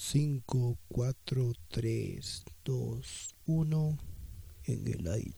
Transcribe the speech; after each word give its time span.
5, 0.00 0.78
4, 0.88 1.52
3, 1.68 2.44
2, 2.64 3.34
1 3.46 3.98
en 4.64 4.86
el 4.86 5.08
aire. 5.08 5.34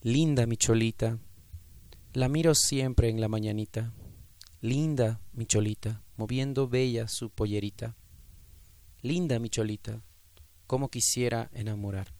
Linda 0.00 0.46
mi 0.46 0.56
cholita, 0.56 1.18
la 2.14 2.30
miro 2.30 2.54
siempre 2.54 3.10
en 3.10 3.20
la 3.20 3.28
mañanita. 3.28 3.92
Linda 4.62 5.20
mi 5.34 5.44
cholita, 5.44 6.02
moviendo 6.16 6.66
bella 6.66 7.08
su 7.08 7.28
pollerita. 7.28 7.94
Linda 9.02 9.38
mi 9.38 9.50
cholita, 9.50 10.02
como 10.66 10.88
quisiera 10.88 11.50
enamorar. 11.52 12.14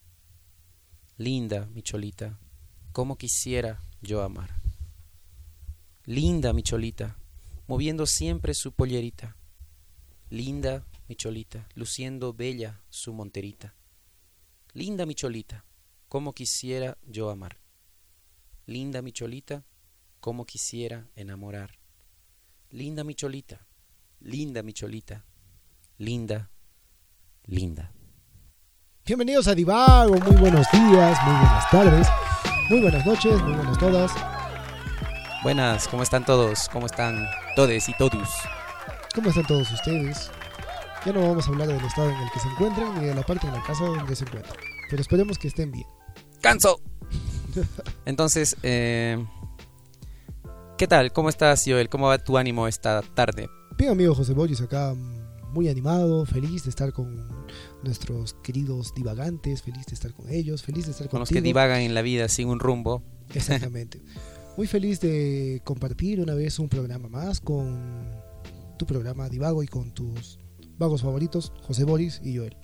Linda 1.16 1.66
mi 1.72 1.80
cholita, 1.80 2.38
como 2.92 3.16
quisiera 3.16 3.80
yo 4.02 4.22
amar. 4.22 4.60
Linda 6.04 6.52
mi 6.52 6.62
cholita, 6.62 7.16
moviendo 7.68 8.06
siempre 8.06 8.54
su 8.54 8.72
pollerita. 8.72 9.36
Linda 10.30 10.84
mi 11.06 11.14
cholita, 11.14 11.68
luciendo 11.74 12.32
bella 12.32 12.80
su 12.88 13.12
monterita. 13.12 13.74
Linda 14.72 15.06
mi 15.06 15.14
cholita, 15.14 15.64
como 16.08 16.32
quisiera 16.32 16.96
yo 17.06 17.30
amar. 17.30 17.58
Linda 18.66 19.02
mi 19.02 19.12
cholita, 19.12 19.64
como 20.18 20.44
quisiera 20.46 21.08
enamorar. 21.14 21.78
Linda 22.70 23.04
mi 23.04 23.14
cholita, 23.14 23.66
linda 24.20 24.62
mi 24.62 24.72
cholita, 24.72 25.24
linda, 25.98 26.50
linda. 27.44 27.92
Bienvenidos 29.04 29.46
a 29.46 29.54
Divago, 29.54 30.18
muy 30.20 30.36
buenos 30.36 30.66
días, 30.72 31.18
muy 31.24 31.34
buenas 31.34 31.70
tardes, 31.70 32.08
muy 32.70 32.80
buenas 32.80 33.06
noches, 33.06 33.42
muy 33.42 33.54
buenas 33.54 33.78
todas. 33.78 34.12
Buenas, 35.42 35.86
¿cómo 35.88 36.02
están 36.02 36.24
todos? 36.24 36.68
¿Cómo 36.68 36.86
están 36.86 37.26
todes 37.54 37.88
y 37.88 37.94
todos? 37.94 38.28
¿Cómo 39.14 39.30
están 39.30 39.46
todos 39.46 39.70
ustedes? 39.72 40.30
Ya 41.04 41.12
no 41.12 41.20
vamos 41.20 41.46
a 41.46 41.50
hablar 41.50 41.68
del 41.68 41.84
estado 41.84 42.10
en 42.10 42.16
el 42.16 42.30
que 42.30 42.40
se 42.40 42.48
encuentran 42.48 43.00
ni 43.00 43.06
de 43.06 43.14
la 43.14 43.22
parte 43.22 43.46
de 43.46 43.52
la 43.52 43.62
casa 43.62 43.84
donde 43.84 44.14
se 44.14 44.24
encuentran, 44.24 44.56
pero 44.90 45.00
esperemos 45.00 45.38
que 45.38 45.48
estén 45.48 45.70
bien. 45.70 45.86
¡Canso! 46.40 46.80
Entonces, 48.04 48.56
eh, 48.62 49.24
¿qué 50.76 50.86
tal? 50.86 51.12
¿Cómo 51.12 51.28
estás, 51.28 51.64
Joel? 51.66 51.88
¿Cómo 51.88 52.08
va 52.08 52.18
tu 52.18 52.36
ánimo 52.36 52.68
esta 52.68 53.02
tarde? 53.02 53.48
Bien, 53.76 53.92
amigo 53.92 54.14
José 54.14 54.34
Boyes, 54.34 54.60
acá 54.60 54.94
mm, 54.94 55.52
muy 55.52 55.68
animado, 55.68 56.26
feliz 56.26 56.64
de 56.64 56.70
estar 56.70 56.92
con 56.92 57.28
nuestros 57.82 58.34
queridos 58.42 58.92
divagantes, 58.94 59.62
feliz 59.62 59.86
de 59.86 59.94
estar 59.94 60.12
con 60.12 60.28
ellos, 60.28 60.62
feliz 60.62 60.86
de 60.86 60.92
estar 60.92 61.08
Con 61.08 61.20
los 61.20 61.28
que 61.28 61.40
divagan 61.40 61.80
en 61.80 61.94
la 61.94 62.02
vida 62.02 62.28
sin 62.28 62.48
un 62.48 62.60
rumbo. 62.60 63.02
Exactamente. 63.34 64.00
Muy 64.58 64.66
feliz 64.66 64.98
de 64.98 65.62
compartir 65.62 66.20
una 66.20 66.34
vez 66.34 66.58
un 66.58 66.68
programa 66.68 67.08
más 67.08 67.40
con 67.40 68.10
tu 68.76 68.86
programa 68.86 69.28
Divago 69.28 69.62
y 69.62 69.68
con 69.68 69.92
tus 69.92 70.40
vagos 70.76 71.02
favoritos, 71.02 71.52
José 71.62 71.84
Boris 71.84 72.20
y 72.24 72.36
Joel. 72.36 72.56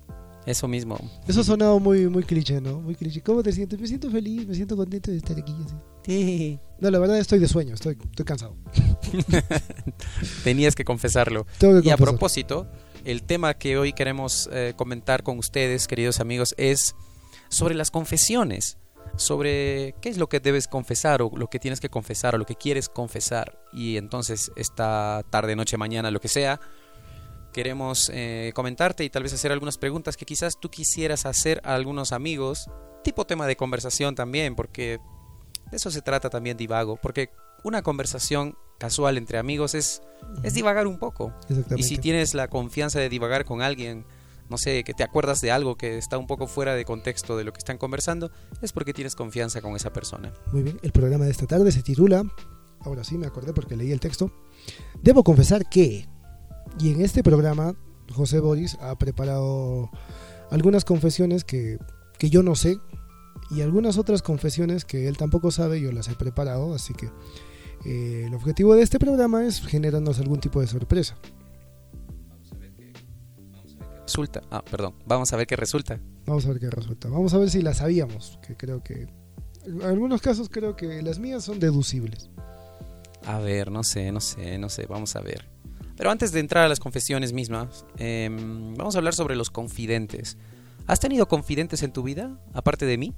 Eso 0.44 0.66
mismo. 0.66 0.98
Eso 1.28 1.42
ha 1.42 1.44
sonado 1.44 1.78
muy, 1.78 2.08
muy 2.08 2.24
cliché, 2.24 2.60
¿no? 2.60 2.80
Muy 2.80 2.96
cliché. 2.96 3.20
¿Cómo 3.20 3.44
te 3.44 3.52
sientes? 3.52 3.78
Me 3.78 3.86
siento 3.86 4.10
feliz, 4.10 4.44
me 4.44 4.56
siento 4.56 4.76
contento 4.76 5.12
de 5.12 5.18
estar 5.18 5.38
aquí. 5.38 5.54
Así. 5.64 5.74
Sí. 6.04 6.58
No, 6.80 6.90
la 6.90 6.98
verdad 6.98 7.16
estoy 7.16 7.38
de 7.38 7.46
sueño, 7.46 7.74
estoy, 7.74 7.96
estoy 8.10 8.24
cansado. 8.24 8.56
Tenías 10.42 10.74
que 10.74 10.84
confesarlo. 10.84 11.46
Y 11.84 11.90
a 11.90 11.96
propósito, 11.96 12.66
el 13.04 13.22
tema 13.22 13.54
que 13.54 13.78
hoy 13.78 13.92
queremos 13.92 14.50
eh, 14.52 14.74
comentar 14.74 15.22
con 15.22 15.38
ustedes, 15.38 15.86
queridos 15.86 16.18
amigos, 16.18 16.56
es 16.58 16.96
sobre 17.50 17.76
las 17.76 17.92
confesiones, 17.92 18.78
sobre 19.16 19.94
qué 20.00 20.08
es 20.08 20.18
lo 20.18 20.28
que 20.28 20.40
debes 20.40 20.68
confesar 20.68 21.22
o 21.22 21.30
lo 21.34 21.48
que 21.48 21.58
tienes 21.58 21.80
que 21.80 21.88
confesar 21.88 22.34
o 22.34 22.38
lo 22.38 22.46
que 22.46 22.56
quieres 22.56 22.88
confesar. 22.88 23.60
Y 23.72 23.96
entonces 23.96 24.52
esta 24.56 25.24
tarde, 25.30 25.56
noche, 25.56 25.76
mañana, 25.76 26.10
lo 26.10 26.20
que 26.20 26.28
sea, 26.28 26.60
queremos 27.52 28.10
eh, 28.12 28.52
comentarte 28.54 29.04
y 29.04 29.10
tal 29.10 29.22
vez 29.22 29.32
hacer 29.32 29.52
algunas 29.52 29.78
preguntas 29.78 30.16
que 30.16 30.26
quizás 30.26 30.58
tú 30.60 30.70
quisieras 30.70 31.24
hacer 31.24 31.60
a 31.64 31.74
algunos 31.74 32.12
amigos, 32.12 32.68
tipo 33.02 33.26
tema 33.26 33.46
de 33.46 33.56
conversación 33.56 34.14
también, 34.14 34.56
porque 34.56 34.98
de 35.70 35.76
eso 35.76 35.90
se 35.90 36.02
trata 36.02 36.30
también 36.30 36.56
divago, 36.56 36.96
porque 36.96 37.30
una 37.62 37.82
conversación 37.82 38.56
casual 38.78 39.16
entre 39.16 39.38
amigos 39.38 39.74
es, 39.74 40.02
es 40.42 40.54
divagar 40.54 40.86
un 40.86 40.98
poco. 40.98 41.32
Exactamente. 41.48 41.80
Y 41.80 41.82
si 41.84 41.98
tienes 41.98 42.34
la 42.34 42.48
confianza 42.48 42.98
de 42.98 43.08
divagar 43.08 43.44
con 43.44 43.62
alguien, 43.62 44.04
no 44.48 44.58
sé, 44.58 44.84
que 44.84 44.94
te 44.94 45.02
acuerdas 45.02 45.40
de 45.40 45.50
algo 45.50 45.76
que 45.76 45.98
está 45.98 46.18
un 46.18 46.26
poco 46.26 46.46
fuera 46.46 46.74
de 46.74 46.84
contexto 46.84 47.36
de 47.36 47.44
lo 47.44 47.52
que 47.52 47.58
están 47.58 47.78
conversando, 47.78 48.30
es 48.62 48.72
porque 48.72 48.92
tienes 48.92 49.16
confianza 49.16 49.60
con 49.62 49.76
esa 49.76 49.92
persona. 49.92 50.32
Muy 50.52 50.62
bien, 50.62 50.78
el 50.82 50.92
programa 50.92 51.24
de 51.24 51.30
esta 51.30 51.46
tarde 51.46 51.72
se 51.72 51.82
titula, 51.82 52.24
ahora 52.80 53.04
sí 53.04 53.18
me 53.18 53.26
acordé 53.26 53.52
porque 53.52 53.76
leí 53.76 53.92
el 53.92 54.00
texto, 54.00 54.30
Debo 55.02 55.24
confesar 55.24 55.68
que, 55.68 56.08
y 56.78 56.92
en 56.92 57.00
este 57.00 57.22
programa 57.22 57.74
José 58.12 58.40
Boris 58.40 58.76
ha 58.80 58.96
preparado 58.96 59.90
algunas 60.50 60.84
confesiones 60.84 61.44
que, 61.44 61.78
que 62.18 62.30
yo 62.30 62.42
no 62.42 62.54
sé 62.54 62.78
y 63.50 63.60
algunas 63.60 63.98
otras 63.98 64.22
confesiones 64.22 64.84
que 64.84 65.08
él 65.08 65.16
tampoco 65.16 65.50
sabe, 65.50 65.80
yo 65.80 65.92
las 65.92 66.08
he 66.08 66.14
preparado, 66.14 66.74
así 66.74 66.94
que 66.94 67.10
eh, 67.84 68.24
el 68.26 68.34
objetivo 68.34 68.74
de 68.74 68.82
este 68.82 68.98
programa 68.98 69.44
es 69.44 69.60
generarnos 69.60 70.18
algún 70.18 70.40
tipo 70.40 70.60
de 70.60 70.66
sorpresa. 70.66 71.16
Resulta, 74.04 74.42
ah, 74.50 74.62
perdón, 74.70 74.94
vamos 75.06 75.32
a 75.32 75.36
ver 75.36 75.46
qué 75.46 75.56
resulta. 75.56 75.98
Vamos 76.26 76.44
a 76.46 76.48
ver 76.48 76.60
qué 76.60 76.70
resulta. 76.70 77.08
Vamos 77.08 77.34
a 77.34 77.38
ver 77.38 77.50
si 77.50 77.62
las 77.62 77.78
sabíamos, 77.78 78.38
que 78.46 78.56
creo 78.56 78.82
que... 78.82 79.08
En 79.64 79.82
algunos 79.82 80.20
casos 80.20 80.48
creo 80.50 80.76
que 80.76 81.02
las 81.02 81.18
mías 81.18 81.44
son 81.44 81.58
deducibles. 81.58 82.30
A 83.26 83.38
ver, 83.38 83.70
no 83.70 83.82
sé, 83.82 84.12
no 84.12 84.20
sé, 84.20 84.58
no 84.58 84.68
sé, 84.68 84.86
vamos 84.86 85.16
a 85.16 85.20
ver. 85.20 85.48
Pero 85.96 86.10
antes 86.10 86.32
de 86.32 86.40
entrar 86.40 86.64
a 86.64 86.68
las 86.68 86.80
confesiones 86.80 87.32
mismas, 87.32 87.86
em, 87.96 88.74
vamos 88.74 88.94
a 88.94 88.98
hablar 88.98 89.14
sobre 89.14 89.36
los 89.36 89.50
confidentes. 89.50 90.36
¿Has 90.86 91.00
tenido 91.00 91.26
confidentes 91.28 91.82
en 91.82 91.92
tu 91.92 92.02
vida, 92.02 92.38
aparte 92.52 92.84
de 92.84 92.98
mí? 92.98 93.14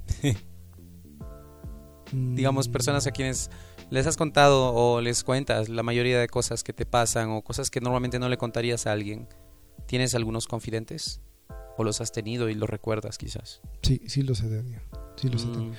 Digamos, 2.13 2.69
Mm, 2.69 2.71
personas 2.71 3.07
a 3.07 3.11
quienes 3.11 3.49
les 3.89 4.07
has 4.07 4.15
contado 4.15 4.73
o 4.73 5.01
les 5.01 5.23
cuentas 5.23 5.67
la 5.67 5.83
mayoría 5.83 6.19
de 6.19 6.27
cosas 6.27 6.63
que 6.63 6.71
te 6.71 6.85
pasan 6.85 7.31
o 7.31 7.41
cosas 7.41 7.69
que 7.69 7.81
normalmente 7.81 8.19
no 8.19 8.29
le 8.29 8.37
contarías 8.37 8.87
a 8.87 8.93
alguien. 8.93 9.27
¿Tienes 9.85 10.15
algunos 10.15 10.47
confidentes? 10.47 11.21
¿O 11.77 11.83
los 11.83 12.01
has 12.01 12.11
tenido 12.11 12.49
y 12.49 12.55
los 12.55 12.69
recuerdas 12.69 13.17
quizás? 13.17 13.61
Sí, 13.83 14.01
sí 14.07 14.23
los 14.23 14.41
he 14.41 14.47
tenido. 14.49 14.81
Sí 15.15 15.29
los 15.29 15.43
he 15.43 15.47
tenido. 15.51 15.71
Mm, 15.73 15.75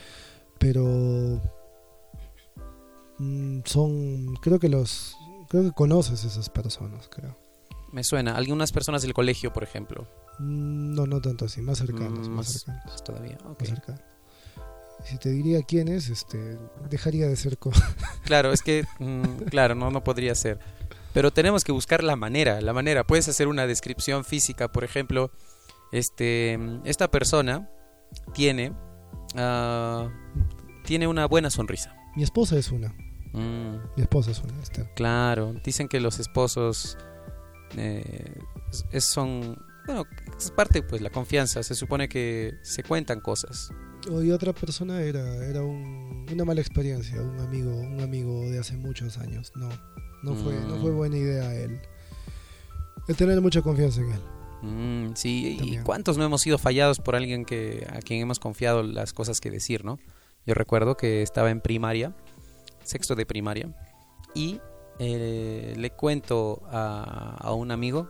Pero 0.59 1.43
mm, 3.19 3.61
son, 3.65 4.37
creo 4.37 4.59
que 4.59 4.69
los, 4.69 5.17
creo 5.49 5.65
que 5.65 5.73
conoces 5.73 6.25
esas 6.25 6.49
personas, 6.51 7.09
creo. 7.09 7.37
me 7.93 8.05
suena. 8.05 8.37
Algunas 8.37 8.71
personas 8.73 9.03
del 9.03 9.15
colegio, 9.15 9.53
por 9.53 9.65
ejemplo. 9.65 10.07
Mm, 10.39 10.95
No, 10.95 11.07
no 11.07 11.21
tanto 11.21 11.45
así, 11.47 11.61
más 11.61 11.79
cercanos, 11.79 12.29
Mm, 12.29 12.33
más 12.33 12.47
más- 12.47 12.53
cercanos, 12.63 12.85
más 12.87 13.05
todavía. 13.05 13.39
más 13.59 13.69
cercanos. 13.69 14.01
Si 15.05 15.17
te 15.19 15.31
diría 15.31 15.63
quiénes, 15.63 16.09
este, 16.09 16.59
dejaría 16.91 17.29
de 17.29 17.37
ser 17.37 17.57
co- 17.59 17.71
Claro, 18.25 18.53
es 18.53 18.63
que, 18.63 18.85
mm, 18.99 19.45
claro, 19.49 19.75
no, 19.75 19.91
no 19.91 20.03
podría 20.05 20.35
ser. 20.35 20.59
Pero 21.15 21.31
tenemos 21.33 21.65
que 21.65 21.73
buscar 21.73 22.03
la 22.05 22.17
manera, 22.17 22.61
la 22.61 22.73
manera. 22.73 23.05
Puedes 23.05 23.29
hacer 23.29 23.49
una 23.49 23.67
descripción 23.67 24.25
física, 24.25 24.71
por 24.71 24.85
ejemplo, 24.85 25.31
este, 25.93 26.59
esta 26.85 27.11
persona 27.11 27.69
tiene, 28.35 28.73
ah, 29.37 30.09
tiene 30.85 31.07
una 31.07 31.27
buena 31.27 31.51
sonrisa. 31.51 31.95
Mi 32.17 32.23
esposa 32.23 32.57
es 32.59 32.71
una, 32.71 32.95
Mm, 33.33 33.77
mi 33.97 34.03
esposa 34.03 34.31
es 34.31 34.39
una, 34.43 34.61
Esther. 34.63 34.89
claro, 34.95 35.55
dicen 35.65 35.89
que 35.89 36.01
los 36.01 36.19
esposos 36.19 36.97
eh, 37.77 38.35
es- 38.93 39.05
son, 39.05 39.59
bueno, 39.87 40.05
es 40.39 40.51
parte, 40.51 40.83
pues, 40.83 41.03
la 41.03 41.11
confianza. 41.11 41.63
Se 41.63 41.75
supone 41.75 42.09
que 42.09 42.55
se 42.63 42.83
cuentan 42.83 43.21
cosas. 43.21 43.71
Y 44.11 44.31
otra 44.31 44.55
persona 44.55 45.03
era, 45.03 45.45
era 45.47 45.61
un- 45.63 46.25
una 46.33 46.45
mala 46.47 46.63
experiencia, 46.63 47.21
un 47.21 47.39
amigo, 47.41 47.77
un 47.77 48.01
amigo 48.01 48.41
de 48.51 48.59
hace 48.59 48.77
muchos 48.79 49.19
años. 49.19 49.53
No, 49.55 49.69
no 50.23 50.35
fue, 50.35 50.55
no 50.55 50.77
Mm. 50.77 50.81
fue 50.83 50.91
buena 50.93 51.17
idea 51.17 51.55
el, 51.55 51.81
el 53.09 53.17
tener 53.17 53.41
mucha 53.41 53.63
confianza 53.63 54.01
en 54.01 54.13
él. 54.13 54.21
Mm, 54.63 55.15
sí, 55.15 55.57
y 55.61 55.79
cuántos 55.79 56.19
no 56.19 56.25
hemos 56.25 56.43
sido 56.43 56.59
fallados 56.59 56.99
por 56.99 57.15
alguien 57.15 57.45
que 57.45 57.87
a 57.93 58.01
quien 58.01 58.21
hemos 58.21 58.39
confiado 58.41 58.83
las 58.83 59.13
cosas 59.13 59.41
que 59.41 59.51
decir, 59.51 59.85
¿no? 59.85 59.99
Yo 60.47 60.55
recuerdo 60.55 60.97
que 60.97 61.23
estaba 61.23 61.51
en 61.51 61.61
primaria, 61.61 62.15
sexto 62.83 63.15
de 63.15 63.25
primaria, 63.27 63.73
y 64.35 64.61
eh, 64.99 65.75
le 65.77 65.91
cuento 65.91 66.63
a, 66.73 67.37
a 67.39 67.53
un 67.53 67.71
amigo 67.71 68.09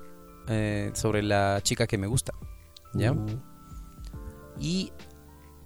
eh, 0.49 0.91
sobre 0.95 1.23
la 1.23 1.61
chica 1.63 1.87
que 1.87 1.99
me 1.99 2.07
gusta, 2.07 2.33
¿ya? 2.95 3.13
Uh, 3.13 3.27
Y 4.59 4.91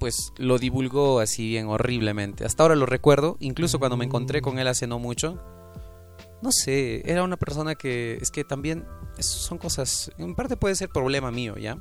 pues 0.00 0.32
lo 0.37 0.58
divulgó 0.58 1.20
así 1.20 1.46
bien 1.49 1.69
horriblemente. 1.69 2.44
Hasta 2.44 2.64
ahora 2.64 2.75
lo 2.75 2.87
recuerdo, 2.87 3.37
incluso 3.38 3.78
cuando 3.78 3.96
me 3.96 4.05
encontré 4.05 4.43
con 4.43 4.58
él 4.58 4.66
hace 4.66 4.88
no 4.88 4.99
mucho. 4.99 5.40
No 6.42 6.50
sé, 6.52 7.02
era 7.10 7.22
una 7.22 7.36
persona 7.36 7.74
que 7.74 8.18
es 8.20 8.30
que 8.30 8.44
también 8.44 8.84
son 9.18 9.58
cosas, 9.58 10.10
en 10.18 10.34
parte 10.34 10.56
puede 10.56 10.74
ser 10.74 10.88
problema 10.88 11.30
mío, 11.30 11.56
¿ya? 11.56 11.76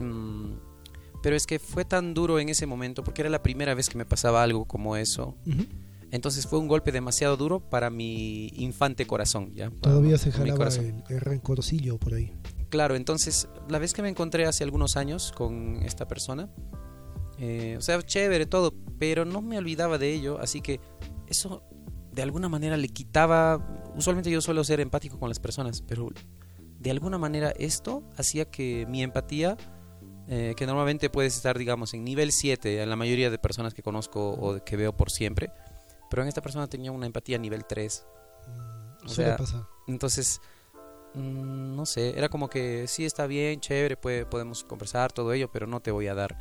Mm, 0.00 0.54
pero 1.22 1.36
es 1.36 1.46
que 1.46 1.58
fue 1.58 1.84
tan 1.84 2.14
duro 2.14 2.38
en 2.38 2.48
ese 2.48 2.66
momento 2.66 3.02
porque 3.04 3.22
era 3.22 3.30
la 3.30 3.42
primera 3.42 3.74
vez 3.74 3.88
que 3.88 3.98
me 3.98 4.04
pasaba 4.04 4.42
algo 4.42 4.64
como 4.64 4.96
eso. 4.96 5.36
Entonces 6.10 6.46
fue 6.46 6.58
un 6.58 6.68
golpe 6.68 6.92
demasiado 6.92 7.36
duro 7.36 7.60
para 7.60 7.88
mi 7.88 8.48
infante 8.54 9.06
corazón, 9.06 9.54
¿ya? 9.54 9.70
Todavía 9.70 10.18
se 10.18 10.30
Para 10.30 10.44
jalaba 10.44 10.68
el, 10.68 11.02
el 11.08 11.20
rencorcillo 11.20 11.98
por 11.98 12.14
ahí. 12.14 12.32
Claro, 12.68 12.96
entonces 12.96 13.48
la 13.68 13.78
vez 13.78 13.94
que 13.94 14.02
me 14.02 14.08
encontré 14.08 14.46
hace 14.46 14.62
algunos 14.64 14.96
años 14.96 15.32
con 15.32 15.82
esta 15.82 16.06
persona, 16.06 16.50
eh, 17.38 17.76
o 17.78 17.80
sea, 17.80 18.00
chévere 18.02 18.46
todo, 18.46 18.74
pero 18.98 19.24
no 19.24 19.42
me 19.42 19.58
olvidaba 19.58 19.98
de 19.98 20.12
ello, 20.12 20.38
así 20.38 20.60
que 20.60 20.80
eso 21.26 21.64
de 22.12 22.22
alguna 22.22 22.48
manera 22.48 22.76
le 22.76 22.88
quitaba, 22.88 23.92
usualmente 23.96 24.30
yo 24.30 24.40
suelo 24.40 24.62
ser 24.64 24.80
empático 24.80 25.18
con 25.18 25.28
las 25.28 25.40
personas, 25.40 25.82
pero 25.82 26.10
de 26.78 26.90
alguna 26.90 27.18
manera 27.18 27.52
esto 27.58 28.02
hacía 28.16 28.50
que 28.50 28.86
mi 28.88 29.02
empatía, 29.02 29.56
eh, 30.28 30.54
que 30.56 30.66
normalmente 30.66 31.10
puedes 31.10 31.36
estar, 31.36 31.58
digamos, 31.58 31.94
en 31.94 32.04
nivel 32.04 32.32
7 32.32 32.82
en 32.82 32.90
la 32.90 32.96
mayoría 32.96 33.30
de 33.30 33.38
personas 33.38 33.74
que 33.74 33.82
conozco 33.82 34.30
o 34.30 34.62
que 34.64 34.76
veo 34.76 34.96
por 34.96 35.10
siempre, 35.10 35.50
pero 36.10 36.22
en 36.22 36.28
esta 36.28 36.42
persona 36.42 36.66
tenía 36.66 36.92
una 36.92 37.06
empatía 37.06 37.38
nivel 37.38 37.64
3. 37.64 38.06
Mm, 38.46 39.06
O 39.06 39.08
sea, 39.08 39.36
pasar. 39.36 39.66
Entonces, 39.88 40.40
mm, 41.14 41.74
no 41.74 41.86
sé, 41.86 42.16
era 42.16 42.28
como 42.28 42.48
que 42.48 42.86
sí 42.88 43.06
está 43.06 43.26
bien, 43.26 43.60
chévere, 43.60 43.96
puede, 43.96 44.26
podemos 44.26 44.64
conversar, 44.64 45.12
todo 45.12 45.32
ello, 45.32 45.50
pero 45.50 45.66
no 45.66 45.80
te 45.80 45.90
voy 45.90 46.08
a 46.08 46.14
dar 46.14 46.36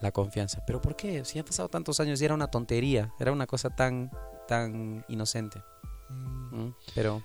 la 0.00 0.10
confianza. 0.10 0.64
¿Pero 0.66 0.80
por 0.80 0.96
qué? 0.96 1.24
Si 1.24 1.38
han 1.38 1.44
pasado 1.44 1.68
tantos 1.68 2.00
años 2.00 2.20
y 2.20 2.24
era 2.24 2.34
una 2.34 2.48
tontería, 2.48 3.14
era 3.20 3.30
una 3.30 3.46
cosa 3.46 3.70
tan, 3.70 4.10
tan 4.48 5.04
inocente. 5.08 5.62
Mm, 6.10 6.54
¿m? 6.54 6.74
Pero 6.94 7.22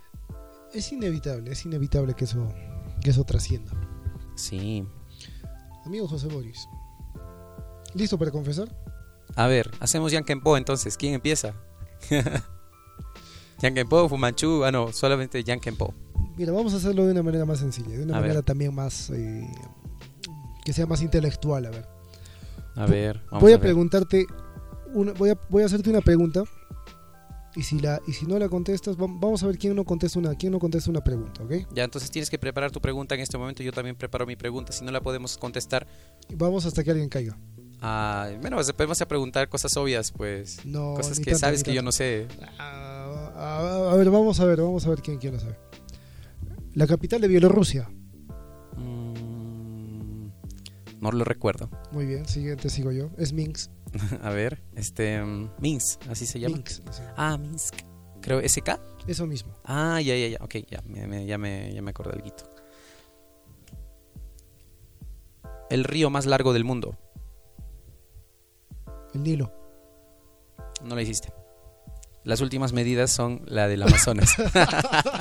Es 0.73 0.91
inevitable, 0.91 1.51
es 1.51 1.65
inevitable 1.65 2.13
que 2.13 2.25
eso, 2.25 2.47
que 3.01 3.09
eso 3.11 3.23
trascienda. 3.23 3.71
sí. 4.35 4.85
Amigo 5.85 6.05
José 6.05 6.27
Boris, 6.27 6.67
¿listo 7.93 8.17
para 8.17 8.29
confesar? 8.29 8.67
A 9.35 9.47
ver, 9.47 9.71
hacemos 9.79 10.11
Yankenpo 10.11 10.57
entonces. 10.57 10.97
¿Quién 10.97 11.13
empieza? 11.13 11.53
Yankenpo, 13.59 14.07
Fumanchu, 14.09 14.63
ah 14.65 14.71
no, 14.71 14.91
solamente 14.91 15.43
Yankenpo. 15.43 15.93
Mira, 16.35 16.51
vamos 16.51 16.73
a 16.73 16.77
hacerlo 16.77 17.05
de 17.05 17.11
una 17.13 17.23
manera 17.23 17.45
más 17.45 17.59
sencilla, 17.59 17.89
de 17.97 18.03
una 18.03 18.17
A 18.17 18.19
ver. 18.19 18.29
manera 18.29 18.41
también 18.43 18.75
más... 18.75 19.09
eh, 19.11 19.47
que 20.65 20.73
sea 20.73 20.85
más 20.85 21.01
intelectual, 21.01 21.65
a 21.65 21.69
ver. 21.69 21.87
A 22.75 22.85
ver, 22.85 23.21
vamos 23.27 23.41
voy 23.41 23.51
a, 23.53 23.55
a 23.55 23.57
ver. 23.57 23.61
preguntarte, 23.61 24.25
una, 24.93 25.13
voy, 25.13 25.29
a, 25.31 25.39
voy 25.49 25.63
a 25.63 25.65
hacerte 25.67 25.89
una 25.89 26.01
pregunta 26.01 26.43
y 27.57 27.63
si, 27.63 27.79
la, 27.79 27.99
y 28.07 28.13
si 28.13 28.25
no 28.25 28.37
la 28.39 28.47
contestas, 28.47 28.97
vam- 28.97 29.19
vamos 29.19 29.41
a 29.43 29.47
ver 29.47 29.57
quién 29.57 29.75
no 29.75 29.83
contesta 29.83 30.19
una, 30.19 30.35
quién 30.35 30.51
no 30.53 30.59
contesta 30.59 30.89
una 30.89 31.03
pregunta, 31.03 31.43
¿ok? 31.43 31.53
Ya, 31.73 31.83
entonces 31.83 32.09
tienes 32.11 32.29
que 32.29 32.37
preparar 32.39 32.71
tu 32.71 32.79
pregunta 32.79 33.15
en 33.15 33.21
este 33.21 33.37
momento. 33.37 33.63
Yo 33.63 33.71
también 33.71 33.95
preparo 33.95 34.25
mi 34.25 34.35
pregunta. 34.35 34.71
Si 34.71 34.85
no 34.85 34.91
la 34.91 35.01
podemos 35.01 35.37
contestar, 35.37 35.87
Vamos 36.35 36.65
hasta 36.65 36.83
que 36.83 36.91
alguien 36.91 37.09
caiga. 37.09 37.37
ah, 37.81 38.29
bueno, 38.41 38.57
pues, 38.57 38.71
podemos 38.73 39.01
a 39.01 39.07
preguntar 39.07 39.49
cosas 39.49 39.75
obvias, 39.77 40.11
pues. 40.11 40.63
No, 40.65 40.93
cosas 40.93 41.17
que 41.19 41.25
tanto, 41.31 41.39
sabes 41.39 41.63
que 41.63 41.73
yo 41.73 41.81
no 41.81 41.91
sé. 41.91 42.27
Ah, 42.59 43.31
a, 43.35 43.91
a 43.91 43.95
ver, 43.95 44.09
vamos 44.11 44.39
a 44.39 44.45
ver, 44.45 44.61
vamos 44.61 44.85
a 44.85 44.89
ver 44.89 45.01
quién, 45.01 45.17
quién 45.17 45.33
lo 45.33 45.39
sabe. 45.39 45.57
La 46.75 46.85
capital 46.85 47.19
de 47.21 47.27
Bielorrusia. 47.27 47.89
Mm, 48.75 50.27
no 51.01 51.11
lo 51.11 51.23
recuerdo. 51.23 51.69
Muy 51.91 52.05
bien, 52.05 52.27
siguiente 52.27 52.69
sigo 52.69 52.91
yo. 52.91 53.09
Es 53.17 53.33
Minsk. 53.33 53.71
A 54.23 54.29
ver, 54.31 54.61
este. 54.75 55.21
mm, 55.21 55.51
Minsk, 55.59 56.07
así 56.09 56.25
se 56.25 56.39
llama. 56.39 56.57
Minsk. 56.57 56.83
sí. 56.91 57.01
Ah, 57.15 57.37
Minsk. 57.37 57.75
Creo, 58.21 58.41
¿SK? 58.47 58.79
Eso 59.07 59.25
mismo. 59.25 59.53
Ah, 59.63 60.01
ya, 60.01 60.15
ya, 60.15 60.27
ya. 60.27 60.37
Ok, 60.43 60.55
ya 60.69 60.81
me, 60.85 61.07
me- 61.07 61.25
ya 61.25 61.37
me, 61.37 61.73
ya 61.73 61.81
me 61.81 61.91
acordé 61.91 62.11
del 62.11 62.23
guito. 62.23 62.43
El 65.69 65.83
río 65.83 66.09
más 66.09 66.25
largo 66.25 66.53
del 66.53 66.63
mundo. 66.63 66.97
El 69.13 69.23
Nilo. 69.23 69.53
No 70.83 70.95
lo 70.95 71.01
hiciste. 71.01 71.29
Las 72.27 72.41
últimas 72.41 72.73
medidas 72.73 73.09
son 73.11 73.41
la 73.45 73.67
del 73.69 73.83
Amazonas. 73.83 74.35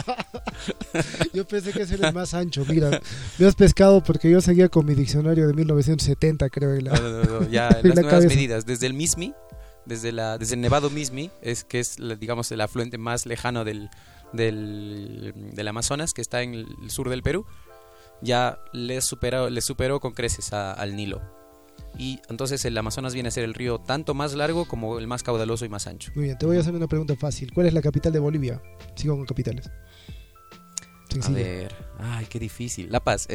Yo 1.33 1.47
pensé 1.47 1.73
que 1.73 1.83
ese 1.83 1.95
era 1.95 2.09
el 2.09 2.15
más 2.15 2.35
ancho. 2.35 2.65
Mira, 2.69 3.01
me 3.39 3.47
has 3.47 3.55
pescado 3.55 4.03
porque 4.03 4.31
yo 4.31 4.41
seguía 4.41 4.69
con 4.69 4.87
mi 4.87 4.95
diccionario 4.95 5.47
de 5.47 5.53
1970, 5.55 6.49
creo. 6.51 6.75
en 6.75 6.85
la- 6.87 6.93
No, 6.99 7.09
no, 7.09 7.25
no, 7.41 7.49
ya 7.49 7.69
En 7.83 7.89
las 7.91 7.97
la 7.97 8.03
nuevas 8.03 8.11
cabeza. 8.11 8.29
medidas. 8.35 8.67
Desde 8.67 8.87
el 8.87 8.95
Mismi, 8.95 9.35
desde, 9.85 10.13
la, 10.13 10.39
desde 10.39 10.55
el 10.55 10.61
Nevado 10.63 10.91
Mismi, 10.91 11.31
es 11.43 11.65
que 11.65 11.81
es, 11.81 11.99
la- 11.99 12.17
digamos, 12.17 12.51
el 12.53 12.61
afluente 12.61 12.99
más 12.99 13.27
lejano 13.27 13.65
del, 13.65 13.91
del, 14.33 15.33
del 15.55 15.69
Amazonas, 15.69 16.13
que 16.13 16.23
está 16.23 16.43
en 16.43 16.55
el 16.55 16.91
sur 16.91 17.09
del 17.09 17.23
Perú, 17.23 17.47
ya 18.23 18.59
le 18.73 19.01
superó, 19.01 19.51
le 19.51 19.61
superó 19.61 20.01
con 20.01 20.13
creces 20.13 20.53
a- 20.53 20.73
al 20.73 20.97
Nilo. 20.97 21.21
Y 21.99 22.21
entonces 22.29 22.65
el 22.65 22.77
Amazonas 22.77 23.15
viene 23.15 23.29
a 23.29 23.33
ser 23.33 23.45
el 23.45 23.55
río 23.55 23.79
tanto 23.79 24.13
más 24.15 24.35
largo 24.35 24.67
como 24.67 24.99
el 24.99 25.07
más 25.07 25.23
caudaloso 25.23 25.65
y 25.65 25.69
más 25.69 25.87
ancho. 25.87 26.13
Muy 26.15 26.25
bien, 26.25 26.39
te 26.39 26.45
voy 26.47 26.57
a 26.57 26.61
hacer 26.61 26.75
una 26.75 26.87
pregunta 26.89 27.17
fácil. 27.17 27.53
¿Cuál 27.55 27.67
es 27.67 27.75
la 27.75 27.81
capital 27.83 28.13
de 28.13 28.19
Bolivia? 28.19 28.61
Sigo 28.97 29.17
con 29.17 29.25
capitales. 29.27 29.71
A 31.09 31.23
Sencillo. 31.23 31.37
ver, 31.37 31.75
ay, 31.99 32.27
qué 32.29 32.39
difícil. 32.39 32.93
La 32.93 33.01
Paz. 33.03 33.27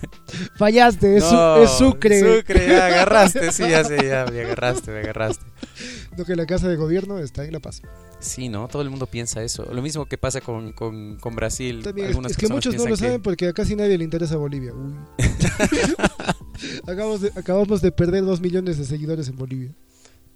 Fallaste, 0.56 1.16
es, 1.16 1.24
No, 1.32 1.56
es 1.64 1.70
Sucre. 1.70 2.20
Sucre, 2.38 2.68
ya 2.68 2.86
agarraste, 2.86 3.50
sí, 3.50 3.64
ya 3.68 3.82
sé, 3.82 3.96
ya 4.06 4.24
me 4.30 4.40
agarraste, 4.42 4.92
me 4.92 4.98
agarraste. 5.00 5.44
No 6.16 6.24
que 6.24 6.36
la 6.36 6.46
casa 6.46 6.68
de 6.68 6.76
gobierno 6.76 7.18
está 7.18 7.44
en 7.44 7.50
La 7.52 7.58
Paz. 7.58 7.82
Sí, 8.20 8.48
¿no? 8.48 8.68
Todo 8.68 8.82
el 8.82 8.90
mundo 8.90 9.06
piensa 9.08 9.42
eso. 9.42 9.66
Lo 9.72 9.82
mismo 9.82 10.06
que 10.06 10.16
pasa 10.16 10.40
con, 10.40 10.72
con, 10.72 11.16
con 11.16 11.34
Brasil. 11.34 11.82
También, 11.82 12.12
es, 12.24 12.36
que 12.36 12.46
muchos 12.46 12.76
no 12.76 12.84
lo 12.84 12.90
que- 12.90 12.96
saben 12.96 13.20
porque 13.20 13.48
a 13.48 13.52
casi 13.52 13.74
nadie 13.74 13.98
le 13.98 14.04
interesa 14.04 14.36
Bolivia. 14.36 14.72
Uy. 14.72 14.94
acabamos, 16.86 17.20
de, 17.20 17.32
acabamos 17.34 17.80
de 17.82 17.92
perder 17.92 18.24
dos 18.24 18.40
millones 18.40 18.78
de 18.78 18.84
seguidores 18.84 19.28
en 19.28 19.36
Bolivia. 19.36 19.74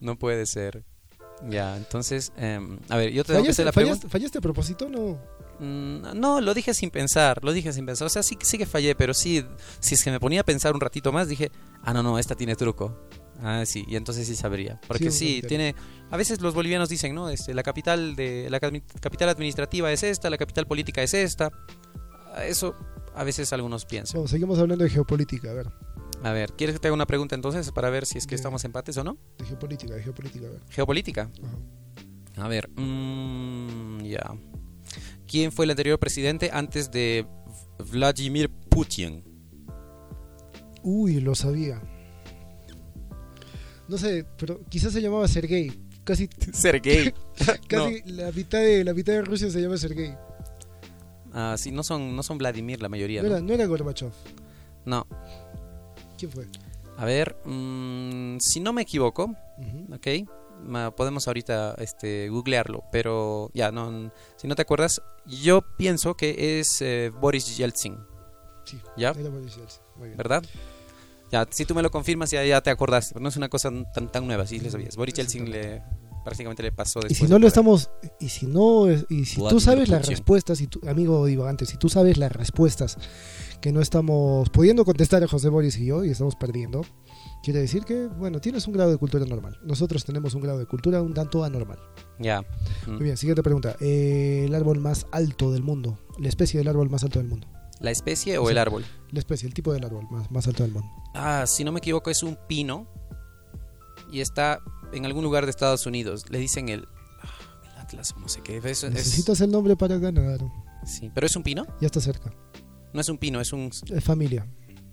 No 0.00 0.18
puede 0.18 0.46
ser. 0.46 0.84
Ya, 1.48 1.76
entonces, 1.76 2.32
em, 2.36 2.78
a 2.88 2.96
ver, 2.96 3.12
yo 3.12 3.22
te 3.24 3.32
tengo 3.32 3.44
que 3.44 3.52
¿Fallaste, 3.54 3.62
hacer 3.62 3.64
la 3.66 3.72
fallaste- 3.72 3.84
pregunta. 4.00 4.08
fallaste 4.08 4.38
a 4.38 4.40
propósito? 4.40 4.88
No. 4.88 5.18
Mm, 5.60 6.18
no, 6.20 6.40
lo 6.40 6.54
dije 6.54 6.72
sin 6.74 6.90
pensar, 6.90 7.42
lo 7.44 7.52
dije 7.52 7.72
sin 7.72 7.86
pensar. 7.86 8.06
O 8.06 8.08
sea, 8.08 8.22
sí, 8.22 8.36
sí 8.42 8.58
que 8.58 8.66
fallé, 8.66 8.94
pero 8.96 9.14
sí, 9.14 9.44
si 9.80 9.94
es 9.94 10.02
que 10.04 10.10
me 10.10 10.18
ponía 10.20 10.40
a 10.40 10.44
pensar 10.44 10.74
un 10.74 10.80
ratito 10.80 11.12
más, 11.12 11.28
dije, 11.28 11.50
ah, 11.82 11.92
no, 11.92 12.02
no, 12.02 12.18
esta 12.18 12.34
tiene 12.34 12.56
truco. 12.56 12.96
Ah, 13.40 13.62
sí, 13.66 13.84
y 13.86 13.94
entonces 13.94 14.26
sí 14.26 14.34
sabría. 14.34 14.80
Porque 14.88 15.12
Sí, 15.12 15.42
tiene... 15.46 15.76
A 16.10 16.16
veces 16.16 16.40
los 16.40 16.54
bolivianos 16.54 16.88
dicen, 16.88 17.14
¿no? 17.14 17.28
Este, 17.30 17.54
la 17.54 17.62
capital 17.62 18.16
de 18.16 18.48
la 18.50 18.58
capital 18.58 19.28
administrativa 19.28 19.92
es 19.92 20.02
esta, 20.02 20.30
la 20.30 20.38
capital 20.38 20.66
política 20.66 21.02
es 21.04 21.14
esta. 21.14 21.50
Ah, 22.34 22.44
Eso 22.46 22.74
a 23.14 23.22
veces 23.22 23.52
algunos 23.52 23.84
piensan. 23.84 24.14
Bueno, 24.14 24.28
seguimos 24.28 24.58
hablando 24.58 24.82
de 24.84 24.90
geopolítica. 24.90 25.50
A 25.50 25.54
ver, 25.54 25.66
A 26.22 26.32
ver, 26.32 26.52
¿quieres 26.52 26.74
que 26.74 26.80
te 26.80 26.88
haga 26.88 26.94
una 26.94 27.06
pregunta 27.06 27.34
entonces 27.34 27.70
para 27.70 27.90
ver 27.90 28.04
si 28.06 28.18
es 28.18 28.26
que 28.26 28.34
estamos 28.34 28.64
empates 28.64 28.96
o 28.96 29.04
no? 29.04 29.18
de 29.38 29.44
geopolítica, 29.44 29.94
de 29.94 30.02
geopolítica. 30.02 30.46
A 30.46 30.50
ver. 30.50 30.60
Geopolítica. 30.70 31.30
Ajá. 31.42 31.56
A 32.38 32.46
ver, 32.46 32.70
mm, 32.76 34.04
ya. 34.04 34.34
¿Quién 35.26 35.52
fue 35.52 35.64
el 35.64 35.72
anterior 35.72 35.98
presidente 35.98 36.50
antes 36.52 36.90
de 36.90 37.26
Vladimir 37.90 38.48
Putin? 38.48 39.24
Uy, 40.82 41.20
lo 41.20 41.34
sabía. 41.34 41.82
No 43.88 43.98
sé, 43.98 44.24
pero 44.38 44.60
quizás 44.68 44.92
se 44.92 45.02
llamaba 45.02 45.26
Sergei. 45.26 45.72
Casi, 46.04 46.28
Sergei. 46.52 47.12
casi 47.68 48.02
la 48.06 48.30
mitad 48.30 48.60
de 48.60 48.84
la 48.84 48.94
mitad 48.94 49.14
de 49.14 49.22
Rusia 49.22 49.50
se 49.50 49.60
llama 49.60 49.76
Sergei. 49.76 50.14
Ah, 51.32 51.56
sí, 51.58 51.72
no 51.72 51.82
son, 51.82 52.14
no 52.14 52.22
son 52.22 52.38
Vladimir 52.38 52.80
la 52.80 52.88
mayoría. 52.88 53.22
No 53.22 53.28
¿no? 53.28 53.34
era, 53.34 53.44
no 53.44 53.52
era 53.52 53.66
Gorbachev. 53.66 54.12
No. 54.84 55.06
¿Quién 56.18 56.30
fue? 56.32 56.46
A 56.96 57.04
ver, 57.04 57.36
mm, 57.44 58.38
si 58.40 58.60
no 58.60 58.72
me 58.72 58.82
equivoco. 58.82 59.34
¿ok? 59.92 60.06
Ma- 60.64 60.90
podemos 60.90 61.26
ahorita 61.28 61.76
este, 61.78 62.28
googlearlo, 62.28 62.82
pero 62.90 63.50
ya, 63.54 63.70
no, 63.70 64.10
si 64.36 64.48
no 64.48 64.56
te 64.56 64.62
acuerdas, 64.62 65.00
yo 65.24 65.62
pienso 65.76 66.14
que 66.16 66.58
es 66.58 66.80
eh, 66.82 67.12
Boris 67.20 67.56
Yeltsin, 67.56 67.96
Sí, 68.64 68.80
¿ya? 68.96 69.10
era 69.10 69.28
Boris 69.30 69.54
Yeltsin. 69.54 69.80
Muy 69.96 70.08
bien. 70.08 70.16
¿Verdad? 70.18 70.42
Ya, 71.30 71.46
si 71.50 71.64
tú 71.64 71.74
me 71.76 71.82
lo 71.82 71.90
confirmas, 71.90 72.30
ya, 72.32 72.44
ya 72.44 72.60
te 72.60 72.70
acordaste, 72.70 73.12
pero 73.14 73.22
no 73.22 73.28
es 73.28 73.36
una 73.36 73.48
cosa 73.48 73.70
tan, 73.94 74.10
tan 74.10 74.26
nueva, 74.26 74.46
sí 74.46 74.58
le 74.58 74.70
sabías. 74.70 74.96
Boris 74.96 75.14
Yeltsin 75.14 75.48
le, 75.50 75.80
prácticamente 76.24 76.62
le 76.64 76.72
pasó 76.72 76.98
Y 77.00 77.02
después. 77.02 77.18
si 77.18 77.24
de 77.26 77.30
no 77.30 77.38
lo 77.38 77.46
estamos, 77.46 77.90
y 78.18 78.28
si 78.28 78.46
no, 78.46 78.90
y 78.90 79.24
si 79.26 79.36
tú 79.36 79.42
Vladimir 79.42 79.62
sabes 79.62 79.88
las 79.90 80.06
respuestas, 80.08 80.60
y 80.60 80.66
tú, 80.66 80.80
amigo 80.88 81.24
divagante, 81.26 81.66
si 81.66 81.76
tú 81.76 81.88
sabes 81.88 82.16
las 82.18 82.32
respuestas 82.32 82.96
que 83.60 83.72
no 83.72 83.80
estamos 83.80 84.48
pudiendo 84.50 84.84
contestar 84.84 85.22
a 85.24 85.28
José 85.28 85.48
Boris 85.48 85.78
y 85.78 85.86
yo 85.86 86.04
y 86.04 86.10
estamos 86.10 86.36
perdiendo, 86.36 86.82
quiere 87.42 87.58
decir 87.60 87.84
que, 87.84 88.06
bueno, 88.06 88.40
tienes 88.40 88.66
un 88.68 88.72
grado 88.74 88.90
de 88.90 88.96
cultura 88.98 89.24
normal. 89.26 89.58
Nosotros 89.64 90.04
tenemos 90.04 90.34
un 90.34 90.42
grado 90.42 90.58
de 90.58 90.66
cultura 90.66 91.02
un 91.02 91.12
tanto 91.14 91.42
anormal. 91.44 91.78
Ya. 92.20 92.42
Mm. 92.86 92.90
Muy 92.92 93.02
bien, 93.04 93.16
siguiente 93.16 93.42
pregunta. 93.42 93.76
Eh, 93.80 94.44
el 94.46 94.54
árbol 94.54 94.78
más 94.78 95.06
alto 95.10 95.50
del 95.50 95.62
mundo, 95.62 95.98
la 96.18 96.28
especie 96.28 96.58
del 96.58 96.68
árbol 96.68 96.88
más 96.90 97.02
alto 97.02 97.18
del 97.18 97.28
mundo. 97.28 97.46
¿La 97.80 97.90
especie 97.92 98.38
o 98.38 98.50
el 98.50 98.58
árbol? 98.58 98.84
La 99.12 99.20
especie, 99.20 99.46
el 99.46 99.54
tipo 99.54 99.72
del 99.72 99.84
árbol 99.84 100.06
más, 100.10 100.30
más 100.30 100.46
alto 100.48 100.62
del 100.64 100.72
mundo. 100.72 100.88
Ah, 101.14 101.44
si 101.46 101.62
no 101.64 101.70
me 101.72 101.78
equivoco, 101.78 102.10
es 102.10 102.22
un 102.24 102.36
pino 102.48 102.86
y 104.12 104.20
está 104.20 104.60
en 104.92 105.04
algún 105.04 105.22
lugar 105.24 105.44
de 105.44 105.50
Estados 105.50 105.86
Unidos. 105.86 106.24
Le 106.30 106.38
dicen 106.38 106.68
el, 106.68 106.86
ah, 107.22 107.28
el 107.74 107.80
Atlas, 107.80 108.14
no 108.18 108.28
sé 108.28 108.40
qué. 108.42 108.56
Es- 108.58 108.82
Necesitas 108.84 109.40
el 109.40 109.50
nombre 109.50 109.76
para 109.76 109.96
ganar. 109.98 110.40
sí, 110.84 111.10
pero 111.14 111.26
es 111.26 111.36
un 111.36 111.42
pino. 111.42 111.66
Ya 111.80 111.86
está 111.86 112.00
cerca. 112.00 112.32
No 112.92 113.00
es 113.00 113.08
un 113.08 113.18
pino, 113.18 113.40
es 113.40 113.52
un 113.52 113.70
Es 113.90 114.04
familia. 114.04 114.46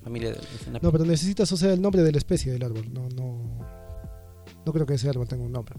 familia. 0.03 0.31
de- 0.31 0.37
es 0.39 0.67
una- 0.67 0.79
No, 0.79 0.91
pero 0.91 1.05
necesitas, 1.05 1.51
o 1.51 1.57
sea, 1.57 1.73
el 1.73 1.81
nombre 1.81 2.03
de 2.03 2.11
la 2.11 2.17
especie 2.17 2.51
del 2.51 2.63
árbol. 2.63 2.91
No, 2.93 3.07
no, 3.09 3.59
no 4.65 4.73
creo 4.73 4.85
que 4.85 4.93
ese 4.95 5.09
árbol 5.09 5.27
tenga 5.27 5.43
un 5.43 5.51
nombre. 5.51 5.75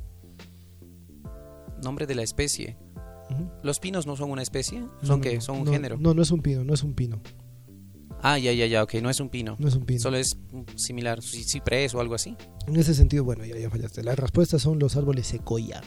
nombre 1.83 2.07
de 2.07 2.15
la 2.15 2.23
especie. 2.23 2.77
¿Los 3.63 3.81
pinos 3.81 4.07
no 4.07 4.17
son 4.17 4.31
una 4.31 4.43
especie? 4.43 4.79
¿Son 5.03 5.19
no, 5.19 5.21
qué? 5.21 5.41
¿Son 5.41 5.59
un 5.59 5.65
no, 5.65 5.73
género? 5.73 5.97
No, 5.99 6.15
no 6.15 6.23
es 6.23 6.31
un 6.31 6.41
pino, 6.43 6.65
no 6.65 6.75
es 6.75 6.83
un 6.83 6.95
pino. 6.95 7.21
Ah, 8.23 8.39
ya, 8.39 8.53
ya, 8.53 8.67
ya, 8.67 8.83
ok, 8.83 8.95
no 9.03 9.11
es 9.11 9.21
un 9.21 9.29
pino. 9.29 9.57
No 9.59 9.69
es 9.69 9.75
un 9.75 9.85
pino. 9.85 10.01
Solo 10.01 10.17
es 10.17 10.39
similar, 10.77 11.21
ci- 11.21 11.45
ciprés 11.45 11.95
o 11.95 12.01
algo 12.01 12.15
así. 12.15 12.35
En 12.67 12.77
ese 12.77 12.95
sentido, 12.95 13.25
bueno, 13.25 13.45
ya, 13.45 13.57
ya 13.59 13.69
fallaste. 13.69 14.03
Las 14.03 14.19
respuestas 14.19 14.63
son 14.63 14.79
los 14.79 14.97
árboles 14.97 15.27
secoya. 15.27 15.83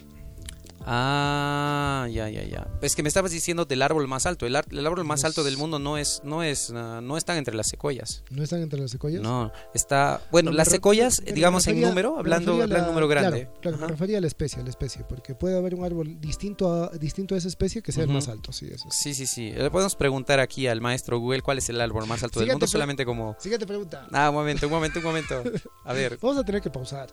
Ah, 0.86 2.08
ya, 2.12 2.30
ya, 2.30 2.44
ya. 2.44 2.68
Es 2.82 2.96
que 2.96 3.04
me 3.04 3.10
estabas 3.10 3.32
diciendo 3.32 3.66
del 3.66 3.82
árbol 3.82 4.08
más 4.08 4.26
alto. 4.26 4.46
El, 4.46 4.56
ar- 4.56 4.66
el 4.72 4.86
árbol 4.86 5.04
más 5.06 5.20
Los- 5.20 5.26
alto 5.26 5.44
del 5.44 5.58
mundo 5.58 5.80
no 5.80 5.98
es, 5.98 6.22
no 6.24 6.44
es, 6.44 6.72
ah, 6.76 7.00
no 7.02 7.18
están 7.18 7.38
entre 7.38 7.56
las 7.56 7.68
secuoyas. 7.68 8.24
¿No 8.30 8.44
están 8.44 8.62
entre 8.62 8.80
las 8.80 8.92
secoyas? 8.92 9.22
No, 9.22 9.52
está, 9.74 10.22
bueno, 10.32 10.52
No, 10.52 10.58
las 10.58 10.70
secuoyas, 10.70 11.22
digamos 11.26 11.68
en 11.68 11.76
refería- 11.76 11.90
número, 11.90 12.14
me 12.14 12.20
hablando, 12.20 12.68
la- 12.68 12.82
número 12.88 13.08
grande. 13.08 13.46
Claro, 13.46 13.60
claro, 13.62 13.78
me 13.78 13.88
refería 13.88 14.18
a 14.18 14.22
la 14.22 14.28
especie, 14.28 14.62
a 14.62 14.64
la 14.64 14.70
especie, 14.70 15.04
porque 15.08 15.36
puede 15.36 15.58
haber 15.58 15.76
un 15.76 15.84
árbol 15.86 16.20
distinto 16.20 16.72
a, 16.72 16.90
distinto 16.98 17.36
a 17.36 17.38
esa 17.38 17.48
especie 17.48 17.82
que 17.82 17.92
sea 17.92 18.04
el 18.04 18.10
Ujú. 18.10 18.16
más 18.18 18.28
alto, 18.28 18.52
sí, 18.52 18.68
eso. 18.72 18.88
sí. 18.92 19.14
Sí, 19.14 19.26
sí. 19.28 19.52
Le 19.52 19.70
podemos 19.72 19.96
preguntar 19.96 20.40
aquí 20.40 20.68
al 20.68 20.82
maestro 20.82 21.20
Google 21.20 21.42
cuál 21.42 21.58
es 21.58 21.70
el 21.70 21.80
árbol 21.82 22.08
más 22.08 22.24
alto 22.24 22.40
del 22.40 22.46
Siguiente 22.48 22.54
mundo, 22.54 22.66
pre- 22.66 22.72
solamente 22.72 23.06
como... 23.06 23.36
Siguiente 23.40 23.66
pregunta. 23.68 24.08
Ah, 24.12 24.30
un 24.30 24.36
momento, 24.36 24.68
un 24.68 24.74
momento, 24.74 25.00
un 25.00 25.06
momento. 25.06 25.44
A 25.86 25.94
ver, 25.94 26.18
Vamos 26.22 26.38
a 26.38 26.44
tener 26.44 26.62
que 26.62 26.70
pausar. 26.70 27.10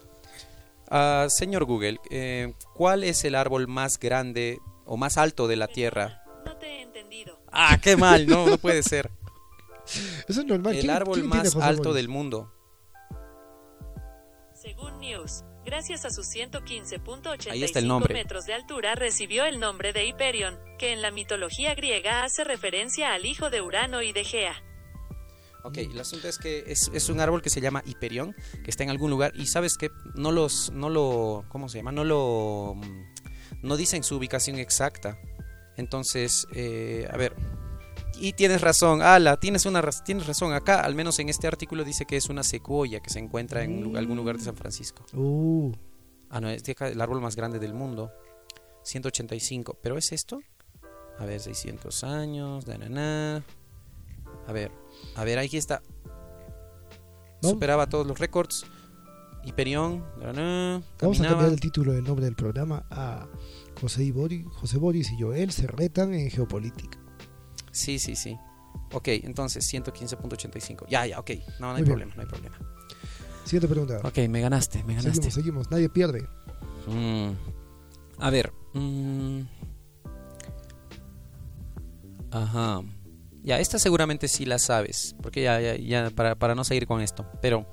Ah, 0.90 1.26
señor 1.28 1.64
Google, 1.64 1.98
eh, 2.10 2.54
¿cuál 2.74 3.04
es 3.04 3.24
el 3.24 3.34
árbol 3.34 3.68
más 3.68 3.98
grande 3.98 4.58
o 4.84 4.96
más 4.96 5.16
alto 5.18 5.48
de 5.48 5.56
la 5.56 5.68
Tierra? 5.68 6.22
No 6.44 6.56
te 6.56 6.66
he 6.66 6.82
entendido. 6.82 7.38
Ah, 7.52 7.78
qué 7.82 7.96
mal, 7.96 8.26
no, 8.26 8.46
no 8.46 8.58
puede 8.58 8.82
ser. 8.82 9.10
Eso 10.28 10.40
es 10.40 10.46
normal. 10.46 10.74
El 10.74 10.80
¿Quién- 10.82 10.90
árbol 10.90 11.24
más 11.24 11.54
alto 11.56 11.92
del 11.92 12.08
mundo. 12.08 12.52
Según 14.54 14.98
News, 15.00 15.44
gracias 15.64 16.04
a 16.04 16.10
sus 16.10 16.26
115.85 16.28 17.50
Ahí 17.52 17.62
está 17.62 17.78
el 17.78 17.86
nombre. 17.88 18.14
metros 18.14 18.46
de 18.46 18.54
altura, 18.54 18.94
recibió 18.94 19.44
el 19.44 19.60
nombre 19.60 19.92
de 19.92 20.06
Hyperion, 20.06 20.58
que 20.78 20.92
en 20.92 21.02
la 21.02 21.10
mitología 21.10 21.74
griega 21.74 22.24
hace 22.24 22.42
referencia 22.42 23.12
al 23.12 23.26
hijo 23.26 23.50
de 23.50 23.60
Urano 23.60 24.02
y 24.02 24.12
de 24.12 24.24
Gea. 24.24 24.54
Ok, 25.66 25.78
el 25.78 25.98
asunto 25.98 26.28
es 26.28 26.38
que 26.38 26.64
es, 26.66 26.90
es 26.94 27.08
un 27.08 27.20
árbol 27.20 27.42
que 27.42 27.50
se 27.50 27.60
llama 27.60 27.82
Hiperión, 27.84 28.34
que 28.64 28.70
está 28.70 28.84
en 28.84 28.90
algún 28.90 29.10
lugar 29.10 29.32
y 29.34 29.46
sabes 29.46 29.76
que 29.76 29.90
no 30.14 30.32
los, 30.32 30.70
no 30.72 30.88
lo, 30.88 31.44
¿cómo 31.48 31.68
se 31.68 31.78
llama? 31.78 31.92
No 31.92 32.04
lo, 32.04 32.74
mm, 32.76 33.66
no 33.66 33.76
dicen 33.76 34.02
su 34.02 34.16
ubicación 34.16 34.58
exacta. 34.58 35.18
Entonces, 35.76 36.46
eh, 36.54 37.08
a 37.10 37.16
ver, 37.16 37.34
y 38.18 38.32
tienes 38.32 38.60
razón, 38.60 39.02
Ala, 39.02 39.38
tienes 39.38 39.66
una, 39.66 39.82
tienes 40.04 40.26
razón. 40.26 40.52
Acá, 40.52 40.80
al 40.80 40.94
menos 40.94 41.18
en 41.18 41.28
este 41.28 41.46
artículo 41.46 41.84
dice 41.84 42.06
que 42.06 42.16
es 42.16 42.28
una 42.28 42.42
secuoya 42.42 43.00
que 43.00 43.10
se 43.10 43.18
encuentra 43.18 43.62
en 43.62 43.96
algún 43.96 44.16
lugar 44.16 44.38
de 44.38 44.44
San 44.44 44.56
Francisco. 44.56 45.04
Uh, 45.12 45.72
Ah, 46.28 46.40
no, 46.40 46.48
es 46.50 46.64
de 46.64 46.72
acá 46.72 46.88
el 46.88 47.00
árbol 47.00 47.20
más 47.20 47.36
grande 47.36 47.58
del 47.58 47.72
mundo, 47.72 48.12
185. 48.82 49.78
¿Pero 49.80 49.96
es 49.96 50.12
esto? 50.12 50.40
A 51.18 51.24
ver, 51.24 51.40
600 51.40 52.04
años, 52.04 52.66
na, 52.66 52.76
na. 52.88 53.44
A 54.46 54.52
ver, 54.52 54.70
a 55.14 55.24
ver, 55.24 55.38
aquí 55.38 55.56
está. 55.56 55.82
Superaba 57.42 57.88
todos 57.88 58.06
los 58.06 58.18
récords. 58.18 58.66
Hiperión, 59.44 60.04
vamos 61.00 61.20
a 61.20 61.28
cambiar 61.28 61.52
el 61.52 61.60
título 61.60 61.92
del 61.92 62.02
nombre 62.02 62.24
del 62.24 62.34
programa 62.34 62.84
a 62.90 63.28
José, 63.80 64.02
y 64.02 64.10
Boris, 64.10 64.44
José 64.54 64.76
Boris 64.78 65.12
y 65.12 65.22
Joel 65.22 65.52
se 65.52 65.68
retan 65.68 66.14
en 66.14 66.30
geopolítica. 66.30 66.98
Sí, 67.70 68.00
sí, 68.00 68.16
sí. 68.16 68.36
Ok, 68.92 69.06
entonces 69.08 69.72
115.85. 69.72 70.86
Ya, 70.88 71.06
ya, 71.06 71.20
ok. 71.20 71.30
No, 71.60 71.68
no 71.68 71.74
hay 71.76 71.82
Muy 71.82 71.82
bien. 71.82 71.84
problema, 71.84 72.14
no 72.16 72.22
hay 72.22 72.28
problema. 72.28 72.58
Siguiente 73.44 73.68
pregunta. 73.68 74.00
Ok, 74.02 74.18
me 74.28 74.40
ganaste, 74.40 74.82
me 74.82 74.94
ganaste. 74.94 75.30
Seguimos, 75.30 75.34
seguimos. 75.34 75.70
Nadie 75.70 75.88
pierde. 75.90 76.26
Mm. 76.88 77.30
A 78.18 78.30
ver. 78.30 78.52
mm. 78.74 79.40
Ajá. 82.32 82.82
Ya, 83.46 83.60
esta 83.60 83.78
seguramente 83.78 84.26
sí 84.26 84.44
la 84.44 84.58
sabes. 84.58 85.14
Porque 85.22 85.42
ya, 85.44 85.60
ya, 85.60 85.76
ya, 85.76 86.10
para, 86.10 86.34
para 86.34 86.56
no 86.56 86.64
seguir 86.64 86.88
con 86.88 87.00
esto. 87.00 87.30
Pero, 87.40 87.64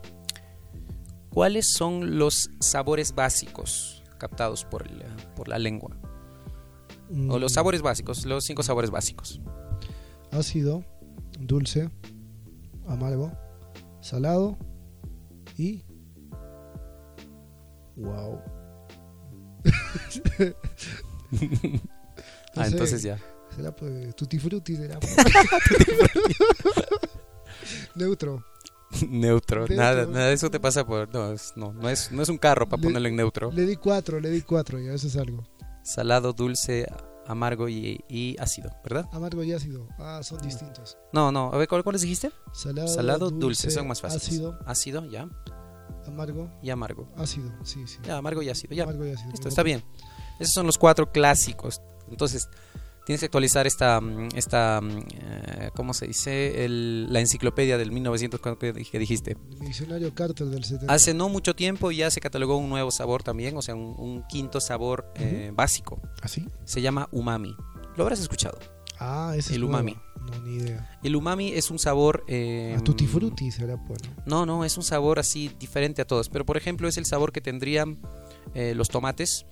¿cuáles 1.31 1.73
son 1.73 2.19
los 2.19 2.51
sabores 2.59 3.15
básicos 3.15 4.03
captados 4.19 4.65
por, 4.65 4.87
el, 4.87 5.03
por 5.35 5.47
la 5.47 5.57
lengua? 5.57 5.97
O 7.27 7.39
los 7.39 7.51
Mm, 7.51 7.55
sabores 7.55 7.81
básicos, 7.81 8.23
los 8.25 8.45
cinco 8.45 8.61
sabores 8.61 8.91
básicos. 8.91 9.41
Ácido, 10.31 10.85
dulce, 11.39 11.89
amargo, 12.87 13.31
salado 13.99 14.57
y... 15.57 15.83
Wow. 17.95 18.39
ah, 22.55 22.67
entonces 22.67 23.01
ya. 23.01 23.19
Será 23.55 23.75
pues 23.75 24.15
tutti 24.15 24.39
frutti, 24.39 24.75
será. 24.75 24.99
Neutro. 27.95 28.43
neutro. 29.09 29.59
Neutro. 29.61 29.75
Nada, 29.75 30.05
nada 30.05 30.27
de 30.27 30.33
eso 30.33 30.49
te 30.51 30.59
pasa 30.59 30.85
por. 30.85 31.11
No, 31.13 31.31
es, 31.33 31.53
no, 31.55 31.73
no 31.73 31.89
es, 31.89 32.11
no 32.11 32.21
es 32.21 32.29
un 32.29 32.37
carro 32.37 32.67
para 32.67 32.81
Le- 32.81 32.87
ponerlo 32.87 33.07
en 33.07 33.15
neutro. 33.15 33.51
Le 33.51 33.65
di 33.65 33.75
cuatro, 33.75 34.19
le 34.19 34.29
di 34.29 34.41
cuatro, 34.41 34.79
ya 34.79 34.93
eso 34.93 35.07
es 35.07 35.15
algo. 35.17 35.47
Salado, 35.83 36.33
dulce, 36.33 36.87
amargo 37.27 37.67
y, 37.69 38.03
y 38.07 38.35
ácido, 38.39 38.71
¿verdad? 38.83 39.05
Amargo 39.11 39.43
y 39.43 39.51
ácido. 39.53 39.87
Ah, 39.97 40.21
son 40.23 40.39
distintos. 40.41 40.97
No, 41.11 41.31
no, 41.31 41.51
a 41.53 41.57
ver, 41.57 41.67
¿cuál- 41.67 41.83
¿cuáles 41.83 42.01
dijiste? 42.01 42.31
Salado, 42.53 42.87
Salado, 42.87 43.29
dulce, 43.31 43.69
son 43.71 43.87
más 43.87 44.01
fáciles. 44.01 44.27
Ácido, 44.27 44.59
Ácido, 44.65 45.05
ya. 45.09 45.27
amargo, 46.05 46.49
Y 46.61 46.69
amargo. 46.69 47.07
ácido, 47.17 47.51
sí, 47.63 47.85
sí. 47.87 47.97
Ya, 48.03 48.17
amargo 48.17 48.41
y 48.43 48.49
ácido, 48.49 48.73
ya. 48.75 48.83
Amargo 48.83 49.05
y 49.05 49.11
ácido. 49.11 49.31
Listo, 49.31 49.49
está 49.49 49.63
bien. 49.63 49.83
Esos 50.39 50.53
son 50.53 50.65
los 50.67 50.77
cuatro 50.77 51.11
clásicos. 51.11 51.81
Entonces, 52.09 52.47
tienes 53.05 53.19
que 53.19 53.25
actualizar 53.25 53.67
esta, 53.67 53.99
mm, 54.01 54.29
esta 54.35 54.79
mm, 54.81 54.97
eh, 55.13 55.69
¿cómo 55.75 55.93
se 55.93 56.07
dice? 56.07 56.65
El- 56.65 57.11
la 57.11 57.19
enciclopedia 57.19 57.77
del 57.77 57.91
1900 57.91 58.39
¿cuándo 58.39 58.59
que 58.59 58.73
dij- 58.73 58.89
que 58.89 58.99
dijiste. 58.99 59.37
El 59.51 59.59
diccionario 59.67 60.13
Carter 60.13 60.47
del 60.47 60.63
70. 60.63 60.93
Hace 60.93 61.13
no 61.13 61.29
mucho 61.29 61.55
tiempo 61.55 61.91
ya 61.91 62.09
se 62.11 62.19
catalogó 62.21 62.57
un 62.57 62.69
nuevo 62.69 62.91
sabor 62.91 63.23
también, 63.23 63.57
o 63.57 63.61
sea, 63.61 63.75
un, 63.75 63.95
un 63.97 64.23
quinto 64.27 64.59
sabor 64.61 65.11
eh, 65.15 65.51
básico. 65.53 66.01
¿Así? 66.21 66.47
Se 66.65 66.81
llama 66.81 67.07
umami. 67.11 67.55
Lo 67.95 68.03
habrás 68.03 68.19
escuchado. 68.19 68.57
Ah, 68.99 69.33
ese 69.37 69.51
es 69.51 69.55
El 69.57 69.63
umami. 69.65 69.97
No, 70.21 70.39
ni 70.41 70.55
idea. 70.55 70.97
El 71.03 71.15
umami 71.17 71.51
es 71.51 71.69
un 71.69 71.79
sabor... 71.79 72.23
eh, 72.29 72.75
A 72.77 72.81
tutti 72.81 73.05
frutti 73.05 73.51
será 73.51 73.75
bueno. 73.75 74.07
No, 74.25 74.45
no, 74.45 74.63
es 74.63 74.77
un 74.77 74.83
sabor 74.83 75.19
así 75.19 75.51
diferente 75.59 76.01
a 76.01 76.05
todos. 76.05 76.29
Pero 76.29 76.45
por 76.45 76.55
ejemplo 76.55 76.87
es 76.87 76.97
el 76.97 77.05
sabor 77.05 77.33
que 77.33 77.41
tendrían 77.41 77.99
eh, 78.53 78.73
los 78.73 78.87
tomates, 78.87 79.45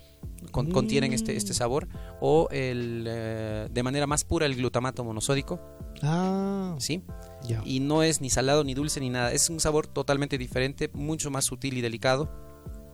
con- 0.52 0.68
Mm. 0.70 0.72
contienen 0.72 1.14
este, 1.14 1.36
este 1.36 1.54
sabor. 1.54 1.88
O 2.20 2.48
el, 2.52 3.06
eh, 3.08 3.68
de 3.72 3.84
manera 3.84 4.08
más 4.08 4.24
pura 4.24 4.46
el 4.46 4.56
glutamato 4.56 5.04
monosódico, 5.04 5.60
Ah, 6.04 6.76
¿sí? 6.80 7.04
Y 7.66 7.80
no 7.80 8.02
es 8.02 8.22
ni 8.22 8.30
salado 8.32 8.64
ni 8.64 8.74
dulce 8.74 9.00
ni 9.00 9.10
nada. 9.10 9.32
Es 9.34 9.50
un 9.52 9.60
sabor 9.60 9.86
totalmente 9.88 10.38
diferente, 10.40 10.90
mucho 10.94 11.30
más 11.30 11.46
sutil 11.46 11.78
y 11.78 11.82
delicado. 11.82 12.32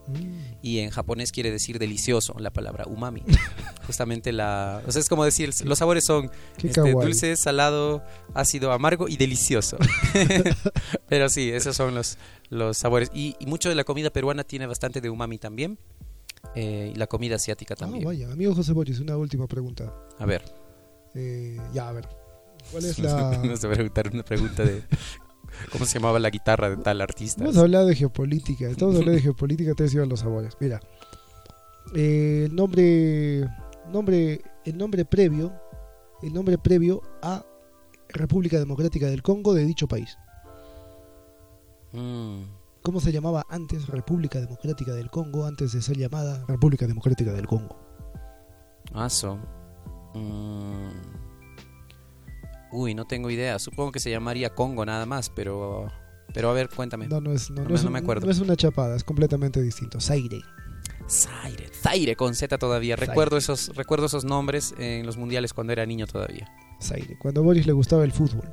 Mm. 0.07 0.39
Y 0.62 0.79
en 0.79 0.89
japonés 0.89 1.31
quiere 1.31 1.51
decir 1.51 1.79
delicioso 1.79 2.36
la 2.39 2.51
palabra 2.51 2.86
umami. 2.86 3.24
Justamente 3.88 4.31
la... 4.34 4.81
O 4.88 4.91
sea, 4.91 5.00
es 5.01 5.07
como 5.10 5.24
decir, 5.25 5.51
los 5.65 5.77
sabores 5.79 6.05
son 6.05 6.29
este, 6.62 6.91
dulce, 6.91 7.36
salado, 7.38 8.03
ácido, 8.34 8.72
amargo 8.74 9.07
y 9.07 9.15
delicioso. 9.17 9.77
Pero 11.10 11.29
sí, 11.29 11.50
esos 11.51 11.75
son 11.75 11.96
los, 11.96 12.17
los 12.50 12.77
sabores. 12.77 13.10
Y, 13.13 13.36
y 13.39 13.46
mucho 13.46 13.69
de 13.69 13.75
la 13.75 13.84
comida 13.84 14.10
peruana 14.10 14.43
tiene 14.43 14.65
bastante 14.67 15.01
de 15.01 15.10
umami 15.10 15.38
también. 15.38 15.77
Eh, 16.56 16.92
y 16.94 16.98
la 16.98 17.08
comida 17.08 17.36
asiática 17.36 17.74
Ah, 17.75 17.77
también. 17.77 18.04
vaya. 18.06 18.32
Amigo 18.32 18.54
José 18.56 18.74
Boris, 18.74 19.00
una 19.00 19.18
última 19.18 19.48
pregunta. 19.48 19.94
a 20.20 20.25
ver. 20.25 20.44
Eh, 21.16 21.58
ya, 21.74 21.89
a 21.89 21.92
ver. 21.94 22.08
¿Cuál 22.72 22.86
es 22.86 23.00
la...? 23.00 23.30
Vamos 23.30 23.63
a 23.63 23.70
preguntar 23.70 24.10
una 24.13 24.24
pregunta 24.24 24.63
de 24.63 24.84
cómo 25.72 25.86
se 25.86 26.00
llamaba 26.00 26.20
la 26.20 26.30
guitarra 26.30 26.70
de 26.70 26.77
tal 26.77 27.01
artista. 27.01 27.44
Hemos 27.44 27.58
hablado 27.58 27.88
de 27.88 27.96
geopolítica. 27.96 28.68
Estamos 28.70 28.96
hablando 28.96 29.13
de 29.13 29.22
geopolítica, 29.22 29.74
te 29.74 29.84
decía 29.84 30.06
los 30.06 30.20
sabores. 30.20 30.56
Mira. 30.60 30.80
Eh, 31.96 32.44
el 32.48 32.56
nombre... 32.56 33.48
Nombre... 33.92 34.42
El 34.66 34.77
nombre 34.77 35.06
previo... 35.06 35.54
El 36.22 36.34
nombre 36.34 36.58
previo 36.58 37.01
a 37.22 37.46
República 38.10 38.58
Democrática 38.58 39.06
del 39.08 39.22
Congo 39.22 39.54
de 39.54 39.66
dicho 39.66 39.88
país. 39.88 40.18
Mm, 41.94 42.42
¿Cómo 42.88 43.01
se 43.01 43.12
llamaba 43.12 43.46
antes 43.50 43.86
República 43.88 44.39
Democrática 44.39 44.94
del 44.94 45.10
Congo 45.10 45.46
antes 45.46 45.74
de 45.74 45.82
ser 45.82 45.98
llamada 45.98 46.46
República 46.48 46.88
Democrática 46.88 47.34
del 47.34 47.46
Congo? 47.46 47.77
aso. 48.94 49.38
Mm. 50.15 50.88
Uy, 52.72 52.96
no 52.96 53.03
tengo 53.03 53.29
idea. 53.29 53.60
Supongo 53.60 53.91
que 53.91 54.00
se 54.00 54.10
llamaría 54.10 54.56
Congo 54.56 54.86
nada 54.86 55.06
más, 55.06 55.29
pero... 55.29 55.91
Pero 56.34 56.50
a 56.50 56.53
ver, 56.53 56.70
cuéntame. 56.70 57.10
No, 57.10 57.20
no 57.20 57.34
es, 57.34 57.50
no, 57.50 57.63
No 57.63 57.63
no 57.63 57.89
me- 57.89 58.00
es 58.00 58.03
acuerdo. 58.03 58.25
no 58.25 58.32
es 58.32 58.39
una 58.39 58.56
chapada, 58.56 58.96
es 58.96 59.03
completamente 59.03 59.62
distinto. 59.62 60.00
Zaire. 60.00 60.39
Zaire, 61.10 61.67
Zaire 61.74 62.15
con 62.15 62.36
Z 62.36 62.58
todavía. 62.58 62.96
Zaire. 62.96 63.08
Recuerdo 63.12 63.36
esos, 63.36 63.75
recuerdo 63.75 64.06
esos 64.06 64.24
nombres 64.24 64.74
en 64.77 65.06
los 65.06 65.17
mundiales 65.17 65.51
cuando 65.51 65.74
era 65.74 65.86
niño 65.86 66.08
todavía. 66.08 66.50
Zaire. 66.82 67.17
Cuando 67.20 67.41
a 67.41 67.44
Boris 67.44 67.67
le 67.67 67.74
gustaba 67.74 68.06
el 68.06 68.13
fútbol. 68.13 68.50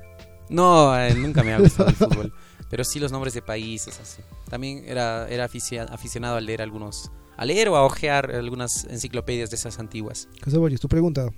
No, 0.48 0.98
eh, 0.98 1.14
nunca 1.14 1.42
me 1.42 1.52
ha 1.54 1.58
gustado 1.58 1.88
el 1.88 1.94
fútbol. 1.96 2.32
Pero 2.70 2.84
sí 2.84 2.98
los 2.98 3.12
nombres 3.12 3.34
de 3.34 3.42
países, 3.42 4.00
así. 4.00 4.22
También 4.48 4.84
era, 4.86 5.28
era 5.28 5.44
aficionado 5.44 6.36
a 6.36 6.40
leer 6.40 6.60
algunos, 6.62 7.10
a 7.36 7.44
leer 7.44 7.68
o 7.68 7.76
a 7.76 7.84
ojear 7.84 8.30
algunas 8.34 8.84
enciclopedias 8.84 9.50
de 9.50 9.56
esas 9.56 9.78
antiguas. 9.78 10.28
José 10.44 10.58
Boris, 10.58 10.80
tu 10.80 10.88
pregunta. 10.88 11.28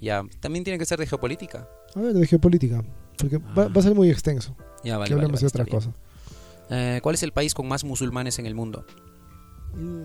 Ya, 0.00 0.22
también 0.40 0.64
tiene 0.64 0.78
que 0.78 0.84
ser 0.84 0.98
de 0.98 1.06
geopolítica. 1.06 1.68
A 1.94 2.00
ver, 2.00 2.12
de 2.12 2.26
geopolítica. 2.26 2.84
Porque 3.16 3.38
va, 3.38 3.64
Ah. 3.64 3.68
va 3.68 3.80
a 3.80 3.82
ser 3.82 3.94
muy 3.94 4.10
extenso. 4.10 4.54
Ya, 4.82 4.98
vale. 4.98 5.08
que 5.08 5.14
hablemos 5.14 5.40
vale, 5.40 5.40
de 5.40 5.46
otra 5.46 5.64
cosa. 5.64 5.94
Eh, 6.70 7.00
¿Cuál 7.02 7.14
es 7.14 7.22
el 7.22 7.32
país 7.32 7.54
con 7.54 7.66
más 7.68 7.84
musulmanes 7.84 8.38
en 8.38 8.46
el 8.46 8.54
mundo? 8.54 8.84
Mm. 9.74 10.02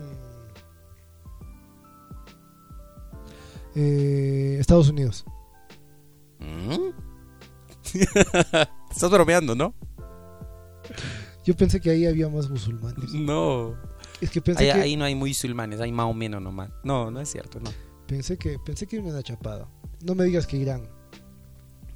Eh, 3.74 4.56
Estados 4.60 4.88
Unidos. 4.88 5.24
¿Mm? 6.38 7.09
Estás 8.90 9.10
bromeando, 9.10 9.54
¿no? 9.54 9.74
Yo 11.44 11.56
pensé 11.56 11.80
que 11.80 11.90
ahí 11.90 12.06
había 12.06 12.28
más 12.28 12.48
musulmanes. 12.50 13.12
No. 13.14 13.74
Es 14.20 14.30
que 14.30 14.40
pensé 14.40 14.70
Ahí, 14.70 14.72
que 14.76 14.84
ahí 14.84 14.96
no 14.96 15.04
hay 15.04 15.14
musulmanes, 15.14 15.80
hay 15.80 15.92
más 15.92 16.06
o 16.06 16.14
menos 16.14 16.42
nomás. 16.42 16.70
No, 16.84 17.10
no 17.10 17.20
es 17.20 17.30
cierto, 17.30 17.58
no. 17.60 17.70
pensé 18.06 18.36
que 18.36 18.58
pensé 18.58 18.86
que 18.86 18.96
era 18.96 19.06
una 19.06 19.22
chapada. 19.22 19.68
No 20.02 20.14
me 20.14 20.24
digas 20.24 20.46
que 20.46 20.56
Irán. 20.56 20.82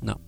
No. 0.00 0.20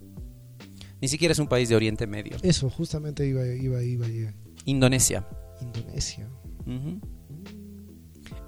Ni 1.00 1.08
siquiera 1.08 1.32
es 1.32 1.38
un 1.38 1.48
país 1.48 1.68
de 1.68 1.76
Oriente 1.76 2.06
Medio. 2.06 2.36
Eso, 2.42 2.68
justamente 2.70 3.26
iba 3.26 3.44
iba 3.46 3.82
iba, 3.82 4.06
iba. 4.06 4.32
Indonesia. 4.64 5.26
Indonesia. 5.60 6.28
Ujú. 6.66 7.00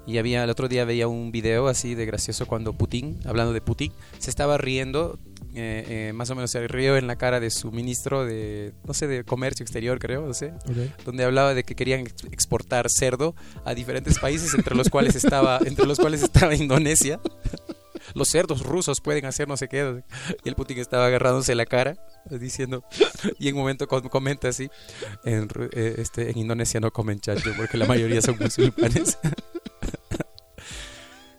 Y 0.09 0.17
había, 0.17 0.43
el 0.43 0.49
otro 0.49 0.67
día 0.67 0.85
veía 0.85 1.07
un 1.07 1.31
video 1.31 1.67
así 1.67 1.93
de 1.95 2.05
gracioso 2.05 2.45
cuando 2.47 2.73
Putin, 2.73 3.19
hablando 3.25 3.53
de 3.53 3.61
Putin, 3.61 3.91
se 4.17 4.29
estaba 4.29 4.57
riendo, 4.57 5.19
eh, 5.53 6.07
eh, 6.09 6.13
más 6.13 6.29
o 6.31 6.35
menos 6.35 6.49
se 6.51 6.67
rió 6.67 6.97
en 6.97 7.05
la 7.07 7.15
cara 7.15 7.39
de 7.39 7.49
su 7.51 7.71
ministro 7.71 8.25
de, 8.25 8.73
no 8.85 8.93
sé, 8.93 9.07
de 9.07 9.23
comercio 9.23 9.63
exterior, 9.63 9.99
creo, 9.99 10.25
no 10.25 10.33
sé, 10.33 10.51
donde 11.05 11.23
hablaba 11.23 11.53
de 11.53 11.63
que 11.63 11.75
querían 11.75 12.01
ex- 12.01 12.23
exportar 12.31 12.89
cerdo 12.89 13.35
a 13.65 13.73
diferentes 13.75 14.17
países, 14.19 14.53
entre 14.55 14.75
los 14.75 14.89
cuales 14.89 15.15
estaba, 15.15 15.59
entre 15.65 15.85
los 15.85 15.99
cuales 15.99 16.23
estaba 16.23 16.55
Indonesia. 16.55 17.19
Los 18.15 18.29
cerdos 18.29 18.63
rusos 18.65 19.01
pueden 19.01 19.25
hacer 19.25 19.47
no 19.47 19.55
sé 19.55 19.67
qué. 19.67 20.01
Y 20.43 20.49
el 20.49 20.55
Putin 20.55 20.79
estaba 20.79 21.05
agarrándose 21.05 21.53
la 21.53 21.67
cara, 21.67 21.95
diciendo, 22.31 22.83
y 23.37 23.49
en 23.49 23.55
un 23.55 23.61
momento 23.61 23.87
com- 23.87 24.07
comenta 24.09 24.47
así, 24.47 24.67
en, 25.25 25.47
eh, 25.73 25.95
este, 25.99 26.31
en 26.31 26.37
Indonesia 26.39 26.79
no 26.79 26.89
comen 26.89 27.19
chancho 27.19 27.51
porque 27.55 27.77
la 27.77 27.85
mayoría 27.85 28.19
son 28.23 28.37
musulmanes. 28.39 29.19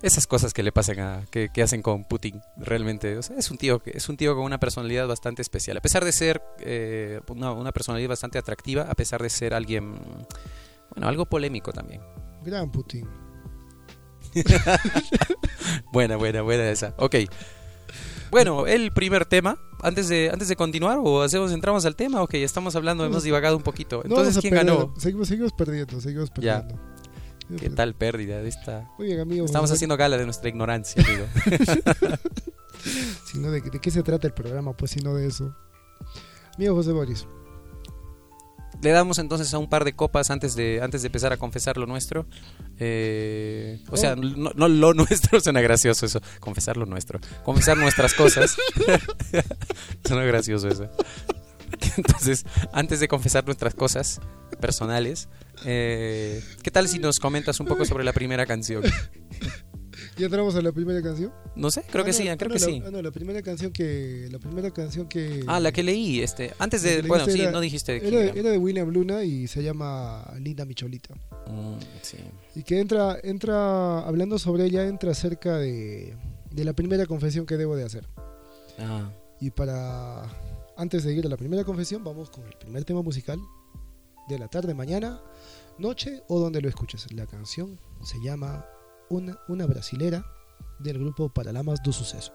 Esas 0.03 0.27
cosas 0.27 0.55
que 0.55 0.63
le 0.63 0.73
pasan 0.73 1.01
a, 1.01 1.27
que, 1.31 1.51
que 1.53 1.63
hacen 1.63 1.83
con 1.83 2.05
Putin, 2.05 2.41
realmente, 2.57 3.19
o 3.19 3.23
sea, 3.23 3.37
es 3.37 3.51
un 3.51 3.59
tío 3.59 3.81
que 3.81 3.93
es 3.95 4.09
un 4.09 4.17
tío 4.17 4.35
con 4.35 4.45
una 4.45 4.59
personalidad 4.59 5.07
bastante 5.07 5.43
especial, 5.43 5.77
a 5.77 5.81
pesar 5.83 6.05
de 6.05 6.13
ser 6.13 6.43
eh, 6.61 7.21
una, 7.29 7.53
una 7.53 7.73
personalidad 7.73 8.09
bastante 8.09 8.39
atractiva, 8.39 8.83
a 8.83 8.95
pesar 8.95 9.23
de 9.23 9.29
ser 9.29 9.53
alguien, 9.53 9.95
bueno, 10.95 11.07
algo 11.07 11.27
polémico 11.27 11.73
también. 11.73 12.01
Gran 12.43 12.71
Putin. 12.71 13.07
Buena, 15.93 16.17
buena, 16.17 16.43
buena 16.43 16.71
esa. 16.71 16.95
Ok. 16.99 17.17
Bueno, 18.31 18.67
el 18.67 18.93
primer 18.93 19.27
tema, 19.27 19.59
antes 19.83 20.09
de, 20.09 20.31
antes 20.33 20.49
de 20.49 20.55
continuar, 20.55 20.99
o 21.03 21.23
hacemos, 21.23 21.51
entramos 21.53 21.85
al 21.85 21.97
tema, 21.97 22.23
ok, 22.23 22.35
estamos 22.35 22.77
hablando, 22.77 23.05
hemos 23.05 23.25
divagado 23.25 23.57
un 23.57 23.63
poquito. 23.63 24.03
Entonces, 24.05 24.39
¿quién 24.39 24.55
perder. 24.55 24.67
ganó? 24.67 24.95
Seguimos, 24.99 25.29
seguimos 25.29 25.53
perdiendo, 25.53 26.01
seguimos 26.01 26.31
Ya. 26.39 26.67
¿Qué 27.59 27.71
tal 27.71 27.95
pérdida 27.95 28.41
de 28.43 28.49
esta? 28.49 28.91
Muy 28.99 29.09
bien, 29.09 29.21
amigo. 29.21 29.45
Estamos 29.45 29.71
haciendo 29.71 29.97
gala 29.97 30.17
de 30.17 30.25
nuestra 30.25 30.49
ignorancia, 30.49 31.03
amigo. 31.03 31.27
Sino 33.25 33.51
de, 33.51 33.61
de 33.61 33.81
qué 33.81 33.91
se 33.91 34.03
trata 34.03 34.27
el 34.27 34.33
programa, 34.33 34.77
pues, 34.77 34.93
sino 34.93 35.15
de 35.15 35.27
eso. 35.27 35.55
Amigo 36.57 36.75
José 36.75 36.93
Boris. 36.93 37.27
Le 38.83 38.91
damos 38.91 39.19
entonces 39.19 39.53
a 39.53 39.59
un 39.59 39.69
par 39.69 39.85
de 39.85 39.93
copas 39.95 40.31
antes 40.31 40.55
de, 40.55 40.81
antes 40.83 41.03
de 41.03 41.09
empezar 41.09 41.33
a 41.33 41.37
confesar 41.37 41.77
lo 41.77 41.87
nuestro. 41.87 42.27
Eh, 42.79 43.79
o 43.91 43.97
sea, 43.97 44.17
no, 44.17 44.53
no 44.55 44.69
lo 44.69 44.95
nuestro, 44.95 45.41
suena 45.43 45.61
gracioso 45.61 46.07
eso. 46.07 46.21
Confesar 46.41 46.79
lo 46.79 46.87
nuestro. 46.87 47.21
Confesar 47.45 47.77
nuestras 47.77 48.15
cosas. 48.15 48.57
suena 50.05 50.25
gracioso 50.25 50.69
eso. 50.69 50.89
Entonces, 51.97 52.45
antes 52.73 53.01
de 53.01 53.09
confesar 53.09 53.45
nuestras 53.47 53.75
cosas 53.75 54.21
personales, 54.61 55.29
eh, 55.65 56.43
¿qué 56.63 56.71
tal 56.71 56.89
si 56.89 56.99
nos 56.99 57.19
comentas 57.21 57.61
un 57.61 57.67
poco 57.67 57.85
sobre 57.85 58.05
la 58.05 58.13
primera 58.13 58.47
canción? 58.47 58.83
¿Ya 60.17 60.27
entramos 60.27 60.55
a 60.55 60.61
la 60.63 60.73
primera 60.73 61.01
canción? 61.03 61.33
No 61.57 61.71
sé, 61.71 61.83
creo 61.91 62.03
Ah, 62.03 62.05
que 62.07 62.13
no, 62.13 62.17
sí, 62.19 62.29
ah, 62.29 62.37
creo 62.37 62.49
no, 62.49 62.55
que 62.55 62.61
la- 62.61 62.67
sí. 62.67 62.83
ah, 62.87 62.91
no, 62.91 63.03
la 63.03 63.11
primera 63.11 63.43
canción 63.43 63.71
que. 63.73 64.29
La 64.31 64.39
primera 64.39 64.71
canción 64.71 65.09
que. 65.09 65.45
Ah, 65.47 65.61
la 65.61 65.73
que 65.73 65.83
leí, 65.83 66.21
este, 66.21 66.53
antes 66.59 66.83
de, 66.83 67.03
bueno, 67.03 67.27
sí, 67.27 67.41
era- 67.41 67.51
no 67.51 67.61
dijiste 67.61 67.97
Era, 68.07 68.21
era. 68.25 68.33
era 68.41 68.51
de 68.51 68.59
William 68.59 68.89
Luna 68.91 69.25
y 69.25 69.47
se 69.47 69.63
llama 69.63 70.31
Linda 70.39 70.65
Micholita. 70.65 71.15
Mm, 71.47 71.77
sí. 72.03 72.19
Y 72.55 72.63
que 72.65 72.81
entra, 72.81 73.19
entra, 73.23 74.01
hablando 74.01 74.39
sobre 74.39 74.65
ella, 74.67 74.87
entra 74.87 75.13
acerca 75.13 75.57
de, 75.59 76.15
de 76.51 76.65
la 76.65 76.73
primera 76.73 77.07
confesión 77.07 77.47
que 77.47 77.57
debo 77.57 77.77
de 77.77 77.85
hacer. 77.85 78.07
Ah, 78.79 79.11
Y 79.41 79.51
para, 79.51 80.25
antes 80.81 81.05
de 81.05 81.13
ir 81.13 81.27
a 81.27 81.29
la 81.29 81.37
primera 81.37 81.63
confesión, 81.63 82.03
vamos 82.03 82.31
con 82.31 82.47
el 82.47 82.57
primer 82.57 82.85
tema 82.85 83.03
musical 83.03 83.39
de 84.29 84.39
la 84.39 84.49
tarde, 84.49 84.73
mañana, 84.73 85.21
noche 85.79 86.23
o 86.29 86.41
donde 86.41 86.63
lo 86.63 86.71
escuches. 86.71 87.13
La 87.13 87.27
canción 87.27 87.79
se 88.03 88.19
llama 88.23 88.65
Una, 89.11 89.39
una 89.49 89.67
brasilera 89.67 90.25
del 90.79 90.99
grupo 90.99 91.29
Paralamas 91.29 91.83
do 91.83 91.93
Suceso. 91.93 92.33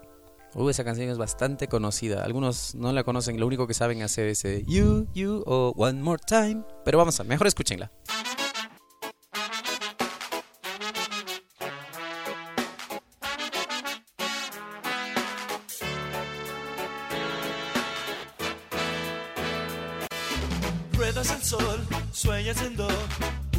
Uh, 0.53 0.69
esa 0.69 0.83
canción 0.83 1.09
es 1.09 1.17
bastante 1.17 1.67
conocida. 1.67 2.23
Algunos 2.23 2.75
no 2.75 2.93
la 2.93 3.03
conocen, 3.03 3.39
lo 3.39 3.47
único 3.47 3.65
que 3.65 3.73
saben 3.73 4.03
hacer 4.03 4.27
es 4.27 4.45
eh, 4.45 4.63
You, 4.67 5.07
You 5.15 5.43
o 5.47 5.73
One 5.75 6.01
More 6.01 6.21
Time. 6.25 6.63
Pero 6.85 6.99
vamos 6.99 7.19
a, 7.19 7.23
mejor 7.23 7.47
escúchenla. 7.47 7.91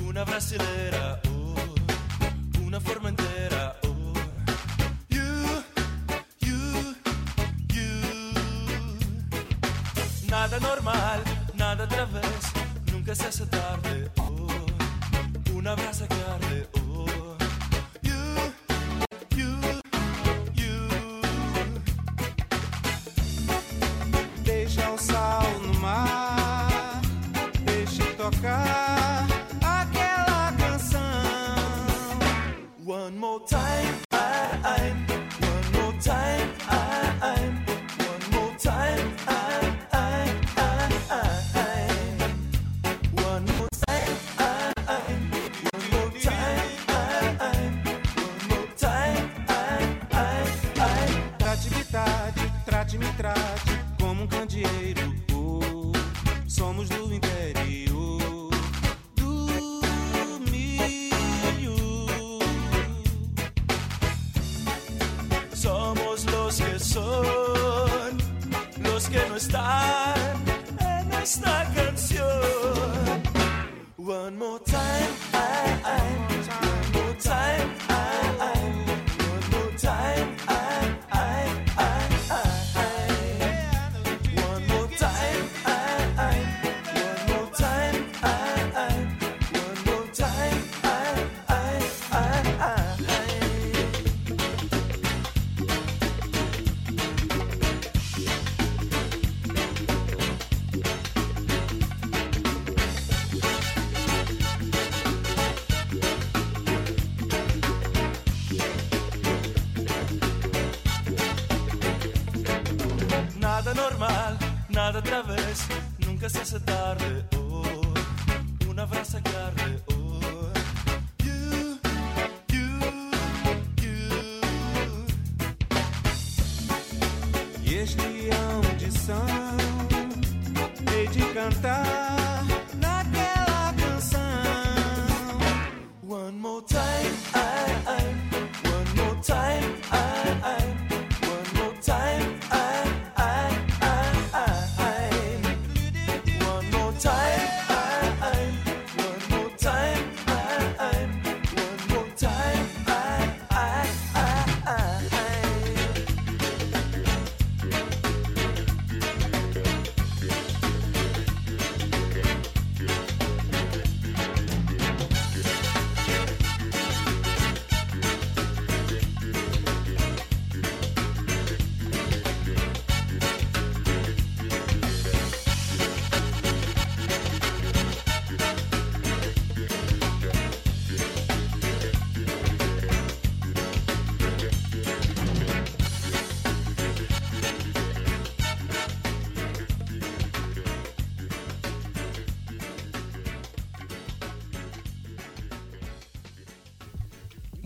Una 0.07 0.25
brasilera, 0.25 1.21
oh, 1.29 1.55
una 2.65 2.79
forma 2.79 3.09
entera, 3.09 3.75
oh. 3.85 4.13
You, 5.09 5.63
you, 6.41 6.95
you. 7.73 8.03
Nada 10.29 10.59
normal, 10.61 11.23
nada 11.55 11.85
otra 11.85 12.07
nunca 12.93 13.15
se 13.15 13.27
hace 13.27 13.43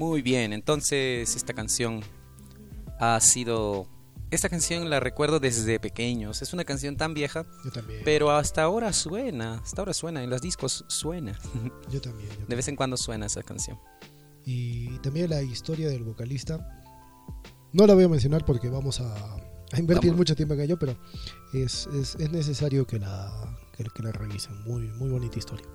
Muy 0.00 0.22
bien, 0.22 0.54
entonces 0.54 1.36
esta 1.36 1.52
canción 1.52 2.00
ha 2.98 3.20
sido... 3.20 3.86
Esta 4.30 4.48
canción 4.48 4.88
la 4.88 4.98
recuerdo 4.98 5.40
desde 5.40 5.78
pequeños. 5.78 6.40
Es 6.40 6.54
una 6.54 6.64
canción 6.64 6.96
tan 6.96 7.12
vieja, 7.12 7.44
Yo 7.66 7.70
también. 7.70 8.00
pero 8.02 8.30
hasta 8.30 8.62
ahora 8.62 8.94
suena. 8.94 9.58
Hasta 9.62 9.82
ahora 9.82 9.92
suena. 9.92 10.24
En 10.24 10.30
los 10.30 10.40
discos 10.40 10.86
suena. 10.88 11.38
Yo 11.90 12.00
también. 12.00 12.30
yo 12.30 12.46
De 12.48 12.56
vez 12.56 12.66
en 12.68 12.76
cuando 12.76 12.96
suena 12.96 13.26
esa 13.26 13.42
canción. 13.42 13.78
Y 14.46 14.96
también 15.00 15.28
la 15.28 15.42
historia 15.42 15.90
del 15.90 16.02
vocalista. 16.02 16.66
No 17.74 17.86
la 17.86 17.92
voy 17.92 18.04
a 18.04 18.08
mencionar 18.08 18.46
porque 18.46 18.70
vamos 18.70 19.00
a, 19.02 19.12
a 19.34 19.78
invertir 19.78 20.12
Vamos. 20.12 20.16
mucho 20.20 20.34
tiempo 20.34 20.54
en 20.54 20.60
ello, 20.60 20.78
pero 20.78 20.96
es, 21.52 21.88
es, 21.92 22.14
es 22.14 22.30
necesario 22.30 22.86
que 22.86 22.98
la, 22.98 23.58
que, 23.76 23.84
que 23.84 24.02
la 24.02 24.12
revisen. 24.12 24.62
Muy, 24.64 24.88
muy 24.92 25.10
bonita 25.10 25.38
historia. 25.38 25.66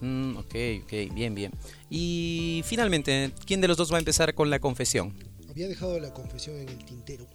Mm, 0.00 0.36
ok, 0.36 0.54
ok, 0.84 1.14
bien, 1.14 1.34
bien. 1.34 1.52
Y 1.90 2.62
finalmente, 2.64 3.32
¿quién 3.46 3.60
de 3.60 3.68
los 3.68 3.76
dos 3.76 3.92
va 3.92 3.96
a 3.96 3.98
empezar 3.98 4.34
con 4.34 4.48
la 4.50 4.58
confesión? 4.58 5.14
Había 5.48 5.68
dejado 5.68 5.98
la 6.00 6.12
confesión 6.14 6.56
en 6.56 6.68
el 6.68 6.84
tintero 6.84 7.26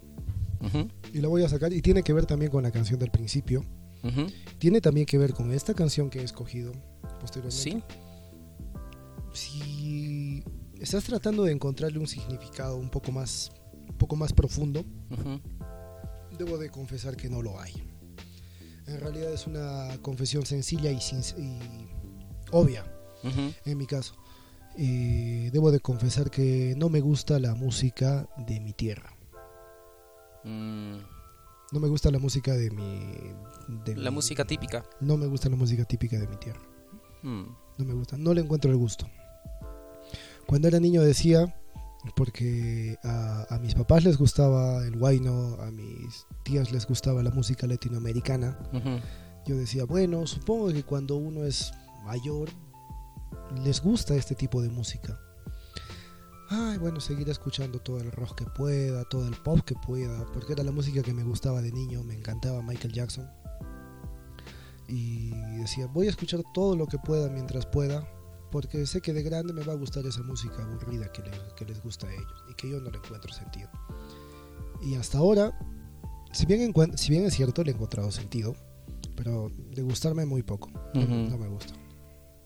y 1.14 1.20
la 1.20 1.28
voy 1.28 1.44
a 1.44 1.50
sacar. 1.50 1.72
Y 1.74 1.82
tiene 1.82 2.02
que 2.02 2.12
ver 2.14 2.26
también 2.26 2.50
con 2.52 2.64
la 2.64 2.72
canción 2.72 3.00
del 3.00 3.12
principio. 3.12 3.64
Tiene 4.60 4.82
también 4.82 5.06
que 5.06 5.18
ver 5.18 5.34
con 5.34 5.52
esta 5.52 5.74
canción 5.74 6.10
que 6.10 6.20
he 6.20 6.24
escogido 6.24 6.72
posteriormente. 7.20 7.62
Sí. 7.72 7.84
Si 9.34 10.44
estás 10.80 11.04
tratando 11.04 11.44
de 11.44 11.52
encontrarle 11.52 12.00
un 12.00 12.08
significado 12.08 12.78
un 12.78 12.90
poco 12.90 13.12
más, 13.12 13.52
un 13.88 13.96
poco 13.98 14.16
más 14.16 14.34
profundo, 14.34 14.86
ujú, 15.12 15.40
Debo 16.38 16.58
de 16.58 16.70
confesar 16.70 17.16
que 17.16 17.30
no 17.30 17.42
lo 17.42 17.60
hay. 17.60 17.72
En 18.88 19.00
realidad 19.00 19.32
es 19.34 19.48
una 19.48 19.98
confesión 20.02 20.46
sencilla 20.46 20.92
y, 20.92 21.00
sin- 21.00 21.22
y 21.42 21.60
obvia, 22.52 22.84
en 23.66 23.78
mi 23.78 23.86
caso. 23.88 24.16
Eh, 24.78 25.50
debo 25.54 25.72
de 25.72 25.80
confesar 25.80 26.30
que 26.30 26.74
no 26.78 26.90
me 26.90 27.00
gusta 27.00 27.40
la 27.40 27.56
música 27.56 28.28
de 28.38 28.60
mi 28.60 28.74
tierra. 28.74 29.16
Mm, 30.44 30.98
No 31.72 31.80
me 31.80 31.88
gusta 31.88 32.12
la 32.12 32.20
música 32.20 32.54
de 32.54 32.70
mi... 32.72 33.00
de 33.86 33.96
la 33.96 34.12
mi- 34.12 34.16
música 34.16 34.46
típica. 34.46 34.84
No 35.00 35.18
me 35.18 35.26
gusta 35.28 35.50
la 35.50 35.56
música 35.56 35.84
típica 35.86 36.18
de 36.20 36.28
mi 36.28 36.36
tierra. 36.38 36.62
Mm, 37.24 37.44
No 37.78 37.86
me 37.86 37.94
gusta. 37.94 38.18
No 38.18 38.34
le 38.34 38.42
encuentro 38.42 38.70
el 38.72 38.78
gusto. 38.78 39.08
Cuando 40.46 40.68
era 40.68 40.80
niño 40.80 41.02
decía, 41.02 41.56
porque 42.16 42.98
a, 43.04 43.48
a 43.50 43.60
mis 43.60 43.74
papás 43.74 44.04
les 44.04 44.18
gustaba 44.18 44.84
el 44.86 44.98
guayno, 45.00 45.56
a 45.60 45.72
mis 45.72 46.28
tías 46.44 46.72
les 46.72 46.86
gustaba 46.86 47.24
la 47.24 47.32
música 47.32 47.66
latinoamericana. 47.66 48.60
Yo 49.48 49.56
decía, 49.58 49.86
bueno, 49.86 50.28
supongo 50.28 50.68
que 50.72 50.84
cuando 50.84 51.16
uno 51.18 51.46
es 51.46 51.72
mayor 52.06 52.50
les 53.64 53.82
gusta 53.82 54.16
este 54.16 54.36
tipo 54.36 54.62
de 54.62 54.70
música. 54.70 55.20
Ay, 56.50 56.78
bueno, 56.78 57.00
seguir 57.00 57.28
escuchando 57.30 57.80
todo 57.80 58.00
el 58.00 58.12
rock 58.12 58.36
que 58.36 58.46
pueda, 58.46 59.04
todo 59.06 59.28
el 59.28 59.34
pop 59.36 59.60
que 59.62 59.76
pueda, 59.76 60.26
porque 60.32 60.54
era 60.54 60.64
la 60.64 60.72
música 60.72 61.02
que 61.02 61.14
me 61.14 61.24
gustaba 61.24 61.62
de 61.62 61.72
niño, 61.72 62.04
me 62.04 62.14
encantaba 62.16 62.62
Michael 62.62 62.94
Jackson. 62.94 63.28
Y 64.88 65.32
decía, 65.60 65.88
voy 65.88 66.06
a 66.08 66.12
escuchar 66.12 66.42
todo 66.54 66.76
lo 66.76 66.86
que 66.86 67.00
pueda 67.00 67.30
mientras 67.30 67.66
pueda, 67.66 68.08
porque 68.52 68.86
sé 68.86 69.02
que 69.02 69.14
de 69.14 69.24
grande 69.24 69.54
me 69.54 69.64
va 69.64 69.74
a 69.74 69.76
gustar 69.76 70.06
esa 70.06 70.22
música 70.22 70.62
aburrida 70.64 71.12
que, 71.12 71.24
les- 71.24 71.54
que 71.56 71.66
les 71.66 71.82
gusta 71.82 72.08
a 72.08 72.14
ellos 72.14 72.44
y 72.50 72.54
que 72.54 72.70
yo 72.70 72.80
no 72.80 72.92
le 72.92 72.98
encuentro 72.98 73.34
sentido. 73.34 73.70
Y 74.84 74.96
hasta 74.96 75.18
ahora, 75.18 75.58
si 76.32 76.46
bien, 76.46 76.72
si 76.96 77.10
bien 77.12 77.26
es 77.26 77.34
cierto, 77.34 77.64
le 77.64 77.72
he 77.72 77.74
encontrado 77.74 78.12
sentido, 78.12 78.56
pero 79.16 79.50
de 79.72 79.82
gustarme 79.82 80.26
muy 80.28 80.44
poco. 80.44 80.70
No 81.30 81.38
me 81.40 81.48
gusta. 81.48 81.74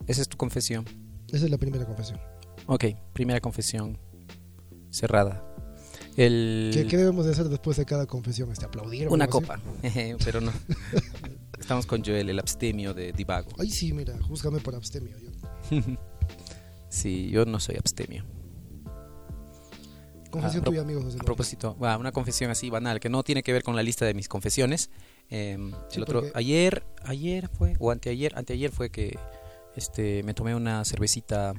Esa 0.10 0.22
es 0.22 0.28
tu 0.28 0.36
confesión. 0.38 0.86
Esa 1.32 1.46
es 1.46 1.52
la 1.52 1.58
primera 1.58 1.86
confesión. 1.86 2.20
Ok, 2.66 2.86
primera 3.14 3.40
confesión 3.40 3.98
cerrada. 4.90 5.46
El... 6.18 6.72
¿Qué, 6.74 6.88
qué 6.88 6.98
debemos 6.98 7.26
de 7.26 7.32
hacer 7.32 7.48
después 7.48 7.78
de 7.78 7.86
cada 7.86 8.06
confesión? 8.06 8.52
Este, 8.52 8.66
¿Aplaudir? 8.66 9.08
o 9.08 9.14
Una 9.14 9.28
copa, 9.28 9.60
pero 10.26 10.42
no. 10.42 10.52
Estamos 11.60 11.86
con 11.86 12.04
Joel, 12.04 12.30
el 12.30 12.40
abstemio 12.40 12.94
de 12.94 13.12
Divago. 13.14 13.52
Ay, 13.60 13.70
sí, 13.70 13.94
mira, 13.94 14.18
júzgame 14.22 14.60
por 14.60 14.76
abstemio. 14.76 15.16
yo. 15.20 15.80
Sí, 16.90 17.30
yo 17.30 17.46
no 17.46 17.60
soy 17.60 17.76
abstemio. 17.76 18.26
Confesión 20.32 20.62
A 20.62 20.64
pro- 20.64 20.72
tuya, 20.72 20.82
amigo 20.82 21.02
José. 21.04 21.18
A 21.20 21.24
propósito, 21.24 21.78
va, 21.78 21.98
una 21.98 22.12
confesión 22.12 22.50
así 22.50 22.70
banal, 22.72 23.00
que 23.00 23.10
no 23.10 23.22
tiene 23.24 23.44
que 23.44 23.54
ver 23.54 23.62
con 23.64 23.76
la 23.76 23.84
lista 23.84 24.06
de 24.06 24.16
mis 24.16 24.28
confesiones. 24.28 24.90
Eh, 25.30 25.56
Sí, 25.90 25.98
el 25.98 26.04
otro, 26.04 26.22
porque- 26.22 26.32
ayer, 26.36 26.84
ayer 27.04 27.48
fue, 27.48 27.74
o 27.80 27.92
anteayer, 27.92 28.36
anteayer 28.36 28.72
fue 28.72 28.90
que 28.90 29.18
este, 29.76 30.24
me 30.24 30.34
tomé 30.34 30.56
una 30.56 30.84
cervecita 30.86 31.54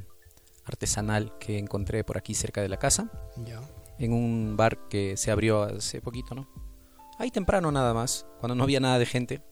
artesanal 0.64 1.36
que 1.38 1.58
encontré 1.58 2.04
por 2.04 2.18
aquí 2.18 2.34
cerca 2.34 2.60
de 2.62 2.68
la 2.68 2.76
casa, 2.78 3.10
Ya. 3.44 3.60
en 3.98 4.12
un 4.12 4.56
bar 4.56 4.88
que 4.88 5.16
se 5.16 5.30
abrió 5.30 5.62
hace 5.64 6.00
poquito, 6.00 6.34
¿no? 6.34 6.48
Ahí 7.18 7.30
temprano 7.30 7.70
nada 7.72 7.92
más, 7.92 8.26
cuando 8.38 8.54
no 8.54 8.64
había 8.64 8.80
nada 8.80 8.98
de 8.98 9.06
gente, 9.06 9.42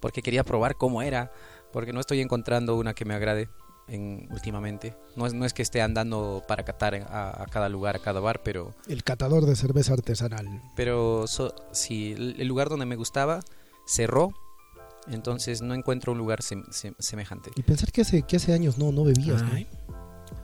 porque 0.00 0.22
quería 0.22 0.44
probar 0.44 0.76
cómo 0.76 1.02
era, 1.02 1.32
porque 1.72 1.92
no 1.92 2.00
estoy 2.00 2.20
encontrando 2.20 2.76
una 2.76 2.94
que 2.94 3.04
me 3.04 3.14
agrade 3.14 3.48
en, 3.88 4.28
últimamente. 4.30 4.96
No 5.14 5.26
es, 5.26 5.34
no 5.34 5.44
es 5.44 5.52
que 5.52 5.62
esté 5.62 5.80
andando 5.82 6.42
para 6.48 6.64
catar 6.64 6.94
a, 6.94 7.42
a 7.42 7.46
cada 7.46 7.68
lugar, 7.68 7.96
a 7.96 7.98
cada 7.98 8.20
bar, 8.20 8.42
pero 8.42 8.74
El 8.88 9.02
catador 9.04 9.44
de 9.46 9.56
cerveza 9.56 9.92
artesanal. 9.94 10.62
pero 10.74 11.26
so- 11.26 11.54
si 11.72 12.12
el 12.12 12.36
el 12.40 12.48
lugar 12.48 12.68
donde 12.68 12.86
me 12.86 12.96
gustaba 12.96 13.40
cerró, 13.86 14.32
entonces 15.08 15.62
no 15.62 15.74
encuentro 15.74 16.12
un 16.12 16.18
lugar 16.18 16.40
sem- 16.40 16.66
sem- 16.68 16.94
semejante. 16.98 17.50
Y 17.56 17.62
pensar 17.62 17.92
que 17.92 18.02
hace, 18.02 18.22
que 18.22 18.36
hace 18.36 18.52
años 18.52 18.78
no, 18.78 18.92
no 18.92 19.04
bebías, 19.04 19.42
¿no? 19.42 19.50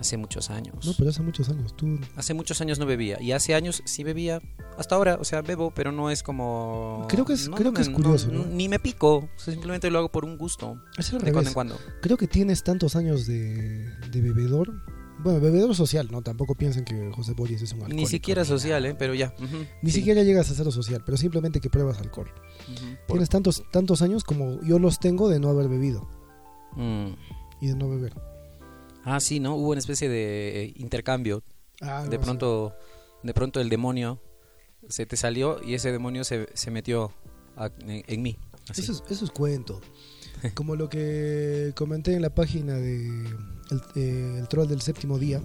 Hace 0.00 0.16
muchos 0.16 0.50
años. 0.50 0.84
No, 0.84 0.92
pero 0.98 1.10
hace 1.10 1.22
muchos 1.22 1.48
años. 1.48 1.76
Tú, 1.76 1.98
Hace 2.16 2.34
muchos 2.34 2.60
años 2.60 2.78
no 2.80 2.86
bebía 2.86 3.20
y 3.22 3.30
hace 3.32 3.54
años 3.54 3.82
sí 3.84 4.02
bebía. 4.02 4.40
Hasta 4.76 4.96
ahora, 4.96 5.16
o 5.20 5.24
sea, 5.24 5.42
bebo, 5.42 5.70
pero 5.72 5.92
no 5.92 6.10
es 6.10 6.22
como 6.24 7.06
Creo 7.08 7.24
que 7.24 7.34
es- 7.34 7.48
no, 7.48 7.56
creo 7.56 7.70
no 7.70 7.74
que 7.76 7.82
es 7.82 7.88
me- 7.88 7.94
curioso, 7.94 8.28
¿no? 8.32 8.44
Ni 8.46 8.68
me 8.68 8.78
pico, 8.80 9.28
simplemente 9.36 9.90
lo 9.90 9.98
hago 9.98 10.08
por 10.10 10.24
un 10.24 10.36
gusto, 10.38 10.82
es 10.98 11.10
de 11.12 11.18
cuando 11.32 11.50
en 11.50 11.54
cuando. 11.54 11.78
Creo 12.00 12.16
que 12.16 12.26
tienes 12.26 12.64
tantos 12.64 12.96
años 12.96 13.26
de, 13.26 13.86
de 14.10 14.20
bebedor. 14.20 14.72
Bueno, 15.22 15.40
bebedor 15.40 15.74
social, 15.74 16.08
¿no? 16.10 16.22
Tampoco 16.22 16.54
piensen 16.54 16.84
que 16.84 17.10
José 17.12 17.32
Boris 17.34 17.62
es 17.62 17.72
un 17.72 17.78
alcohólico. 17.78 18.00
Ni 18.00 18.06
siquiera 18.06 18.44
social. 18.44 18.84
¿eh? 18.86 18.94
Pero 18.98 19.14
ya. 19.14 19.34
Ni 19.82 19.90
sí, 19.90 19.98
siquiera 19.98 20.22
llegas 20.22 20.48
a 20.48 20.52
hacerlo 20.52 20.72
social, 20.72 21.02
pero 21.04 21.16
simplemente 21.16 21.60
que 21.60 21.70
pruebas 21.70 21.98
alcohol. 21.98 22.30
Tienes 23.06 23.28
tantos, 23.28 23.62
tantos 23.70 24.02
años 24.02 24.24
como 24.24 24.60
yo 24.62 24.78
los 24.78 24.98
tengo 24.98 25.28
de 25.28 25.38
no 25.40 25.48
haber 25.48 25.68
bebido 25.68 26.08
Mm. 26.76 27.12
y 27.60 27.66
de 27.68 27.74
no 27.76 27.88
beber. 27.90 28.14
Ah, 29.04 29.20
sí, 29.20 29.40
¿no? 29.40 29.56
Hubo 29.56 29.70
una 29.70 29.78
especie 29.80 30.08
de 30.08 30.64
eh, 30.64 30.72
intercambio 30.76 31.42
Ah, 31.80 32.04
de 32.08 32.18
pronto 32.18 32.72
de 33.24 33.34
pronto 33.34 33.60
el 33.60 33.68
demonio 33.68 34.20
se 34.88 35.04
te 35.06 35.16
salió 35.16 35.60
y 35.64 35.74
ese 35.74 35.90
demonio 35.92 36.22
se, 36.24 36.48
se 36.54 36.70
metió 36.70 37.12
a- 37.56 37.70
en, 37.86 38.04
en 38.06 38.22
mí. 38.22 38.38
así. 38.68 38.80
Eso 38.82 38.92
es, 38.92 39.02
eso 39.10 39.24
es 39.24 39.30
cuento. 39.30 39.80
Como 40.54 40.74
lo 40.76 40.88
que 40.88 41.72
comenté 41.76 42.14
en 42.14 42.22
la 42.22 42.34
página 42.34 42.74
de 42.74 43.24
El, 43.72 43.82
eh, 43.96 44.36
el 44.38 44.48
Troll 44.48 44.68
del 44.68 44.80
Séptimo 44.80 45.18
Día. 45.18 45.40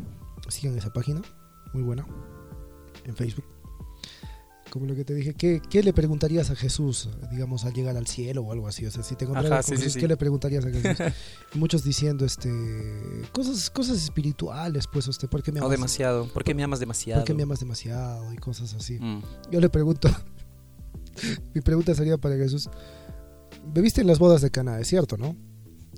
Sigan 0.50 0.78
esa 0.78 0.94
página, 0.94 1.22
muy 1.74 1.84
buena, 1.84 2.06
en 3.04 3.16
Facebook. 3.16 3.44
Como 4.70 4.86
lo 4.86 4.96
que 4.96 5.04
te 5.06 5.14
dije, 5.14 5.34
¿qué, 5.34 5.62
qué 5.70 5.82
le 5.82 5.94
preguntarías 5.94 6.52
a 6.52 6.56
Jesús, 6.56 7.10
digamos, 7.32 7.66
al 7.66 7.74
llegar 7.74 7.98
al 7.98 8.06
cielo 8.08 8.42
o 8.44 8.52
algo 8.52 8.68
así? 8.68 8.86
O 8.86 8.92
sea, 8.92 9.02
si 9.04 9.16
te 9.16 9.26
encontraras 9.26 9.66
con 9.66 9.76
sí, 9.76 9.78
sí, 9.78 9.84
Jesús, 9.84 9.94
sí. 9.94 10.00
¿qué 10.00 10.08
le 10.08 10.18
preguntarías 10.18 10.66
a 10.66 10.70
Jesús? 10.70 11.14
Y 11.56 11.58
muchos 11.58 11.84
diciendo, 11.84 12.26
este, 12.26 12.50
cosas, 13.32 13.70
cosas 13.70 13.98
espirituales, 13.98 14.86
pues, 14.92 15.08
usted, 15.08 15.28
¿por 15.30 15.42
qué 15.42 15.52
me 15.52 15.60
No 15.60 15.66
amas? 15.66 15.78
demasiado. 15.78 16.28
¿Por 16.28 16.44
qué 16.44 16.54
me 16.54 16.64
amas 16.64 16.80
demasiado? 16.80 17.22
¿Por 17.22 17.28
qué 17.28 17.34
me 17.34 17.44
amas 17.44 17.60
demasiado? 17.60 18.32
Y 18.34 18.38
cosas 18.38 18.74
así. 18.74 19.00
Mm. 19.00 19.22
Yo 19.52 19.60
le 19.60 19.70
pregunto, 19.70 20.10
mi 21.54 21.62
pregunta 21.62 21.96
sería 21.96 22.18
para 22.18 22.36
Jesús, 22.36 22.70
bebiste 23.74 24.02
en 24.02 24.08
las 24.08 24.20
bodas 24.20 24.42
de 24.42 24.52
Caná, 24.52 24.80
es 24.80 24.88
cierto, 24.88 25.18
¿no? 25.18 25.36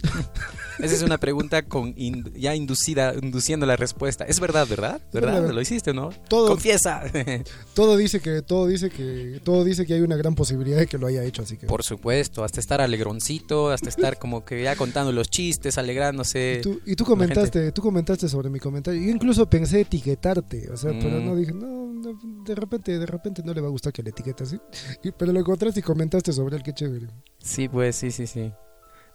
Esa 0.80 0.96
es 0.96 1.02
una 1.02 1.18
pregunta 1.18 1.64
con 1.64 1.94
in- 1.98 2.32
ya 2.36 2.56
inducida, 2.56 3.14
induciendo 3.22 3.66
la 3.66 3.76
respuesta. 3.76 4.24
Es 4.26 4.40
verdad, 4.40 4.68
¿verdad? 4.68 5.02
¿Verdad? 5.12 5.50
Lo 5.52 5.62
hiciste, 5.62 5.94
¿no? 5.94 6.10
Todo, 6.28 6.48
Confiesa. 6.48 7.04
todo 7.74 7.98
dice 7.98 8.20
que, 8.22 8.42
todo 8.42 8.68
dice 8.68 8.90
que, 8.90 9.42
todo 9.44 9.64
dice 9.64 9.86
que 9.86 9.94
hay 9.96 10.02
una 10.02 10.16
gran 10.16 10.36
posibilidad 10.36 10.78
de 10.78 10.88
que 10.88 10.98
lo 10.98 11.08
haya 11.08 11.24
hecho, 11.24 11.42
así 11.42 11.58
que. 11.58 11.68
Por 11.68 11.84
supuesto, 11.84 12.44
hasta 12.44 12.60
estar 12.60 12.82
alegroncito, 12.82 13.70
hasta 13.72 13.90
estar 13.90 14.18
como 14.18 14.46
que 14.46 14.64
ya 14.64 14.76
contando 14.76 15.12
los 15.12 15.30
chistes, 15.30 15.78
alegrándose. 15.78 16.58
Y 16.60 16.62
tú, 16.62 16.80
y 16.86 16.96
tú 16.96 17.06
comentaste, 17.06 17.72
tú 17.72 17.82
comentaste 17.82 18.30
sobre 18.30 18.50
mi 18.50 18.60
comentario. 18.60 19.02
Yo 19.02 19.10
incluso 19.12 19.50
pensé 19.50 19.82
etiquetarte, 19.82 20.70
o 20.72 20.78
sea, 20.78 20.92
pero 20.92 21.20
Mm. 21.20 21.26
no 21.26 21.36
dije, 21.36 21.54
no, 21.54 21.68
no, 21.94 22.20
de 22.46 22.56
repente, 22.56 22.98
de 22.98 23.06
repente 23.06 23.42
no 23.44 23.54
le 23.54 23.62
va 23.62 23.68
a 23.68 23.72
gustar 23.72 23.92
que 23.92 24.02
le 24.04 24.12
etiquetes, 24.12 24.50
¿sí? 24.50 24.60
Y- 25.04 25.12
pero 25.12 25.32
lo 25.34 25.40
encontraste 25.40 25.80
y 25.82 25.84
comentaste 25.84 26.32
sobre 26.34 26.56
él, 26.58 26.64
qué 26.64 26.74
chévere. 26.74 27.08
Sí, 27.40 27.68
pues, 27.68 27.96
sí, 27.96 28.12
sí, 28.12 28.26
sí. 28.28 28.52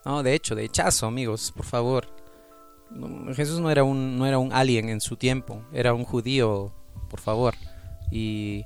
No, 0.05 0.23
de 0.23 0.35
hecho, 0.35 0.55
de 0.55 0.65
hechazo, 0.65 1.07
amigos, 1.07 1.53
por 1.55 1.65
favor. 1.65 2.09
Jesús 3.35 3.61
no 3.61 3.71
era 3.71 3.83
un 3.83 4.19
no 4.19 4.27
era 4.27 4.39
un 4.39 4.53
alien 4.53 4.89
en 4.89 5.01
su 5.01 5.17
tiempo, 5.17 5.63
era 5.73 5.95
un 5.95 6.05
judío, 6.05 6.73
por 7.09 7.21
favor. 7.21 7.55
Y, 8.11 8.65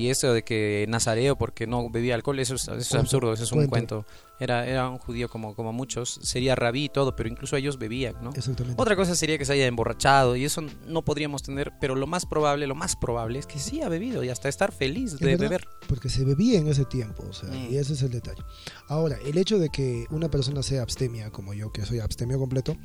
y 0.00 0.10
eso 0.10 0.32
de 0.32 0.42
que 0.42 0.86
Nazareo 0.88 1.36
porque 1.36 1.66
no 1.66 1.88
bebía 1.90 2.14
alcohol, 2.14 2.38
eso 2.38 2.54
es, 2.54 2.62
eso 2.62 2.74
es 2.76 2.94
absurdo, 2.94 3.32
eso 3.32 3.44
es 3.44 3.52
un 3.52 3.66
cuento. 3.66 4.04
cuento. 4.04 4.06
Era 4.40 4.66
era 4.66 4.88
un 4.88 4.96
judío 4.96 5.28
como 5.28 5.54
como 5.54 5.72
muchos, 5.72 6.18
sería 6.22 6.54
rabí 6.54 6.84
y 6.84 6.88
todo, 6.88 7.14
pero 7.14 7.28
incluso 7.28 7.56
ellos 7.56 7.78
bebían, 7.78 8.14
¿no? 8.22 8.30
Exactamente. 8.34 8.80
Otra 8.80 8.96
cosa 8.96 9.14
sería 9.14 9.36
que 9.36 9.44
se 9.44 9.52
haya 9.52 9.66
emborrachado 9.66 10.34
y 10.34 10.44
eso 10.46 10.62
no 10.86 11.02
podríamos 11.02 11.42
tener, 11.42 11.72
pero 11.80 11.94
lo 11.94 12.06
más 12.06 12.24
probable, 12.24 12.66
lo 12.66 12.74
más 12.74 12.96
probable 12.96 13.38
es 13.38 13.46
que 13.46 13.58
sí 13.58 13.82
ha 13.82 13.88
bebido 13.90 14.24
y 14.24 14.30
hasta 14.30 14.48
estar 14.48 14.72
feliz 14.72 15.18
de 15.18 15.26
verdad. 15.26 15.40
beber. 15.40 15.68
Porque 15.88 16.08
se 16.08 16.24
bebía 16.24 16.58
en 16.58 16.68
ese 16.68 16.86
tiempo, 16.86 17.22
o 17.28 17.32
sea, 17.34 17.50
Mm. 17.50 17.72
y 17.72 17.76
ese 17.76 17.92
es 17.92 18.02
el 18.02 18.10
detalle. 18.12 18.42
Ahora, 18.88 19.18
el 19.26 19.36
hecho 19.36 19.58
de 19.58 19.68
que 19.68 20.06
una 20.10 20.30
persona 20.30 20.62
sea 20.62 20.80
abstemia, 20.82 21.30
como 21.30 21.52
yo, 21.52 21.70
que 21.70 21.84
soy 21.84 21.98
abstemio 22.00 22.38
completo, 22.38 22.76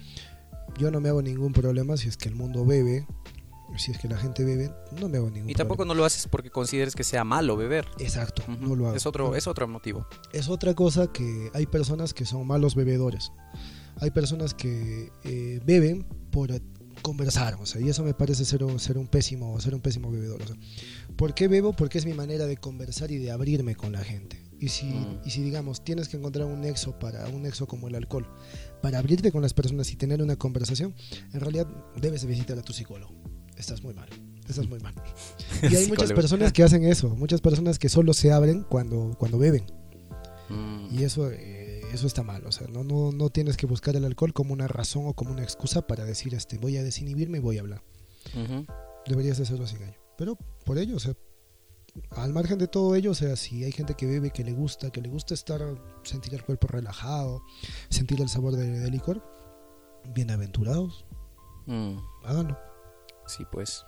yo 0.78 0.92
no 0.92 1.00
me 1.00 1.08
hago 1.08 1.22
ningún 1.22 1.54
problema 1.54 1.96
si 1.96 2.10
es 2.10 2.18
que 2.18 2.28
el 2.28 2.36
mundo 2.36 2.66
bebe, 2.66 3.08
si 3.78 3.92
es 3.92 3.98
que 3.98 4.08
la 4.08 4.18
gente 4.18 4.44
bebe, 4.46 4.72
no 5.00 5.10
me 5.10 5.18
hago 5.18 5.30
ningún 5.30 5.50
Y 5.50 5.54
tampoco 5.54 5.78
problema. 5.80 5.94
no 5.96 6.00
lo 6.00 6.06
haces 6.06 6.28
porque 6.28 6.50
consideres 6.50 6.96
que 6.96 7.04
sea 7.04 7.24
malo 7.24 7.58
beber. 7.58 7.86
Exacto, 8.00 8.44
Ujú. 8.48 8.68
no 8.68 8.76
lo 8.76 8.88
hago. 8.88 8.96
Es 8.96 9.06
otro, 9.06 9.36
es 9.36 9.48
otro 9.48 9.68
motivo. 9.68 10.08
Es 10.34 10.50
otra 10.50 10.74
cosa 10.74 11.08
que 11.12 11.50
hay 11.54 11.66
personas 11.66 12.14
que 12.14 12.26
son 12.26 12.46
malos 12.48 12.76
bebedores. 12.76 13.32
Hay 14.02 14.12
personas 14.12 14.54
que 14.54 15.12
eh, 15.24 15.62
beben 15.66 16.04
por 16.32 16.50
conversar, 17.02 17.56
o 17.62 17.66
sea, 17.66 17.82
y 17.82 17.90
eso 17.90 18.04
me 18.04 18.14
parece 18.14 18.46
ser 18.46 18.64
un, 18.64 18.80
ser 18.80 18.98
un 18.98 19.08
pésimo, 19.08 19.60
ser 19.62 19.76
un 19.76 19.82
pésimo 19.82 20.10
bebedor. 20.12 20.42
o 20.42 20.48
sea. 20.48 20.56
¿Por 21.16 21.34
qué 21.34 21.48
bebo? 21.48 21.74
Porque 21.74 21.98
es 21.98 22.06
mi 22.06 22.14
manera 22.14 22.46
de 22.46 22.58
conversar 22.58 23.12
y 23.12 23.18
de 23.18 23.32
abrirme 23.32 23.76
con 23.76 23.92
la 23.92 24.04
gente. 24.04 24.42
Y 24.60 24.70
si, 24.70 24.86
Mm. 24.86 25.20
y 25.26 25.30
si 25.32 25.42
digamos, 25.44 25.84
tienes 25.84 26.08
que 26.08 26.16
encontrar 26.18 26.48
un 26.48 26.62
nexo 26.62 26.98
para 26.98 27.28
un 27.28 27.44
nexo 27.44 27.68
como 27.68 27.90
el 27.90 27.96
alcohol, 27.96 28.26
para 28.82 29.00
abrirte 29.00 29.32
con 29.32 29.42
las 29.42 29.54
personas 29.54 29.92
y 29.92 29.98
tener 29.98 30.22
una 30.22 30.38
conversación, 30.38 30.96
en 31.34 31.40
realidad 31.42 31.68
debes 31.98 32.22
de 32.22 32.28
visitar 32.28 32.58
a 32.58 32.62
tu 32.62 32.72
psicólogo. 32.74 33.14
Estás 33.58 33.82
muy 33.84 33.94
mal. 33.94 34.10
Estás 34.48 34.68
muy 34.68 34.80
mal. 34.80 34.94
Y 35.64 35.76
hay 35.76 35.88
muchas 35.88 36.12
personas 36.14 36.52
que 36.54 36.64
hacen 36.64 36.84
eso, 36.84 37.10
muchas 37.16 37.42
personas 37.42 37.80
que 37.80 37.90
solo 37.90 38.14
se 38.14 38.32
abren 38.32 38.64
cuando, 38.64 39.16
cuando 39.18 39.38
beben. 39.40 39.66
Mm. 40.50 40.88
Y 40.92 41.04
eso, 41.04 41.32
eh, 41.32 41.82
eso 41.94 42.06
está 42.08 42.22
mal. 42.24 42.46
O 42.46 42.52
sea, 42.52 42.68
no, 42.68 42.84
no, 42.84 43.12
no 43.12 43.30
tienes 43.30 43.58
que 43.58 43.66
buscar 43.66 43.96
el 43.96 44.06
alcohol 44.06 44.34
como 44.34 44.54
una 44.54 44.68
razón 44.68 45.08
o 45.08 45.14
como 45.14 45.32
una 45.32 45.42
excusa 45.44 45.88
para 45.88 46.06
decir, 46.06 46.34
este, 46.36 46.58
voy 46.58 46.78
a 46.78 46.84
desinhibirme 46.84 47.38
y 47.40 47.42
voy 47.42 47.58
a 47.58 47.62
hablar. 47.62 47.82
Deberías 49.08 49.38
de 49.38 49.44
hacerlo 49.44 49.66
sin 49.68 49.82
ello. 49.84 49.98
Pero 50.18 50.38
por 50.66 50.78
ello, 50.78 50.96
o 50.98 51.00
sea, 51.00 51.14
al 52.12 52.34
margen 52.34 52.58
de 52.60 52.68
todo 52.68 52.96
ello, 52.96 53.12
o 53.12 53.16
sea, 53.16 53.36
si 53.36 53.64
hay 53.64 53.72
gente 53.72 53.94
que 53.96 54.06
bebe, 54.06 54.32
que 54.32 54.44
le 54.44 54.52
gusta, 54.52 54.92
que 54.92 55.02
le 55.02 55.10
gusta 55.10 55.34
estar, 55.34 55.62
sentir 56.04 56.34
el 56.34 56.44
cuerpo 56.44 56.68
relajado, 56.68 57.42
sentir 57.90 58.20
el 58.22 58.30
sabor 58.30 58.56
de- 58.56 58.80
del 58.80 58.92
licor, 58.92 59.24
bienaventurados, 60.14 61.06
Mm. 61.68 61.98
háganlo. 62.26 62.58
Sí, 63.26 63.46
pues. 63.52 63.86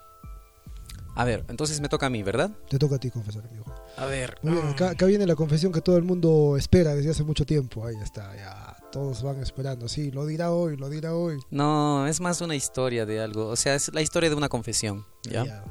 A 1.16 1.24
ver, 1.24 1.44
entonces 1.50 1.82
me 1.82 1.90
toca 1.90 2.06
a 2.06 2.10
mí, 2.12 2.22
¿verdad? 2.22 2.52
Te 2.70 2.78
toca 2.78 2.98
a 2.98 3.00
ti 3.00 3.10
confesar, 3.10 3.44
amigo. 3.48 3.66
A 3.98 4.06
ver. 4.06 4.38
Muy 4.44 4.54
bien, 4.54 4.68
acá, 4.68 4.92
acá 4.92 5.08
viene 5.08 5.26
la 5.26 5.36
confesión 5.36 5.72
que 5.72 5.82
todo 5.82 5.98
el 5.98 6.04
mundo 6.04 6.56
espera 6.58 6.94
desde 6.94 7.10
hace 7.10 7.24
mucho 7.24 7.44
tiempo. 7.44 7.84
Ahí 7.86 7.96
está, 8.04 8.36
ya. 8.36 8.78
Todos 8.92 9.24
van 9.24 9.42
esperando. 9.42 9.88
Sí, 9.88 10.12
lo 10.12 10.28
dirá 10.28 10.52
hoy, 10.52 10.78
lo 10.78 10.90
dirá 10.90 11.16
hoy. 11.16 11.40
No, 11.50 12.06
es 12.06 12.22
más 12.22 12.40
una 12.42 12.56
historia 12.56 13.08
de 13.08 13.20
algo. 13.20 13.48
O 13.48 13.56
sea, 13.56 13.74
es 13.74 13.92
la 13.94 14.04
historia 14.04 14.30
de 14.30 14.36
una 14.36 14.48
confesión. 14.48 15.08
¿ya? 15.24 15.44
Ya. 15.44 15.64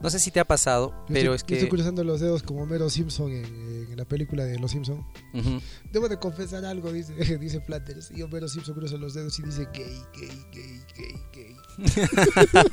No 0.00 0.10
sé 0.10 0.18
si 0.20 0.30
te 0.30 0.38
ha 0.40 0.44
pasado, 0.44 0.90
Yo 0.90 1.04
pero 1.14 1.34
estoy, 1.34 1.34
es 1.34 1.42
yo 1.42 1.46
que. 1.46 1.54
estoy 1.54 1.68
cruzando 1.70 2.04
los 2.04 2.20
dedos 2.20 2.42
como 2.42 2.62
Homero 2.62 2.90
Simpson 2.90 3.30
en, 3.32 3.44
en 3.90 3.96
la 3.96 4.04
película 4.04 4.44
de 4.44 4.58
Los 4.58 4.72
Simpson. 4.72 4.98
Ujú. 5.32 5.60
Debo 5.92 6.08
de 6.08 6.18
confesar 6.18 6.64
algo, 6.66 6.92
dice, 6.92 7.14
dice 7.38 7.60
Flanders. 7.60 8.10
Y 8.10 8.22
Homero 8.22 8.48
Simpson 8.48 8.74
cruza 8.74 8.96
los 8.96 9.14
dedos 9.14 9.38
y 9.38 9.42
dice 9.42 9.66
gay, 9.72 10.02
gay, 10.14 10.44
gay, 10.52 10.82
gay, 10.96 11.14
gay. 11.32 11.56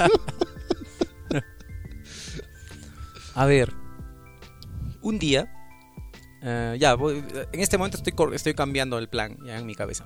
A 3.36 3.46
ver, 3.46 3.74
un 5.02 5.18
día, 5.18 5.52
eh, 6.44 6.78
ya, 6.80 6.94
voy- 6.96 7.24
en 7.52 7.60
este 7.60 7.78
momento 7.78 7.98
estoy, 7.98 8.14
estoy 8.36 8.54
cambiando 8.54 8.98
el 9.00 9.10
plan 9.10 9.38
ya 9.46 9.58
en 9.58 9.66
mi 9.66 9.76
cabeza. 9.76 10.06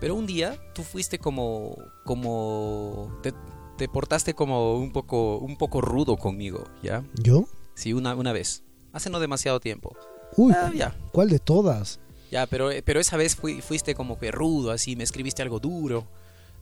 Pero 0.00 0.14
un 0.14 0.26
día 0.26 0.56
tú 0.74 0.82
fuiste 0.82 1.18
como, 1.18 1.76
como, 2.04 3.18
te, 3.22 3.32
te 3.76 3.88
portaste 3.88 4.34
como 4.34 4.76
un 4.76 4.92
poco, 4.92 5.38
un 5.38 5.56
poco 5.56 5.80
rudo 5.80 6.16
conmigo, 6.16 6.64
¿ya? 6.82 7.04
¿Yo? 7.14 7.48
Sí, 7.74 7.92
una, 7.92 8.14
una 8.14 8.32
vez, 8.32 8.62
hace 8.92 9.10
no 9.10 9.20
demasiado 9.20 9.60
tiempo. 9.60 9.96
Uy, 10.36 10.52
Ah, 10.56 10.70
ya, 10.74 10.94
¿cuál 11.12 11.28
de 11.28 11.38
todas? 11.38 12.00
ya, 12.30 12.46
pero, 12.46 12.70
pero 12.84 12.98
esa 13.00 13.16
vez 13.16 13.36
fui- 13.36 13.60
fuiste 13.60 13.94
como 13.94 14.18
que 14.18 14.30
rudo, 14.32 14.70
así, 14.72 14.96
me 14.96 15.04
escribiste 15.04 15.42
algo 15.42 15.60
duro. 15.60 16.06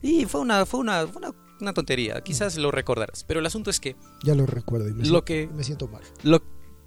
Y 0.03 0.27
fue 0.27 0.41
una, 0.43 0.67
fue 0.67 0.81
una, 0.81 1.07
fue 1.07 1.23
una, 1.23 1.35
una 1.61 1.73
tontería, 1.73 2.21
quizás 2.21 2.57
lo 2.59 2.71
recordarás. 2.71 3.25
Pero 3.25 3.41
el 3.41 3.47
asunto 3.47 3.71
es 3.71 3.81
que 3.81 3.97
Ya 4.23 4.35
lo 4.35 4.45
recuerdo 4.45 4.89
y 4.89 4.93
me, 4.93 4.99
Lo 4.99 5.05
siento, 5.05 5.25
que- 5.25 5.47
me 5.55 5.65
siento 5.65 5.89
mal. 5.89 6.03
Lo, 6.23 6.43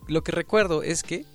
lo 0.07 0.23
que 0.23 0.31
recuerdo 0.31 0.83
es 0.83 1.01
que 1.01 1.25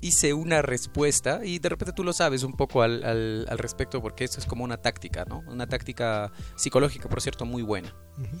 hice 0.00 0.32
una 0.34 0.62
respuesta 0.62 1.40
y 1.44 1.58
de 1.58 1.68
repente 1.68 1.92
tú 1.92 2.04
lo 2.04 2.12
sabes 2.12 2.42
un 2.42 2.54
poco 2.54 2.82
al, 2.82 3.04
al- 3.04 3.46
al 3.48 3.58
respecto 3.58 4.00
porque 4.00 4.24
esto 4.24 4.40
es 4.40 4.46
como 4.46 4.64
una 4.64 4.78
táctica, 4.78 5.24
¿no? 5.28 5.42
Una 5.48 5.66
táctica 5.66 6.32
psicológica, 6.56 7.08
por 7.08 7.20
cierto, 7.20 7.44
muy 7.44 7.62
buena. 7.62 7.94
Ujú. 8.18 8.36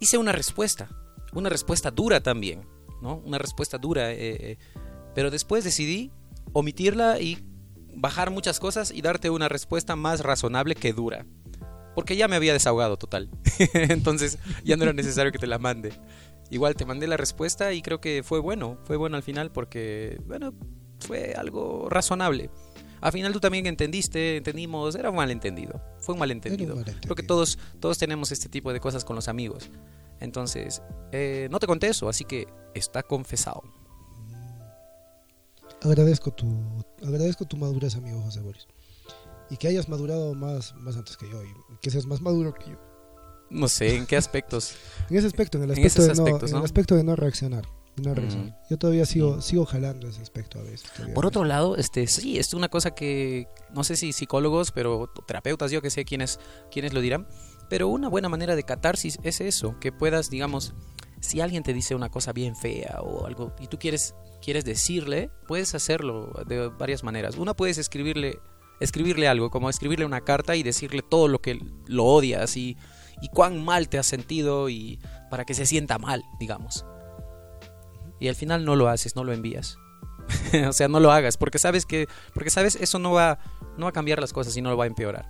Hice 0.00 0.18
una 0.18 0.32
respuesta, 0.32 0.88
una 1.32 1.48
respuesta 1.48 1.90
dura 1.90 2.20
también, 2.22 2.66
¿no? 3.00 3.16
Una 3.24 3.38
respuesta 3.38 3.78
dura, 3.78 4.10
eh, 4.12 4.16
eh, 4.52 4.58
pero 5.14 5.30
después 5.30 5.64
decidí 5.64 6.10
omitirla 6.52 7.20
y 7.20 7.38
bajar 7.94 8.30
muchas 8.30 8.58
cosas 8.60 8.90
y 8.90 9.00
darte 9.02 9.30
una 9.30 9.48
respuesta 9.48 9.96
más 9.96 10.20
razonable 10.20 10.74
que 10.74 10.92
dura. 10.92 11.24
Porque 11.94 12.16
ya 12.16 12.26
me 12.26 12.36
había 12.36 12.54
desahogado 12.54 12.96
total. 12.96 13.30
Entonces 13.74 14.38
ya 14.64 14.76
no 14.76 14.84
era 14.84 14.92
necesario 14.94 15.30
que 15.30 15.38
te 15.38 15.46
la 15.46 15.58
mande. 15.58 15.92
Igual 16.50 16.74
te 16.74 16.84
mandé 16.86 17.06
la 17.06 17.16
respuesta 17.18 17.72
y 17.74 17.82
creo 17.82 18.00
que 18.00 18.22
fue 18.22 18.38
bueno. 18.40 18.78
Fue 18.84 18.96
bueno 18.96 19.16
al 19.16 19.22
final 19.22 19.52
porque, 19.52 20.18
bueno, 20.26 20.54
fue 21.02 21.34
algo 21.36 21.88
razonable. 21.90 22.50
Al 23.00 23.12
final 23.12 23.32
tú 23.32 23.40
también 23.40 23.66
entendiste, 23.66 24.36
entendimos, 24.36 24.94
era 24.94 25.10
un 25.10 25.16
malentendido. 25.16 25.82
Fue 25.98 26.14
un 26.14 26.20
malentendido. 26.20 26.76
malentendido. 26.76 27.02
Creo 27.02 27.16
que 27.16 27.24
todos, 27.24 27.58
todos 27.80 27.98
tenemos 27.98 28.30
este 28.30 28.48
tipo 28.48 28.72
de 28.72 28.78
cosas 28.78 29.04
con 29.04 29.16
los 29.16 29.26
amigos. 29.28 29.70
Entonces, 30.20 30.82
eh, 31.10 31.48
no 31.50 31.58
te 31.58 31.66
conté 31.66 31.88
eso, 31.88 32.08
así 32.08 32.24
que 32.24 32.46
está 32.74 33.02
confesado. 33.02 33.62
Agradezco 35.82 36.30
tu, 36.30 36.46
agradezco 37.04 37.44
tu 37.44 37.56
madurez, 37.56 37.96
amigo 37.96 38.20
José 38.22 38.40
Boris. 38.40 38.68
Y 39.50 39.56
que 39.56 39.66
hayas 39.66 39.88
madurado 39.88 40.32
más, 40.34 40.74
más 40.76 40.96
antes 40.96 41.16
que 41.16 41.28
yo 41.28 41.42
y 41.42 41.48
que 41.80 41.90
seas 41.90 42.06
más 42.06 42.20
maduro 42.20 42.54
que 42.54 42.70
yo. 42.70 42.92
No 43.50 43.68
sé 43.68 43.96
en 43.96 44.06
qué 44.06 44.16
aspectos. 44.16 44.74
En 45.10 45.16
ese 45.16 45.26
aspecto, 45.26 45.58
en 45.58 45.64
el 45.64 45.70
En 45.72 45.76
aspecto, 45.84 46.02
esos 46.02 46.24
de, 46.24 46.32
no, 46.32 46.38
en 46.38 46.56
el 46.56 46.64
aspecto 46.64 46.94
de 46.94 47.02
no 47.02 47.16
reaccionar. 47.16 47.64
No 47.96 48.10
Mm. 48.12 48.14
reaccionar. 48.14 48.58
Yo 48.70 48.78
todavía 48.78 49.04
sigo, 49.06 49.40
sigo 49.42 49.66
jalando 49.66 50.08
ese 50.08 50.22
aspecto 50.22 50.58
a 50.58 50.62
veces. 50.62 50.90
todavía. 50.92 51.14
Por 51.14 51.26
otro 51.26 51.44
lado, 51.44 51.76
este 51.76 52.06
sí, 52.06 52.38
es 52.38 52.54
una 52.54 52.68
cosa 52.68 52.92
que 52.94 53.48
no 53.74 53.84
sé 53.84 53.96
si 53.96 54.12
psicólogos, 54.12 54.72
pero 54.72 55.10
terapeutas, 55.26 55.70
yo 55.70 55.82
que 55.82 55.90
sé 55.90 56.04
quiénes, 56.04 56.40
quiénes 56.70 56.92
lo 56.92 57.00
dirán, 57.00 57.26
pero 57.68 57.88
una 57.88 58.08
buena 58.08 58.28
manera 58.28 58.56
de 58.56 58.62
catarsis 58.62 59.18
es 59.22 59.40
eso, 59.40 59.78
que 59.80 59.92
puedas, 59.92 60.30
digamos, 60.30 60.74
si 61.20 61.40
alguien 61.40 61.62
te 61.62 61.72
dice 61.72 61.94
una 61.94 62.08
cosa 62.10 62.32
bien 62.32 62.56
fea 62.56 62.98
o 63.00 63.26
algo 63.26 63.54
y 63.60 63.68
tú 63.68 63.78
quieres, 63.78 64.14
quieres 64.42 64.64
decirle, 64.64 65.30
puedes 65.46 65.74
hacerlo 65.74 66.32
de 66.46 66.68
varias 66.68 67.04
maneras. 67.04 67.36
Una 67.36 67.54
puedes 67.54 67.78
escribirle, 67.78 68.40
escribirle 68.80 69.28
algo, 69.28 69.50
como 69.50 69.70
escribirle 69.70 70.04
una 70.04 70.22
carta 70.22 70.56
y 70.56 70.62
decirle 70.62 71.02
todo 71.08 71.28
lo 71.28 71.40
que 71.40 71.60
lo 71.86 72.04
odias 72.06 72.56
y, 72.56 72.76
y 73.20 73.28
cuán 73.28 73.62
mal 73.64 73.88
te 73.88 73.98
has 73.98 74.06
sentido 74.06 74.68
y 74.68 74.98
para 75.30 75.44
que 75.44 75.54
se 75.54 75.64
sienta 75.64 75.98
mal, 75.98 76.24
digamos. 76.40 76.84
Y 78.22 78.28
al 78.28 78.36
final 78.36 78.64
no 78.64 78.76
lo 78.76 78.86
haces, 78.88 79.16
no 79.16 79.24
lo 79.24 79.32
envías. 79.32 79.78
o 80.68 80.72
sea, 80.72 80.86
no 80.86 81.00
lo 81.00 81.10
hagas, 81.10 81.36
porque 81.36 81.58
sabes 81.58 81.84
que, 81.86 82.06
porque 82.32 82.50
sabes, 82.50 82.76
eso 82.76 83.00
no 83.00 83.10
va, 83.10 83.40
no 83.76 83.86
va 83.86 83.90
a 83.90 83.92
cambiar 83.92 84.20
las 84.20 84.32
cosas 84.32 84.56
y 84.56 84.62
no 84.62 84.70
lo 84.70 84.76
va 84.76 84.84
a 84.84 84.86
empeorar. 84.86 85.28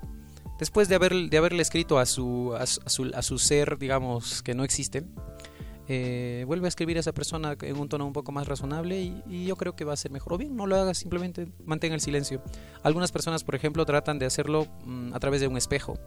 Después 0.59 0.91
de, 0.91 0.97
haber, 0.97 1.15
de 1.31 1.39
haberle 1.39 1.63
escrito 1.63 1.99
a 1.99 2.05
su, 2.05 2.55
a, 2.55 2.67
su, 2.67 3.11
a 3.15 3.23
su- 3.23 3.39
ser, 3.39 3.79
digamos, 3.79 4.43
que 4.43 4.55
no 4.55 4.63
existe, 4.63 5.05
eh, 5.89 6.45
vuelve 6.47 6.67
a 6.67 6.69
escribir 6.69 6.99
a 6.99 7.01
esa 7.01 7.13
persona 7.13 7.57
en 7.63 7.79
un 7.79 7.89
tono 7.89 8.07
un 8.07 8.13
poco 8.13 8.31
más 8.31 8.47
razonable 8.47 9.01
y, 9.01 9.23
y 9.27 9.47
yo 9.47 9.57
creo 9.57 9.75
que 9.75 9.87
va 9.87 9.95
a 9.95 9.97
ser 9.97 10.11
mejor. 10.11 10.35
O 10.35 10.39
bien, 10.39 10.55
no 10.55 10.67
lo 10.67 10.77
hagas, 10.77 10.99
simplemente 10.99 11.49
mantén 11.65 11.95
el 11.95 12.01
silencio. 12.03 12.43
Algunas 12.83 13.11
personas, 13.11 13.43
por 13.43 13.55
ejemplo, 13.55 13.87
tratan 13.87 14.19
de 14.19 14.27
hacerlo 14.27 14.67
mm, 14.85 15.15
a 15.15 15.19
través 15.19 15.41
de 15.41 15.49
un 15.49 15.57
espejo. 15.57 15.99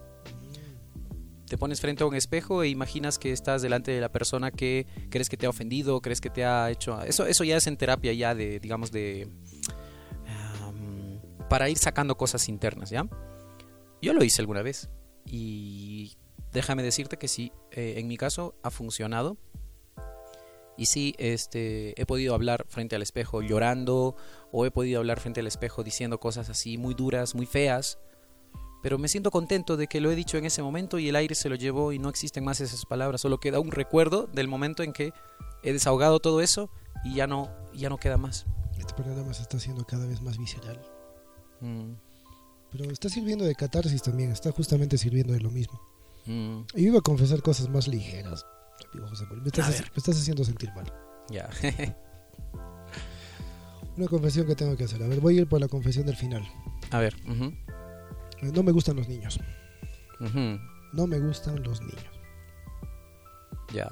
Te 1.46 1.56
pones 1.56 1.80
frente 1.80 2.02
a 2.02 2.06
un 2.06 2.14
espejo 2.14 2.62
e 2.62 2.68
imaginas 2.68 3.18
que 3.18 3.32
estás 3.32 3.62
delante 3.62 3.92
de 3.92 4.00
la 4.00 4.10
persona 4.10 4.50
que 4.50 4.86
crees 5.10 5.28
que 5.28 5.36
te 5.36 5.46
ha 5.46 5.50
ofendido, 5.50 6.00
crees 6.00 6.20
que 6.20 6.30
te 6.30 6.44
ha 6.44 6.70
hecho... 6.70 7.00
Eso, 7.02 7.26
eso 7.26 7.44
ya 7.44 7.56
es 7.56 7.66
en 7.66 7.76
terapia 7.76 8.12
ya 8.12 8.34
de, 8.34 8.58
digamos, 8.58 8.90
de... 8.90 9.28
para 11.48 11.68
ir 11.68 11.78
sacando 11.78 12.16
cosas 12.16 12.48
internas, 12.48 12.90
¿ya? 12.90 13.08
Yo 14.02 14.12
lo 14.12 14.24
hice 14.24 14.42
alguna 14.42 14.62
vez 14.62 14.90
y 15.24 16.16
déjame 16.52 16.82
decirte 16.82 17.16
que 17.16 17.28
sí, 17.28 17.52
eh, 17.70 17.94
en 17.98 18.08
mi 18.08 18.16
caso 18.16 18.56
ha 18.62 18.70
funcionado. 18.70 19.36
Y 20.76 20.86
sí, 20.86 21.14
este, 21.18 22.00
he 22.00 22.04
podido 22.04 22.34
hablar 22.34 22.66
frente 22.68 22.96
al 22.96 23.02
espejo 23.02 23.40
llorando 23.40 24.14
o 24.52 24.66
he 24.66 24.70
podido 24.70 24.98
hablar 24.98 25.20
frente 25.20 25.40
al 25.40 25.46
espejo 25.46 25.82
diciendo 25.82 26.20
cosas 26.20 26.50
así 26.50 26.76
muy 26.76 26.94
duras, 26.94 27.34
muy 27.34 27.46
feas. 27.46 27.98
Pero 28.82 28.98
me 28.98 29.08
siento 29.08 29.30
contento 29.30 29.76
de 29.76 29.86
que 29.88 30.00
lo 30.00 30.10
he 30.10 30.14
dicho 30.16 30.36
en 30.38 30.44
ese 30.44 30.62
momento 30.62 30.98
y 30.98 31.08
el 31.08 31.16
aire 31.16 31.34
se 31.34 31.48
lo 31.48 31.56
llevó 31.56 31.92
y 31.92 31.98
no 31.98 32.08
existen 32.08 32.44
más 32.44 32.60
esas 32.60 32.84
palabras. 32.86 33.20
Solo 33.20 33.38
queda 33.40 33.58
un 33.58 33.72
recuerdo 33.72 34.28
del 34.32 34.46
momento 34.48 34.82
en 34.82 34.92
que 34.92 35.12
he 35.62 35.72
desahogado 35.72 36.20
todo 36.20 36.40
eso 36.40 36.70
y 37.04 37.14
ya 37.14 37.26
no, 37.26 37.50
ya 37.74 37.88
no 37.88 37.98
queda 37.98 38.16
más. 38.16 38.46
Este 38.78 38.94
programa 38.94 39.32
se 39.34 39.42
está 39.42 39.56
haciendo 39.56 39.84
cada 39.84 40.06
vez 40.06 40.20
más 40.22 40.38
visceral. 40.38 40.80
Mm, 41.60 41.92
Pero 42.70 42.84
está 42.90 43.08
sirviendo 43.08 43.44
de 43.44 43.54
catarsis 43.54 44.02
también, 44.02 44.30
está 44.30 44.52
justamente 44.52 44.98
sirviendo 44.98 45.32
de 45.32 45.40
lo 45.40 45.50
mismo. 45.50 45.80
mm, 46.26 46.60
Y 46.74 46.86
iba 46.86 46.98
a 46.98 47.02
confesar 47.02 47.42
cosas 47.42 47.68
más 47.70 47.88
ligeras. 47.88 48.44
amigo 48.92 49.08
José 49.08 49.24
Manuel. 49.24 49.42
Me 49.42 49.48
estás, 49.48 49.80
me 49.80 49.96
estás 49.96 50.16
haciendo 50.20 50.44
sentir 50.44 50.70
mal. 50.74 50.92
ya. 51.30 51.48
Una 53.96 54.06
confesión 54.08 54.46
que 54.46 54.54
tengo 54.54 54.76
que 54.76 54.84
hacer. 54.84 55.02
A 55.02 55.08
ver, 55.08 55.20
voy 55.20 55.38
a 55.38 55.40
ir 55.40 55.48
por 55.48 55.58
la 55.58 55.68
confesión 55.68 56.04
del 56.04 56.16
final. 56.16 56.46
A 56.90 56.98
ver. 56.98 57.16
No 58.42 58.62
me 58.62 58.72
gustan 58.72 58.96
los 58.96 59.08
niños. 59.08 59.38
No 60.92 61.06
me 61.06 61.18
gustan 61.18 61.62
los 61.62 61.80
niños. 61.80 62.04
ya. 63.72 63.88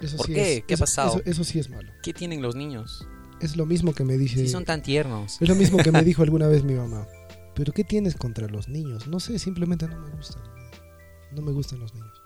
Eso 0.00 0.16
¿Por 0.16 0.26
sí 0.26 0.32
qué? 0.34 0.56
es- 0.58 0.64
¿Qué 0.64 0.74
ha 0.74 0.78
pasado? 0.78 1.10
Eso, 1.16 1.22
eso 1.26 1.44
sí 1.44 1.58
es 1.58 1.68
malo. 1.68 1.92
¿Qué 2.02 2.14
tienen 2.14 2.40
los 2.40 2.54
niños? 2.56 3.06
Es 3.40 3.56
lo 3.56 3.66
mismo 3.66 3.92
que 3.92 4.04
me 4.04 4.16
dice. 4.16 4.36
Si 4.36 4.48
son 4.48 4.64
tan 4.64 4.82
tiernos. 4.82 5.40
Es 5.42 5.48
lo 5.48 5.54
mismo 5.54 5.76
que 5.78 5.92
me 5.92 6.02
dijo 6.04 6.22
alguna 6.22 6.46
vez 6.46 6.64
mi 6.64 6.74
mamá. 6.74 7.06
Pero 7.54 7.72
¿qué 7.74 7.84
tienes 7.84 8.14
contra 8.14 8.46
los 8.48 8.68
niños? 8.68 9.06
No 9.08 9.20
sé, 9.20 9.38
simplemente 9.38 9.86
no 9.88 9.98
me 10.00 10.10
gustan. 10.10 10.42
No 11.32 11.42
me 11.42 11.52
gustan 11.52 11.80
los 11.80 11.92
niños. 11.94 12.22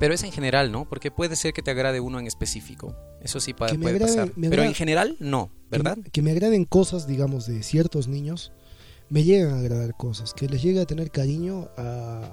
Pero 0.00 0.14
es 0.14 0.22
en 0.24 0.32
general, 0.32 0.72
¿no? 0.72 0.88
Porque 0.88 1.10
puede 1.12 1.36
ser 1.36 1.52
que 1.52 1.62
te 1.62 1.70
agrade 1.70 2.00
uno 2.00 2.18
en 2.18 2.26
específico. 2.26 2.96
Eso 3.20 3.38
sí 3.40 3.52
pa- 3.54 3.66
Que 3.66 3.78
me 3.78 3.82
puede 3.82 3.96
agrade- 3.96 4.16
pasar. 4.16 4.32
Pero 4.50 4.62
en 4.64 4.74
general, 4.74 5.16
no, 5.20 5.50
¿verdad? 5.70 5.96
Que, 6.04 6.10
que 6.10 6.22
me 6.22 6.30
agraden 6.32 6.64
cosas, 6.64 7.06
digamos, 7.06 7.46
de 7.46 7.62
ciertos 7.62 8.08
niños. 8.08 8.52
Me 9.10 9.24
llegan 9.24 9.54
a 9.54 9.58
agradar 9.60 9.96
cosas. 9.96 10.34
Que 10.34 10.48
les 10.48 10.62
llegue 10.62 10.80
a 10.80 10.86
tener 10.86 11.10
cariño 11.10 11.68
a, 11.76 11.82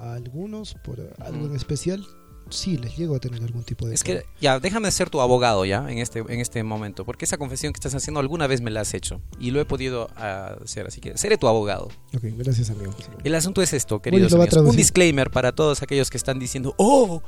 a 0.02 0.14
algunos 0.16 0.76
por 0.84 1.00
algo 1.20 1.46
en 1.46 1.56
especial. 1.56 2.06
Sí, 2.50 2.78
les 2.78 2.96
llego 2.96 3.16
a 3.16 3.20
tener 3.20 3.42
algún 3.42 3.64
tipo 3.64 3.88
de 3.88 3.96
Es 3.96 4.04
que, 4.04 4.24
ya, 4.40 4.60
déjame 4.60 4.92
ser 4.92 5.10
tu 5.10 5.20
abogado 5.20 5.66
ya 5.66 5.90
en 5.90 5.98
este, 5.98 6.20
en 6.20 6.40
este 6.40 6.62
momento. 6.64 7.04
Porque 7.04 7.26
esa 7.26 7.38
confesión 7.38 7.74
que 7.74 7.78
estás 7.78 7.96
haciendo 7.96 8.20
alguna 8.20 8.46
vez 8.46 8.62
me 8.62 8.70
la 8.70 8.82
has 8.82 8.94
hecho. 8.94 9.22
Y 9.40 9.52
lo 9.52 9.60
he 9.60 9.66
podido 9.66 10.10
ah, 10.16 10.58
hacer. 10.64 10.86
Así 10.86 11.02
que 11.02 11.18
seré 11.18 11.38
tu 11.38 11.48
abogado. 11.48 11.90
Ok, 12.16 12.24
gracias, 12.38 12.70
amigo. 12.70 12.94
El 13.24 13.34
asunto 13.34 13.62
es 13.62 13.74
esto, 13.74 14.02
queridos 14.02 14.34
amigos. 14.34 14.56
Un 14.58 14.76
disclaimer 14.76 15.32
para 15.32 15.54
todos 15.54 15.82
aquellos 15.82 16.10
que 16.10 16.18
están 16.18 16.38
diciendo, 16.38 16.76
oh, 16.78 17.24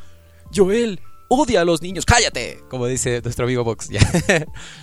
Joel 0.55 0.99
odia 1.29 1.61
a 1.61 1.65
los 1.65 1.81
niños, 1.81 2.05
cállate, 2.05 2.59
como 2.69 2.85
dice 2.87 3.21
nuestro 3.21 3.45
amigo 3.45 3.63
Vox. 3.63 3.89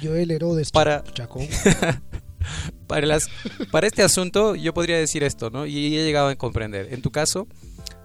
Joel 0.03 0.31
Herodes 0.31 0.71
Para- 0.73 1.05
Chacón. 1.15 1.47
para, 2.87 3.07
las, 3.07 3.29
para 3.71 3.87
este 3.87 4.03
asunto 4.03 4.55
yo 4.55 4.73
podría 4.75 4.99
decir 4.99 5.23
esto, 5.23 5.51
¿no? 5.51 5.67
Y 5.67 5.97
he 5.99 6.05
llegado 6.05 6.29
a 6.29 6.35
comprender. 6.37 6.93
En 6.93 7.03
tu 7.03 7.11
caso, 7.11 7.47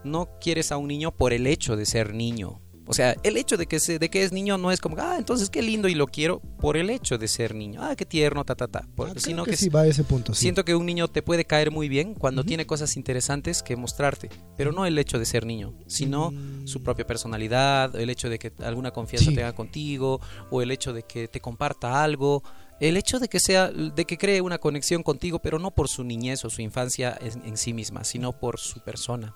no 0.03 0.29
quieres 0.39 0.71
a 0.71 0.77
un 0.77 0.87
niño 0.87 1.11
por 1.11 1.33
el 1.33 1.47
hecho 1.47 1.75
de 1.75 1.85
ser 1.85 2.13
niño. 2.13 2.61
O 2.91 2.93
sea, 2.95 3.15
el 3.21 3.37
hecho 3.37 3.55
de 3.55 3.67
que, 3.67 3.79
se, 3.79 3.99
de 3.99 4.09
que 4.09 4.23
es 4.23 4.31
niño 4.31 4.57
no 4.57 4.71
es 4.71 4.81
como, 4.81 4.95
ah, 4.97 5.17
entonces 5.19 5.51
qué 5.51 5.61
lindo 5.61 5.87
y 5.87 5.93
lo 5.93 6.07
quiero 6.07 6.39
por 6.59 6.75
el 6.75 6.89
hecho 6.89 7.19
de 7.19 7.27
ser 7.27 7.53
niño. 7.53 7.81
Ah, 7.83 7.95
qué 7.95 8.03
tierno, 8.03 8.43
ta, 8.45 8.55
ta, 8.55 8.67
ta. 8.67 8.83
Por- 8.95 9.09
Ah, 9.09 9.13
sino 9.17 9.43
que 9.43 9.51
que, 9.51 9.57
sí 9.57 9.69
va 9.69 9.81
a 9.81 9.85
ese 9.87 10.03
punto. 10.03 10.33
sí. 10.33 10.41
siento 10.41 10.65
que 10.65 10.73
un 10.73 10.87
niño 10.87 11.07
te 11.07 11.21
puede 11.21 11.45
caer 11.45 11.69
muy 11.69 11.87
bien 11.87 12.15
cuando 12.15 12.43
tiene 12.43 12.65
cosas 12.65 12.97
interesantes 12.97 13.61
que 13.61 13.75
mostrarte. 13.75 14.29
Pero 14.57 14.71
no 14.71 14.87
el 14.87 14.97
hecho 14.97 15.19
de 15.19 15.25
ser 15.25 15.45
niño, 15.45 15.75
sino 15.85 16.31
Mm, 16.31 16.65
su 16.65 16.81
propia 16.81 17.05
personalidad, 17.05 17.95
el 17.95 18.09
hecho 18.09 18.27
de 18.27 18.39
que 18.39 18.51
alguna 18.63 18.89
confianza 18.89 19.29
Sí. 19.29 19.35
tenga 19.35 19.53
contigo, 19.53 20.19
o 20.49 20.63
el 20.63 20.71
hecho 20.71 20.91
de 20.91 21.03
que 21.03 21.27
te 21.27 21.39
comparta 21.41 22.03
algo, 22.03 22.41
el 22.79 22.97
hecho 22.97 23.19
de 23.19 23.27
que 23.27 23.39
sea, 23.39 23.69
de 23.69 24.05
que 24.05 24.17
cree 24.17 24.41
una 24.41 24.57
conexión 24.57 25.03
contigo, 25.03 25.39
pero 25.39 25.59
no 25.59 25.71
por 25.71 25.87
su 25.89 26.03
niñez 26.03 26.45
o 26.45 26.49
su 26.49 26.61
infancia 26.61 27.17
en, 27.19 27.43
en 27.45 27.57
sí 27.57 27.73
misma, 27.73 28.03
sino 28.03 28.31
por 28.33 28.59
su 28.59 28.81
persona. 28.83 29.35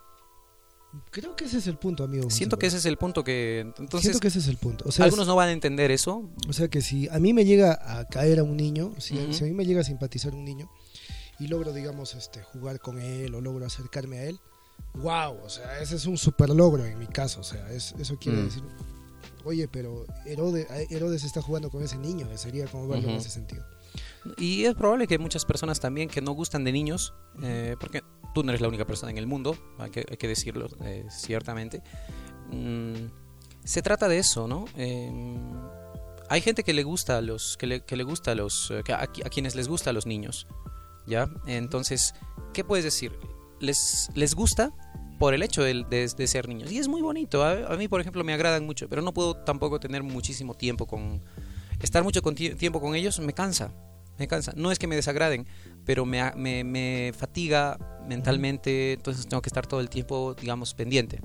Creo 1.09 1.35
que 1.35 1.45
ese 1.45 1.57
es 1.57 1.65
el 1.67 1.77
punto, 1.77 2.03
amigo. 2.03 2.29
Siento 2.29 2.57
que 2.59 2.67
ese 2.67 2.77
es 2.77 2.85
el 2.85 2.97
punto 2.97 3.23
que 3.23 3.61
entonces 3.61 4.01
Siento 4.01 4.19
que 4.19 4.27
ese 4.27 4.37
es 4.39 4.47
el 4.47 4.57
punto. 4.57 4.85
O 4.87 4.91
sea, 4.91 5.05
algunos 5.05 5.25
no 5.25 5.35
van 5.35 5.49
a 5.49 5.51
entender 5.51 5.89
eso. 5.89 6.29
O 6.47 6.53
sea 6.53 6.67
que 6.67 6.81
si 6.81 7.07
a 7.09 7.17
mí 7.19 7.33
me 7.33 7.45
llega 7.45 7.79
a 7.99 8.05
caer 8.07 8.37
a 8.39 8.43
un 8.43 8.55
niño, 8.55 8.93
si, 8.99 9.17
a 9.17 9.43
mí 9.45 9.53
me 9.53 9.65
llega 9.65 9.81
a 9.81 9.83
simpatizar 9.83 10.33
un 10.35 10.45
niño 10.45 10.69
y 11.39 11.47
logro, 11.47 11.73
digamos, 11.73 12.13
este, 12.13 12.43
jugar 12.43 12.79
con 12.79 12.99
él 12.99 13.33
o 13.33 13.41
logro 13.41 13.65
acercarme 13.65 14.19
a 14.19 14.23
él, 14.25 14.39
wow, 14.93 15.35
o 15.43 15.49
sea, 15.49 15.79
ese 15.79 15.95
es 15.95 16.05
un 16.05 16.17
super 16.17 16.49
logro 16.51 16.85
en 16.85 16.99
mi 16.99 17.07
caso, 17.07 17.41
o 17.41 17.43
sea, 17.43 17.71
es- 17.71 17.95
eso 17.97 18.17
quiere 18.19 18.37
Mm. 18.37 18.45
decir, 18.45 18.63
oye, 19.45 19.67
pero 19.67 20.05
Herodes, 20.25 20.67
Herodes 20.89 21.23
está 21.23 21.41
jugando 21.41 21.69
con 21.69 21.83
ese 21.83 21.97
niño, 21.97 22.27
sería 22.37 22.65
como 22.67 22.87
verlo 22.87 23.05
en 23.05 23.15
Ujú. 23.15 23.21
ese 23.21 23.29
sentido. 23.29 23.65
Y 24.37 24.63
es 24.65 24.73
probable 24.75 25.07
que 25.07 25.19
muchas 25.19 25.45
personas 25.45 25.79
también 25.79 26.09
que 26.09 26.21
no 26.21 26.31
gustan 26.31 26.63
de 26.63 26.71
niños, 26.71 27.13
eh, 27.41 27.75
porque 27.79 28.01
tú 28.33 28.43
no 28.43 28.51
eres 28.51 28.61
la 28.61 28.67
única 28.67 28.85
persona 28.85 29.11
en 29.11 29.17
el 29.17 29.27
mundo, 29.27 29.57
hay 29.77 29.91
que, 29.91 30.05
hay 30.09 30.17
que 30.17 30.27
decirlo 30.27 30.67
eh, 30.83 31.05
ciertamente, 31.09 31.83
mm, 32.51 33.05
se 33.63 33.81
trata 33.81 34.07
de 34.07 34.19
eso, 34.19 34.47
¿no? 34.47 34.65
Eh, 34.77 35.11
hay 36.29 36.41
gente 36.41 36.63
que 36.63 36.73
le 36.73 36.83
gusta 36.83 37.17
a 37.17 37.21
los, 37.21 37.57
que 37.57 37.67
le, 37.67 37.81
que 37.81 37.95
le 37.95 38.03
gusta 38.03 38.31
a 38.31 38.35
los, 38.35 38.71
eh, 38.71 38.81
que 38.83 38.93
a, 38.93 39.01
a 39.01 39.07
quienes 39.07 39.55
les 39.55 39.67
gusta 39.67 39.89
a 39.89 39.93
los 39.93 40.05
niños, 40.05 40.47
¿ya? 41.05 41.29
Entonces, 41.45 42.15
¿qué 42.53 42.63
puedes 42.63 42.85
decir? 42.85 43.11
Les, 43.59 44.09
les 44.15 44.35
gusta 44.35 44.71
por 45.19 45.33
el 45.33 45.43
hecho 45.43 45.63
de, 45.63 45.83
de- 45.89 46.07
de 46.15 46.27
ser 46.27 46.47
niños. 46.47 46.71
Y 46.71 46.77
es 46.79 46.87
muy 46.87 47.01
bonito. 47.01 47.43
A, 47.43 47.73
a 47.73 47.77
mí, 47.77 47.87
por 47.87 48.01
ejemplo, 48.01 48.23
me 48.23 48.33
agradan 48.33 48.65
mucho, 48.65 48.87
pero 48.89 49.01
no 49.01 49.13
puedo 49.13 49.35
tampoco 49.35 49.79
tener 49.79 50.03
muchísimo 50.03 50.53
tiempo 50.55 50.85
con... 50.87 51.21
Estar 51.81 52.03
mucho 52.03 52.21
con 52.21 52.35
ti- 52.35 52.55
tiempo 52.55 52.79
con 52.81 52.95
ellos 52.95 53.19
me 53.19 53.33
cansa. 53.33 53.71
Me 54.17 54.27
cansa. 54.27 54.53
No 54.55 54.71
es 54.71 54.77
que 54.79 54.87
me 54.87 54.95
desagraden, 54.95 55.47
pero 55.85 56.05
me, 56.05 56.31
me, 56.35 56.63
me 56.63 57.11
fatiga 57.17 57.77
mentalmente, 58.07 58.93
entonces 58.93 59.27
tengo 59.27 59.41
que 59.41 59.49
estar 59.49 59.65
todo 59.65 59.79
el 59.79 59.89
tiempo, 59.89 60.35
digamos, 60.39 60.73
pendiente. 60.73 61.19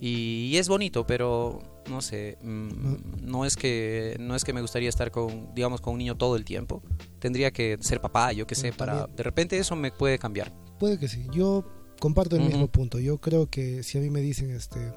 Y, 0.00 0.50
y 0.52 0.56
es 0.58 0.68
bonito, 0.68 1.06
pero 1.06 1.60
no 1.90 2.00
sé, 2.02 2.38
mm, 2.42 3.22
no 3.22 3.44
es 3.44 3.56
que 3.56 4.16
no 4.20 4.34
es 4.36 4.44
que 4.44 4.52
me 4.52 4.60
gustaría 4.60 4.88
estar 4.88 5.10
con, 5.10 5.54
digamos, 5.54 5.80
con 5.80 5.94
un 5.94 5.98
niño 5.98 6.16
todo 6.16 6.36
el 6.36 6.44
tiempo. 6.44 6.82
Tendría 7.18 7.50
que 7.50 7.78
ser 7.80 8.00
papá, 8.00 8.32
yo 8.32 8.46
qué 8.46 8.54
sé, 8.54 8.72
para 8.72 9.06
de 9.06 9.22
repente 9.22 9.56
eso 9.58 9.74
me 9.76 9.90
puede 9.90 10.18
cambiar. 10.18 10.52
Puede 10.78 10.98
que 10.98 11.08
sí, 11.08 11.26
yo 11.32 11.64
comparto 11.98 12.36
el 12.36 12.42
Ujú. 12.42 12.50
mismo 12.50 12.68
punto, 12.68 12.98
yo 12.98 13.18
creo 13.18 13.48
que 13.50 13.82
si 13.82 13.98
a 13.98 14.00
mí 14.00 14.10
me 14.10 14.20
dicen, 14.20 14.50
este, 14.50 14.92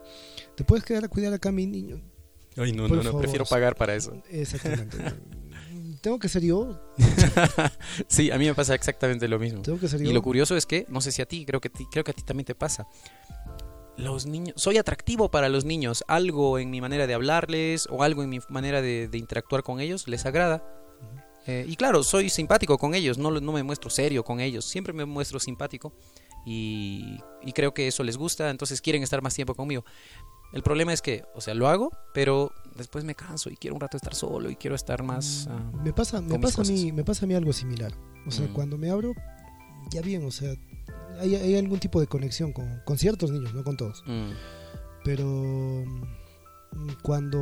¿te 0.56 0.64
puedes 0.64 0.84
quedar 0.86 1.06
a 1.06 1.08
cuidar 1.08 1.34
acá 1.34 1.50
a 1.50 1.52
mi 1.52 1.66
niño? 1.68 2.02
Ay, 2.58 2.74
no, 2.74 2.88
Por 2.88 2.98
no, 2.98 3.04
no, 3.04 3.04
favor. 3.04 3.22
prefiero 3.22 3.46
pagar 3.46 3.76
para 3.76 3.96
eso. 3.96 4.22
Exactamente. 4.30 4.98
tengo 6.02 6.20
que 6.20 6.28
ser 6.30 6.42
yo, 6.44 6.80
sí, 8.08 8.32
a 8.32 8.38
mí 8.38 8.46
me 8.46 8.54
pasa 8.56 8.74
exactamente 8.76 9.28
lo 9.28 9.40
mismo. 9.40 9.62
tengo 9.62 9.80
que 9.80 9.88
ser 9.88 10.02
yo. 10.02 10.10
Y 10.10 10.14
lo 10.14 10.22
curioso 10.22 10.56
es 10.58 10.66
que, 10.66 10.86
no 10.90 11.02
sé 11.02 11.12
si 11.12 11.22
a 11.22 11.26
ti, 11.26 11.46
creo 11.46 11.62
que, 11.62 11.68
a 11.70 11.72
ti- 11.72 11.88
creo 11.92 12.04
que 12.04 12.12
a 12.12 12.14
ti 12.14 12.24
también 12.24 12.46
te 12.46 12.56
pasa. 12.56 12.88
Los 13.98 14.26
niños, 14.26 14.56
soy 14.58 14.78
atractivo 14.78 15.30
para 15.30 15.48
los 15.50 15.64
niños. 15.66 16.04
Algo 16.08 16.58
en 16.60 16.72
mi 16.72 16.82
manera 16.82 17.08
de 17.08 17.14
hablarles 17.14 17.88
o 17.92 18.04
algo 18.04 18.24
en 18.24 18.30
mi 18.30 18.40
manera 18.50 18.82
de, 18.82 19.08
de 19.08 19.18
interactuar 19.18 19.64
con 19.64 19.80
ellos 19.80 20.08
les 20.08 20.26
agrada. 20.26 20.64
Eh, 21.46 21.66
y 21.68 21.76
claro, 21.76 22.04
soy 22.04 22.30
simpático 22.30 22.78
con 22.78 22.94
ellos, 22.96 23.18
no, 23.18 23.32
no 23.32 23.52
me 23.52 23.64
muestro 23.64 23.90
serio 23.90 24.24
con 24.24 24.40
ellos, 24.40 24.64
siempre 24.64 24.94
me 24.94 25.06
muestro 25.06 25.40
simpático 25.40 25.92
y, 26.46 27.20
y 27.44 27.52
creo 27.54 27.74
que 27.74 27.88
eso 27.88 28.04
les 28.04 28.18
gusta, 28.18 28.50
entonces 28.50 28.82
quieren 28.82 29.04
estar 29.04 29.22
más 29.22 29.34
tiempo 29.36 29.56
conmigo. 29.56 29.84
El 30.54 30.64
problema 30.64 30.92
es 30.92 31.02
que, 31.02 31.24
o 31.34 31.40
sea, 31.42 31.54
lo 31.54 31.70
hago, 31.70 31.92
pero 32.14 32.52
después 32.76 33.06
me 33.06 33.16
canso 33.16 33.50
y 33.50 33.56
quiero 33.56 33.76
un 33.76 33.80
rato 33.82 33.96
estar 33.96 34.14
solo 34.14 34.50
y 34.50 34.56
quiero 34.58 34.76
estar 34.76 35.02
más... 35.02 35.48
ah, 35.50 35.72
Me 35.84 35.94
pasa, 35.94 36.20
me 36.22 36.38
pasa, 36.40 36.62
a 36.62 36.66
mí, 36.66 36.92
me 36.92 37.04
pasa 37.06 37.26
a 37.26 37.28
mí 37.28 37.36
algo 37.36 37.54
similar. 37.54 37.94
O 38.28 38.32
sea, 38.32 38.48
Mm. 38.48 38.54
cuando 38.54 38.78
me 38.78 38.90
abro, 38.90 39.14
ya 39.92 40.02
bien, 40.02 40.26
o 40.26 40.32
sea, 40.32 40.54
hay, 41.22 41.36
hay 41.36 41.56
algún 41.56 41.80
tipo 41.80 42.02
de 42.02 42.08
conexión 42.08 42.52
con, 42.52 42.82
con 42.86 42.98
ciertos 42.98 43.32
niños, 43.32 43.54
no 43.54 43.64
con 43.64 43.78
todos. 43.78 44.04
mm, 44.06 44.32
Pero 45.06 45.26
mm, 45.26 46.90
cuando 47.02 47.40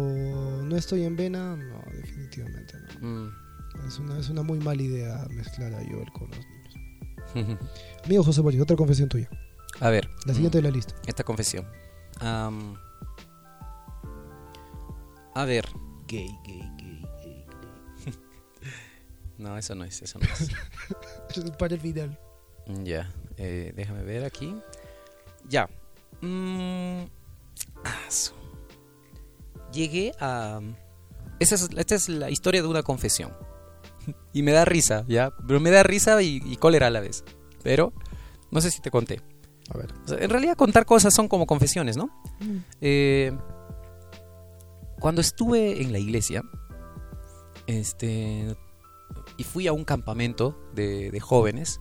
no 0.64 0.76
estoy 0.76 1.04
en 1.04 1.16
vena, 1.16 1.56
no, 1.56 1.82
definitivamente 1.92 2.74
no. 3.02 3.08
mm. 3.26 3.32
Es 3.88 3.98
una, 4.00 4.20
es 4.20 4.30
una 4.30 4.44
muy 4.44 4.60
mala 4.60 4.82
idea 4.82 5.26
mezclar 5.32 5.74
a 5.74 5.78
Joel 5.78 6.12
con 6.12 6.30
los 6.30 6.40
niños. 6.40 6.59
Amigo 8.06 8.24
José 8.24 8.42
otra 8.62 8.76
confesión 8.76 9.10
tuya. 9.10 9.30
A 9.80 9.90
ver. 9.90 10.10
La 10.26 10.34
siguiente 10.34 10.58
mm, 10.60 10.62
de 10.64 10.70
la 10.70 10.76
lista. 10.76 10.94
Esta 11.06 11.24
confesión. 11.24 11.66
A 15.36 15.46
ver. 15.46 15.66
Gay, 16.08 16.28
gay, 16.44 16.72
gay, 16.78 17.06
gay. 17.24 17.46
No, 19.38 19.58
eso 19.58 19.74
no 19.76 19.86
es, 19.86 20.02
eso 20.02 20.20
no 20.20 20.26
es. 21.46 21.52
Para 21.58 21.76
el 21.76 21.80
final. 21.82 22.20
Mm, 22.68 22.84
Ya, 22.84 23.10
eh, 23.38 23.72
déjame 23.76 24.04
ver 24.04 24.26
aquí. 24.26 24.56
Ya. 25.48 25.70
Mm, 26.22 27.04
Llegué 29.72 30.14
a... 30.20 30.60
Esa 31.40 31.56
es, 31.56 31.70
esta 31.78 31.96
es 31.96 32.10
la 32.10 32.30
historia 32.30 32.62
de 32.62 32.68
una 32.68 32.84
confesión. 32.84 33.32
Y 34.34 34.44
me 34.44 34.52
da 34.52 34.64
risa, 34.64 35.06
¿ya? 35.08 35.32
Pero 35.48 35.60
me 35.60 35.72
da 35.72 35.84
risa 35.84 36.22
y, 36.22 36.42
y 36.46 36.56
cólera 36.58 36.88
a 36.88 36.90
la 36.92 37.00
vez. 37.00 37.24
Pero 37.64 37.94
no 38.52 38.62
sé 38.62 38.72
si 38.72 38.82
te 38.82 38.92
conté. 38.92 39.22
A 39.74 39.78
ver. 39.78 39.94
O 40.06 40.08
sea, 40.08 40.18
en 40.20 40.30
realidad 40.30 40.56
contar 40.56 40.86
cosas 40.86 41.14
son 41.14 41.28
como 41.28 41.46
confesiones, 41.46 41.98
¿no? 41.98 42.10
Eh, 42.82 43.32
cuando 45.00 45.22
estuve 45.22 45.82
en 45.82 45.92
la 45.92 46.00
iglesia, 46.00 46.44
este, 47.68 48.56
y 49.38 49.44
fui 49.44 49.68
a 49.68 49.74
un 49.74 49.86
campamento 49.86 50.60
de, 50.74 51.12
de 51.12 51.20
jóvenes, 51.20 51.80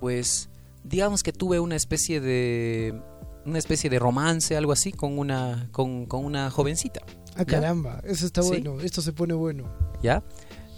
pues 0.00 0.50
digamos 0.84 1.22
que 1.22 1.32
tuve 1.32 1.60
una 1.60 1.76
especie 1.76 2.20
de 2.20 3.00
una 3.46 3.58
especie 3.58 3.88
de 3.88 3.98
romance, 3.98 4.56
algo 4.56 4.72
así, 4.72 4.92
con 4.92 5.18
una, 5.18 5.68
con, 5.72 6.06
con 6.06 6.24
una 6.24 6.50
jovencita, 6.50 7.00
Ah, 7.34 7.38
¿Ya? 7.38 7.44
caramba, 7.44 8.00
eso 8.04 8.26
está 8.26 8.42
Sí. 8.42 8.48
bueno. 8.48 8.80
Esto 8.80 9.02
se 9.02 9.12
pone 9.12 9.34
bueno. 9.34 9.64
¿ya? 10.02 10.22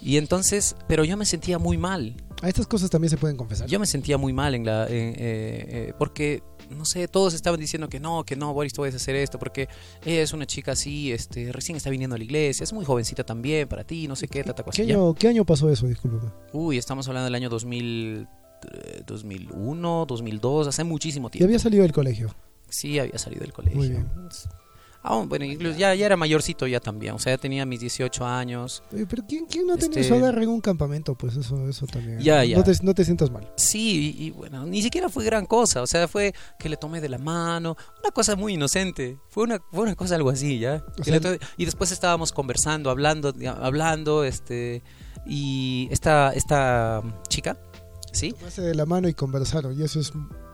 Y 0.01 0.17
entonces, 0.17 0.75
pero 0.87 1.03
yo 1.05 1.15
me 1.17 1.25
sentía 1.25 1.57
muy 1.59 1.77
mal, 1.77 2.15
A 2.41 2.49
estas 2.49 2.67
cosas 2.67 2.89
también 2.89 3.09
se 3.09 3.15
pueden 3.15 3.37
confesar. 3.37 3.69
Yo 3.69 3.79
me 3.79 3.85
sentía 3.85 4.17
muy 4.17 4.33
mal 4.33 4.53
en 4.53 4.65
la, 4.65 4.83
en, 4.87 4.91
eh, 4.91 5.15
eh, 5.17 5.93
porque 5.97 6.43
no 6.69 6.83
sé, 6.83 7.07
todos 7.07 7.33
estaban 7.33 7.57
diciendo 7.57 7.87
que 7.87 8.01
no, 8.01 8.25
que 8.25 8.35
no, 8.35 8.53
Boris, 8.53 8.73
tú 8.73 8.81
puedes 8.81 8.95
hacer 8.95 9.15
esto 9.15 9.39
porque 9.39 9.69
ella 10.03 10.21
es 10.21 10.33
una 10.33 10.45
chica 10.45 10.73
así, 10.73 11.13
este, 11.13 11.53
recién 11.53 11.77
está 11.77 11.89
viniendo 11.89 12.15
a 12.15 12.17
la 12.17 12.25
iglesia, 12.25 12.65
es 12.65 12.73
muy 12.73 12.83
jovencita 12.83 13.23
también 13.23 13.69
para 13.69 13.85
ti, 13.85 14.09
no 14.09 14.17
sé 14.17 14.27
qué, 14.27 14.43
tata. 14.43 14.61
¿Qué 14.63 14.85
Ya. 14.85 14.95
año, 14.95 15.13
¿Qué 15.13 15.29
año 15.29 15.45
pasó 15.45 15.69
eso? 15.69 15.87
Discúlpame. 15.87 16.31
Uy, 16.51 16.77
estamos 16.77 17.07
hablando 17.07 17.25
del 17.25 17.35
año 17.35 17.49
2000, 17.49 18.27
eh, 18.73 19.03
2001, 19.07 20.05
2002, 20.05 20.67
hace 20.67 20.83
muchísimo 20.83 21.29
Ya 21.29 21.31
tiempo. 21.31 21.45
había 21.45 21.59
salido 21.59 21.83
del 21.83 21.93
colegio. 21.93 22.35
Sí, 22.67 22.99
había 22.99 23.17
salido 23.19 23.41
del 23.43 23.53
colegio. 23.53 23.77
Muy 23.77 23.87
bien. 23.89 24.05
Ah, 25.05 25.21
bueno, 25.27 25.43
incluso 25.43 25.77
ya, 25.77 25.93
ya 25.93 26.05
era 26.05 26.15
mayorcito 26.15 26.65
ya 26.65 26.79
también, 26.79 27.13
o 27.13 27.19
sea, 27.19 27.33
ya 27.33 27.37
tenía 27.37 27.65
mis 27.65 27.81
18 27.81 28.25
años. 28.25 28.81
Oye, 28.93 29.05
pero 29.05 29.23
¿quién, 29.27 29.45
quién 29.47 29.67
no 29.67 29.75
tiene 29.75 29.95
Este- 29.99 30.07
su 30.07 30.15
agarre 30.15 30.43
en 30.43 30.49
un 30.49 30.61
campamento? 30.61 31.13
Pues 31.15 31.35
eso, 31.35 31.67
eso 31.67 31.85
también. 31.87 32.19
Ya, 32.19 32.43
ya. 32.45 32.55
No 32.57 32.63
te, 32.63 32.71
no 32.83 32.93
te 32.93 33.03
sientas 33.03 33.29
mal. 33.29 33.51
Sí, 33.57 34.15
y, 34.17 34.23
y 34.27 34.31
bueno, 34.31 34.65
ni 34.65 34.81
siquiera 34.81 35.09
fue 35.09 35.25
gran 35.25 35.45
cosa, 35.45 35.81
o 35.81 35.87
sea, 35.87 36.07
fue 36.07 36.33
que 36.57 36.69
le 36.69 36.77
tomé 36.77 37.01
de 37.01 37.09
la 37.09 37.17
mano, 37.17 37.75
una 38.01 38.11
cosa 38.11 38.37
muy 38.37 38.53
inocente, 38.53 39.17
fue 39.27 39.43
una, 39.43 39.59
fue 39.71 39.81
una 39.83 39.95
cosa 39.95 40.15
algo 40.15 40.29
así, 40.29 40.59
¿ya? 40.59 40.83
O 40.87 40.95
Que 40.95 41.03
sea, 41.03 41.13
le 41.15 41.19
tomé- 41.21 41.39
y 41.57 41.65
después 41.65 41.91
estábamos 41.91 42.31
conversando, 42.31 42.89
hablando, 42.89 43.33
hablando, 43.61 44.23
este, 44.23 44.83
y 45.25 45.89
esta, 45.91 46.31
esta 46.33 47.01
chica, 47.27 47.57
¿sí? 48.13 48.31
Tomarse 48.31 48.61
de 48.61 48.73
la 48.75 48.85
mano 48.85 49.09
y 49.09 49.13
conversaron. 49.13 49.77
Y 49.77 49.83
eso 49.83 49.99
es. 49.99 50.13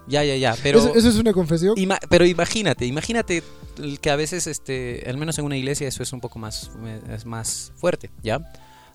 Ya, 0.10 0.24
ya, 0.24 0.36
ya, 0.36 0.56
pero... 0.64 0.80
eso, 0.80 0.96
eso 0.96 1.08
es 1.10 1.16
una 1.18 1.34
confesión. 1.34 1.76
Ima- 1.78 2.00
pero 2.10 2.26
imagínate, 2.26 2.86
imagínate 2.86 3.44
que 4.02 4.10
a 4.10 4.16
veces, 4.16 4.48
este, 4.48 5.04
al 5.08 5.18
menos 5.18 5.38
en 5.38 5.46
una 5.46 5.56
iglesia, 5.56 5.88
eso 5.88 6.04
es 6.04 6.12
un 6.12 6.20
poco 6.20 6.40
más, 6.40 6.72
es 7.14 7.26
más 7.26 7.72
fuerte, 7.76 8.10
¿ya? 8.24 8.40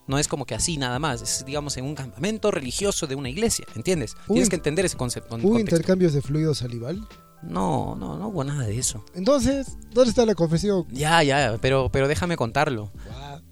No 0.06 0.18
es 0.18 0.28
como 0.28 0.44
que 0.44 0.54
así 0.54 0.76
nada 0.76 0.98
más, 0.98 1.22
es 1.22 1.44
digamos 1.46 1.76
en 1.78 1.84
un 1.86 1.94
campamento 1.94 2.50
religioso 2.50 3.06
de 3.06 3.14
una 3.14 3.30
iglesia, 3.30 3.64
¿entiendes? 3.74 4.16
Tienes 4.26 4.50
que 4.50 4.56
entender 4.56 4.84
ese 4.84 4.96
concepto. 4.96 5.36
¿Hubo 5.36 5.58
intercambios 5.58 6.12
de 6.12 6.20
fluido 6.20 6.54
salival? 6.54 7.06
No, 7.42 7.94
no, 7.96 8.18
no 8.18 8.28
hubo 8.28 8.42
nada 8.42 8.64
de 8.64 8.76
eso. 8.78 9.04
Entonces, 9.14 9.76
¿dónde 9.92 10.10
está 10.10 10.24
la 10.26 10.34
confesión? 10.34 10.86
Ya, 10.90 11.22
ya, 11.22 11.58
pero, 11.60 11.90
pero 11.90 12.08
déjame 12.08 12.36
contarlo. 12.36 12.90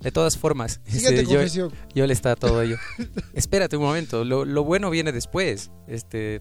De 0.01 0.11
todas 0.11 0.37
formas, 0.37 0.81
este, 0.87 1.25
yo, 1.25 1.69
yo 1.95 2.07
le 2.07 2.13
está 2.13 2.35
todo 2.35 2.61
ello. 2.61 2.77
Espérate 3.35 3.77
un 3.77 3.85
momento, 3.85 4.25
lo, 4.25 4.45
lo 4.45 4.65
bueno 4.65 4.91
viene 4.91 5.13
después. 5.13 5.71
Este, 5.87 6.41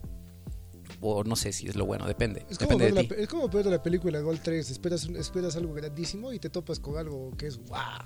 o 1.00 1.24
no 1.24 1.36
sé 1.36 1.52
si 1.52 1.66
es 1.68 1.76
lo 1.76 1.86
bueno, 1.86 2.06
depende. 2.06 2.44
Es 2.50 2.58
como, 2.58 2.70
depende 2.78 2.84
ver 2.84 2.94
la, 2.94 3.00
ti. 3.02 3.06
pe- 3.08 3.22
es 3.22 3.28
como 3.28 3.48
ver 3.48 3.66
la 3.66 3.82
película 3.82 4.20
Gol 4.20 4.40
3. 4.40 4.70
Esperas, 4.70 5.04
esperas 5.06 5.56
algo 5.56 5.72
grandísimo 5.74 6.32
y 6.32 6.38
te 6.38 6.50
topas 6.50 6.78
con 6.80 6.96
algo 6.98 7.30
que 7.36 7.46
es 7.46 7.56
¡guau! 7.58 8.02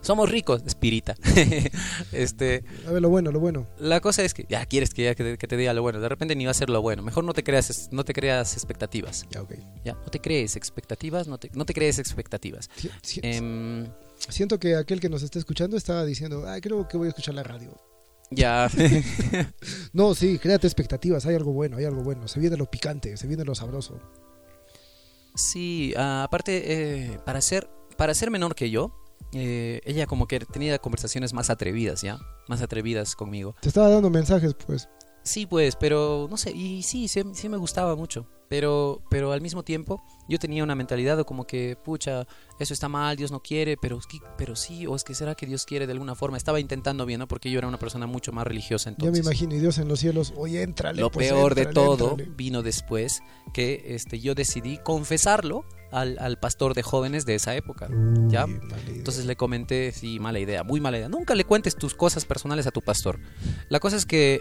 Somos 0.00 0.30
ricos, 0.30 0.62
espirita. 0.66 1.14
este, 2.12 2.62
A 2.86 2.90
ver, 2.92 3.00
lo 3.00 3.08
bueno, 3.08 3.32
lo 3.32 3.40
bueno. 3.40 3.66
la 3.78 4.00
cosa 4.00 4.22
es 4.22 4.34
que 4.34 4.44
ya 4.50 4.66
quieres 4.66 4.92
que, 4.92 5.04
ya 5.04 5.14
que, 5.14 5.24
te- 5.24 5.38
que 5.38 5.46
te 5.48 5.56
diga 5.56 5.72
lo 5.72 5.80
bueno, 5.80 5.98
de 5.98 6.08
repente 6.10 6.36
ni 6.36 6.44
va 6.44 6.50
a 6.50 6.54
ser 6.54 6.68
lo 6.68 6.82
bueno. 6.82 7.02
Mejor 7.02 7.24
no 7.24 7.32
te 7.32 7.42
creas, 7.42 7.88
no 7.90 8.04
te 8.04 8.12
creas 8.12 8.52
expectativas. 8.52 9.24
Ya, 9.30 9.40
ok. 9.40 9.54
Ya, 9.82 9.94
no 9.94 10.04
te 10.10 10.20
crees 10.20 10.56
expectativas, 10.56 11.26
no 11.26 11.38
te, 11.38 11.50
no 11.54 11.64
te 11.64 11.72
crees 11.72 11.98
expectativas. 11.98 12.68
Em, 13.22 13.86
Siento 14.28 14.58
que 14.58 14.76
aquel 14.76 15.00
que 15.00 15.08
nos 15.08 15.22
está 15.22 15.38
escuchando 15.38 15.76
está 15.76 16.04
diciendo, 16.04 16.44
ah, 16.46 16.58
creo 16.60 16.86
que 16.86 16.96
voy 16.98 17.06
a 17.06 17.08
escuchar 17.08 17.34
la 17.34 17.42
radio. 17.42 17.74
Ya. 18.34 18.68
No, 19.92 20.14
sí, 20.14 20.38
créate 20.38 20.66
expectativas, 20.66 21.24
hay 21.26 21.36
algo 21.36 21.52
bueno, 21.52 21.76
hay 21.76 21.84
algo 21.84 22.02
bueno. 22.02 22.26
Se 22.26 22.40
viene 22.40 22.56
lo 22.56 22.70
picante, 22.70 23.16
se 23.16 23.26
viene 23.26 23.44
lo 23.44 23.54
sabroso. 23.54 23.98
Sí, 25.34 25.94
ah, 25.96 26.24
aparte, 26.24 26.62
eh, 26.72 27.18
para, 27.24 27.40
ser, 27.40 27.68
para 27.96 28.14
ser 28.14 28.30
menor 28.30 28.54
que 28.54 28.70
yo, 28.70 28.92
eh, 29.32 29.80
ella 29.84 30.06
como 30.06 30.26
que 30.26 30.40
tenía 30.40 30.78
conversaciones 30.78 31.32
más 31.32 31.50
atrevidas, 31.50 32.02
¿ya? 32.02 32.18
Más 32.48 32.62
atrevidas 32.62 33.16
conmigo. 33.16 33.54
Te 33.60 33.68
estaba 33.68 33.88
dando 33.88 34.10
mensajes, 34.10 34.54
pues. 34.54 34.88
Sí, 35.22 35.46
pues, 35.46 35.76
pero 35.76 36.26
no 36.30 36.36
sé, 36.36 36.50
y 36.52 36.82
sí, 36.82 37.08
sí, 37.08 37.22
sí 37.32 37.48
me 37.48 37.56
gustaba 37.56 37.96
mucho. 37.96 38.28
Pero, 38.48 39.02
pero 39.10 39.32
al 39.32 39.40
mismo 39.40 39.62
tiempo, 39.62 40.02
yo 40.28 40.38
tenía 40.38 40.62
una 40.62 40.74
mentalidad 40.74 41.16
de 41.16 41.24
como 41.24 41.46
que, 41.46 41.76
pucha, 41.82 42.26
eso 42.58 42.74
está 42.74 42.88
mal, 42.88 43.16
Dios 43.16 43.30
no 43.32 43.40
quiere, 43.40 43.76
pero, 43.76 43.98
pero 44.36 44.54
sí, 44.54 44.86
o 44.86 44.94
es 44.94 45.02
que 45.02 45.14
será 45.14 45.34
que 45.34 45.46
Dios 45.46 45.64
quiere 45.64 45.86
de 45.86 45.92
alguna 45.92 46.14
forma. 46.14 46.36
Estaba 46.36 46.60
intentando 46.60 47.06
bien, 47.06 47.20
¿no? 47.20 47.28
Porque 47.28 47.50
yo 47.50 47.58
era 47.58 47.66
una 47.68 47.78
persona 47.78 48.06
mucho 48.06 48.32
más 48.32 48.46
religiosa 48.46 48.90
Ya 48.90 48.94
entonces. 48.94 49.12
me 49.12 49.30
imagino, 49.30 49.54
y 49.54 49.60
Dios 49.60 49.78
en 49.78 49.88
los 49.88 50.00
cielos, 50.00 50.32
oye, 50.36 50.62
éntrale. 50.62 51.00
Lo 51.00 51.10
pues, 51.10 51.28
peor 51.28 51.54
de 51.54 51.66
todo 51.66 52.10
éntrale". 52.12 52.32
vino 52.36 52.62
después 52.62 53.22
que 53.52 53.82
este, 53.88 54.20
yo 54.20 54.34
decidí 54.34 54.78
confesarlo 54.78 55.64
al, 55.90 56.18
al 56.18 56.38
pastor 56.38 56.74
de 56.74 56.82
jóvenes 56.82 57.24
de 57.24 57.36
esa 57.36 57.54
época. 57.54 57.88
Uy, 57.88 58.30
¿Ya? 58.30 58.46
Entonces 58.88 59.26
le 59.26 59.36
comenté, 59.36 59.92
sí, 59.92 60.18
mala 60.20 60.38
idea, 60.38 60.64
muy 60.64 60.80
mala 60.80 60.98
idea. 60.98 61.08
Nunca 61.08 61.34
le 61.34 61.44
cuentes 61.44 61.76
tus 61.76 61.94
cosas 61.94 62.24
personales 62.24 62.66
a 62.66 62.70
tu 62.70 62.82
pastor. 62.82 63.20
La 63.68 63.80
cosa 63.80 63.96
es 63.96 64.04
que 64.06 64.40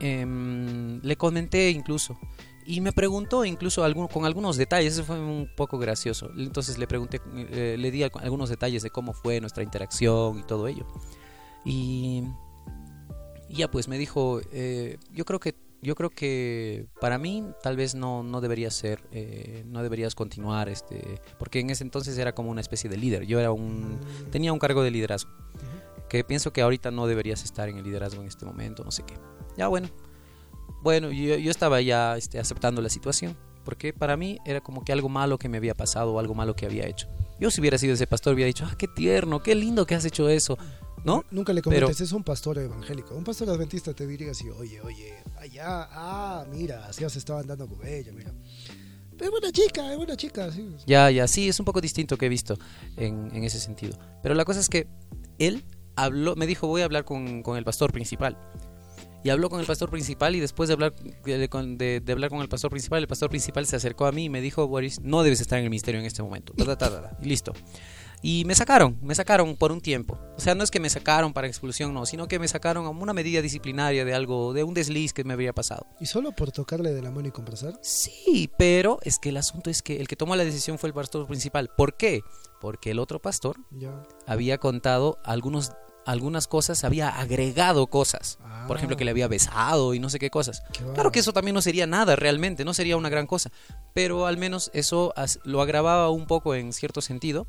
em, 0.00 1.00
le 1.02 1.16
comenté 1.16 1.70
incluso. 1.70 2.18
Y 2.70 2.82
me 2.82 2.92
preguntó 2.92 3.46
incluso 3.46 3.82
algún- 3.82 4.08
con 4.08 4.26
algunos 4.26 4.58
detalles, 4.58 4.92
eso 4.92 5.04
fue 5.04 5.18
un 5.18 5.48
poco 5.56 5.78
gracioso. 5.78 6.30
Entonces 6.36 6.76
le 6.76 6.86
pregunté, 6.86 7.18
eh, 7.34 7.76
le 7.78 7.90
di 7.90 8.02
al- 8.02 8.12
algunos 8.20 8.50
detalles 8.50 8.82
de 8.82 8.90
cómo 8.90 9.14
fue 9.14 9.40
nuestra 9.40 9.62
interacción 9.62 10.38
y 10.38 10.42
todo 10.42 10.68
ello. 10.68 10.86
Y, 11.64 12.24
y 13.48 13.56
ya 13.56 13.70
pues 13.70 13.88
me 13.88 13.96
dijo, 13.96 14.42
eh, 14.52 14.98
yo 15.12 15.24
creo 15.24 15.40
que 15.40 15.54
yo 15.80 15.94
creo 15.94 16.10
que 16.10 16.86
para 17.00 17.18
mí 17.18 17.44
tal 17.62 17.76
vez 17.76 17.94
no, 17.94 18.22
no 18.24 18.40
debería 18.42 18.68
ser, 18.70 19.00
eh, 19.12 19.62
no 19.66 19.80
deberías 19.82 20.14
continuar, 20.16 20.68
este, 20.68 21.20
porque 21.38 21.60
en 21.60 21.70
ese 21.70 21.84
entonces 21.84 22.18
era 22.18 22.34
como 22.34 22.50
una 22.50 22.60
especie 22.60 22.90
de 22.90 22.96
líder. 22.98 23.24
Yo 23.26 23.38
era 23.38 23.52
un, 23.52 23.96
tenía 24.32 24.52
un 24.52 24.58
cargo 24.58 24.82
de 24.82 24.90
liderazgo, 24.90 25.30
que 26.10 26.24
pienso 26.24 26.52
que 26.52 26.62
ahorita 26.62 26.90
no 26.90 27.06
deberías 27.06 27.44
estar 27.44 27.68
en 27.68 27.78
el 27.78 27.84
liderazgo 27.84 28.20
en 28.20 28.26
este 28.26 28.44
momento, 28.44 28.82
no 28.84 28.90
sé 28.90 29.04
qué. 29.04 29.14
Ya 29.56 29.68
bueno, 29.68 29.88
bueno, 30.82 31.10
yo, 31.10 31.36
yo 31.36 31.50
estaba 31.50 31.80
ya 31.80 32.16
este, 32.16 32.38
aceptando 32.38 32.80
la 32.82 32.88
situación, 32.88 33.36
porque 33.64 33.92
para 33.92 34.16
mí 34.16 34.38
era 34.46 34.60
como 34.60 34.84
que 34.84 34.92
algo 34.92 35.08
malo 35.08 35.38
que 35.38 35.48
me 35.48 35.56
había 35.58 35.74
pasado 35.74 36.12
o 36.14 36.18
algo 36.18 36.34
malo 36.34 36.54
que 36.56 36.66
había 36.66 36.86
hecho. 36.86 37.08
Yo 37.40 37.50
si 37.50 37.60
hubiera 37.60 37.78
sido 37.78 37.94
ese 37.94 38.06
pastor 38.06 38.34
hubiera 38.34 38.46
dicho, 38.46 38.66
ah, 38.66 38.74
qué 38.78 38.88
tierno, 38.88 39.42
qué 39.42 39.54
lindo 39.54 39.86
que 39.86 39.94
has 39.94 40.04
hecho 40.04 40.28
eso, 40.28 40.56
¿no? 41.04 41.24
Nunca 41.30 41.52
le 41.52 41.62
Pero- 41.62 41.86
comentes, 41.86 42.00
es 42.00 42.12
un 42.12 42.24
pastor 42.24 42.58
evangélico. 42.58 43.14
Un 43.14 43.24
pastor 43.24 43.50
adventista 43.50 43.92
te 43.94 44.06
diría 44.06 44.30
así, 44.32 44.48
oye, 44.50 44.80
oye, 44.80 45.14
allá, 45.38 45.88
ah, 45.92 46.44
mira, 46.50 46.86
así 46.86 47.08
se 47.08 47.18
estaba 47.18 47.40
andando 47.40 47.68
con 47.68 47.86
ella, 47.86 48.12
mira. 48.12 48.32
Es 49.20 49.30
buena 49.30 49.50
chica, 49.50 49.90
es 49.90 49.96
buena 49.96 50.16
chica, 50.16 50.50
sí. 50.52 50.68
Ya, 50.86 51.10
ya, 51.10 51.26
sí, 51.26 51.48
es 51.48 51.58
un 51.58 51.64
poco 51.66 51.80
distinto 51.80 52.16
que 52.16 52.26
he 52.26 52.28
visto 52.28 52.56
en, 52.96 53.34
en 53.34 53.42
ese 53.44 53.58
sentido. 53.58 53.98
Pero 54.22 54.34
la 54.34 54.44
cosa 54.44 54.60
es 54.60 54.68
que 54.68 54.86
él 55.38 55.64
habló, 55.96 56.36
me 56.36 56.46
dijo, 56.46 56.68
voy 56.68 56.82
a 56.82 56.84
hablar 56.84 57.04
con, 57.04 57.42
con 57.42 57.56
el 57.58 57.64
pastor 57.64 57.92
principal. 57.92 58.38
Y 59.24 59.30
habló 59.30 59.50
con 59.50 59.60
el 59.60 59.66
pastor 59.66 59.90
principal 59.90 60.34
y 60.36 60.40
después 60.40 60.68
de 60.68 60.74
hablar, 60.74 60.94
de, 60.94 61.48
con- 61.48 61.76
de- 61.78 62.00
de 62.00 62.12
hablar 62.12 62.30
con 62.30 62.40
el 62.40 62.48
pastor 62.48 62.70
principal, 62.70 63.00
el 63.00 63.08
pastor 63.08 63.28
principal 63.30 63.66
se 63.66 63.76
acercó 63.76 64.06
a 64.06 64.12
mí 64.12 64.24
y 64.24 64.28
me 64.28 64.40
dijo, 64.40 64.66
Boris, 64.68 65.00
no 65.00 65.22
debes 65.22 65.40
estar 65.40 65.58
en 65.58 65.64
el 65.64 65.70
ministerio 65.70 66.00
en 66.00 66.06
este 66.06 66.22
momento. 66.22 66.52
Ta, 66.56 66.64
ta, 66.64 66.76
ta, 66.76 66.90
ta, 66.90 67.02
ta. 67.10 67.18
Y 67.22 67.26
listo. 67.26 67.52
Y 68.20 68.44
me 68.46 68.56
sacaron, 68.56 68.98
me 69.00 69.14
sacaron 69.14 69.54
por 69.56 69.70
un 69.70 69.80
tiempo. 69.80 70.18
O 70.36 70.40
sea, 70.40 70.56
no 70.56 70.64
es 70.64 70.72
que 70.72 70.80
me 70.80 70.90
sacaron 70.90 71.32
para 71.32 71.46
expulsión, 71.46 71.94
no, 71.94 72.04
sino 72.04 72.26
que 72.26 72.40
me 72.40 72.48
sacaron 72.48 72.84
a 72.86 72.88
una 72.90 73.12
medida 73.12 73.40
disciplinaria 73.42 74.04
de 74.04 74.12
algo, 74.12 74.52
de 74.52 74.64
un 74.64 74.74
desliz 74.74 75.12
que 75.12 75.22
me 75.22 75.34
habría 75.34 75.52
pasado. 75.52 75.86
¿Y 76.00 76.06
solo 76.06 76.32
por 76.32 76.50
tocarle 76.50 76.92
de 76.92 77.00
la 77.02 77.12
mano 77.12 77.28
y 77.28 77.30
conversar? 77.30 77.78
Sí, 77.80 78.50
pero 78.58 78.98
es 79.02 79.20
que 79.20 79.28
el 79.28 79.36
asunto 79.36 79.70
es 79.70 79.82
que 79.82 80.00
el 80.00 80.08
que 80.08 80.16
tomó 80.16 80.34
la 80.34 80.44
decisión 80.44 80.78
fue 80.80 80.88
el 80.88 80.94
pastor 80.94 81.28
principal. 81.28 81.70
¿Por 81.76 81.96
qué? 81.96 82.22
Porque 82.60 82.90
el 82.90 82.98
otro 82.98 83.20
pastor 83.22 83.56
Ya. 83.70 84.02
había 84.26 84.58
contado 84.58 85.18
algunos, 85.24 85.70
algunas 86.08 86.48
cosas, 86.48 86.84
había 86.84 87.08
agregado 87.10 87.86
cosas. 87.86 88.38
Por 88.66 88.76
ejemplo, 88.76 88.96
que 88.96 89.04
le 89.04 89.10
había 89.10 89.28
besado 89.28 89.94
y 89.94 89.98
no 89.98 90.10
sé 90.10 90.18
qué 90.18 90.30
cosas. 90.30 90.62
Qué 90.72 90.84
Claro 90.94 91.12
que 91.12 91.20
eso 91.20 91.32
también 91.32 91.54
no 91.54 91.62
sería 91.62 91.86
nada 91.86 92.16
realmente, 92.16 92.64
no 92.64 92.74
sería 92.74 92.96
una 92.96 93.08
gran 93.08 93.26
cosa. 93.26 93.50
Pero 93.94 94.26
al 94.26 94.36
menos 94.36 94.70
eso 94.74 95.14
lo 95.44 95.60
agravaba 95.60 96.10
un 96.10 96.26
poco 96.26 96.54
en 96.54 96.72
cierto 96.72 97.00
sentido. 97.00 97.46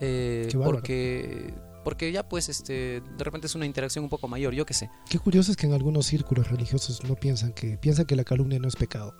eh, 0.00 0.48
porque, 0.52 1.54
porque 1.84 2.12
ya 2.12 2.28
pues 2.28 2.48
este, 2.48 3.00
de 3.00 3.24
repente 3.24 3.46
es 3.46 3.54
una 3.54 3.66
interacción 3.66 4.04
un 4.04 4.10
poco 4.10 4.28
mayor, 4.28 4.52
yo 4.52 4.66
qué 4.66 4.74
sé. 4.74 4.90
Qué 5.08 5.18
curioso 5.18 5.52
es 5.52 5.56
que 5.56 5.66
en 5.66 5.72
algunos 5.72 6.06
círculos 6.06 6.50
religiosos 6.50 7.02
no 7.04 7.14
piensan 7.14 7.52
que 7.52 7.78
piensan 7.78 8.04
que 8.04 8.16
la 8.16 8.24
calumnia 8.24 8.58
no 8.58 8.68
es 8.68 8.76
pecado. 8.76 9.14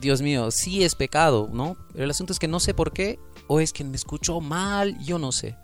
Dios 0.00 0.20
mío, 0.20 0.50
sí 0.50 0.84
es 0.84 0.94
pecado, 0.94 1.48
¿no? 1.52 1.76
Pero 1.92 2.04
el 2.04 2.10
asunto 2.10 2.32
es 2.32 2.38
que 2.38 2.48
no 2.48 2.60
sé 2.60 2.74
por 2.74 2.92
qué, 2.92 3.18
o 3.46 3.60
es 3.60 3.72
que 3.72 3.84
me 3.84 3.96
escuchó 3.96 4.40
mal, 4.40 4.98
yo 5.02 5.18
no 5.18 5.32
sé. 5.32 5.56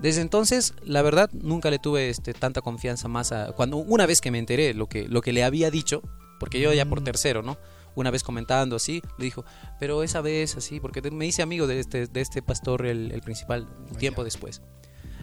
Desde 0.00 0.20
entonces, 0.20 0.74
la 0.84 1.02
verdad, 1.02 1.30
nunca 1.32 1.70
le 1.70 1.78
tuve 1.78 2.10
este, 2.10 2.34
tanta 2.34 2.60
confianza 2.60 3.08
más 3.08 3.32
a... 3.32 3.52
Cuando 3.52 3.78
una 3.78 4.06
vez 4.06 4.20
que 4.20 4.30
me 4.30 4.38
enteré 4.38 4.74
lo 4.74 4.88
que, 4.88 5.08
lo 5.08 5.22
que 5.22 5.32
le 5.32 5.42
había 5.42 5.70
dicho, 5.70 6.02
porque 6.38 6.60
yo 6.60 6.72
ya 6.72 6.84
por 6.86 7.00
Mm. 7.00 7.04
tercero, 7.04 7.42
¿no? 7.42 7.56
Una 7.94 8.10
vez 8.10 8.22
comentando 8.22 8.76
así, 8.76 9.00
le 9.16 9.24
dijo, 9.24 9.44
pero 9.80 10.02
esa 10.02 10.20
vez 10.20 10.54
así, 10.56 10.80
porque 10.80 11.00
me 11.10 11.26
hice 11.26 11.40
amigo 11.40 11.66
de 11.66 11.80
este, 11.80 12.06
de 12.06 12.20
este 12.20 12.42
pastor, 12.42 12.84
el, 12.84 13.10
el 13.10 13.22
principal, 13.22 13.66
un 13.90 13.96
tiempo 13.96 14.22
después. 14.22 14.60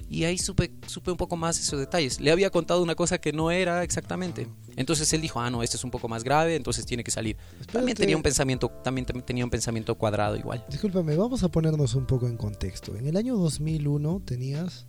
Y 0.10 0.26
ahí 0.26 0.38
supe, 0.38 0.72
supe 0.88 1.12
un 1.12 1.18
poco 1.18 1.36
más 1.36 1.60
esos 1.60 1.80
detalles. 1.80 2.20
Le 2.20 2.32
había 2.32 2.50
contado 2.50 2.82
una 2.84 2.96
cosa 2.96 3.18
que 3.20 3.34
no 3.34 3.52
era 3.52 3.84
exactamente. 3.84 4.48
Entonces 4.76 5.12
él 5.14 5.22
dijo, 5.22 5.40
ah, 5.40 5.50
no, 5.50 5.64
esto 5.64 5.78
es 5.78 5.84
un 5.84 5.92
poco 5.92 6.08
más 6.08 6.24
grave, 6.24 6.56
entonces 6.56 6.86
tiene 6.86 7.04
que 7.04 7.12
salir. 7.12 7.38
También 7.72 7.98
tenía 7.98 8.16
un 8.16 8.24
pensamiento, 8.24 8.70
también 8.84 9.06
tenía 9.06 9.44
un 9.44 9.52
pensamiento 9.52 9.96
cuadrado 9.96 10.36
igual. 10.36 10.66
Discúlpame, 10.70 11.16
vamos 11.16 11.44
a 11.44 11.50
ponernos 11.50 11.96
un 11.96 12.06
poco 12.06 12.28
en 12.28 12.38
contexto. 12.38 12.96
En 12.96 13.08
el 13.08 13.18
año 13.18 13.36
2001 13.38 14.22
tenías... 14.26 14.88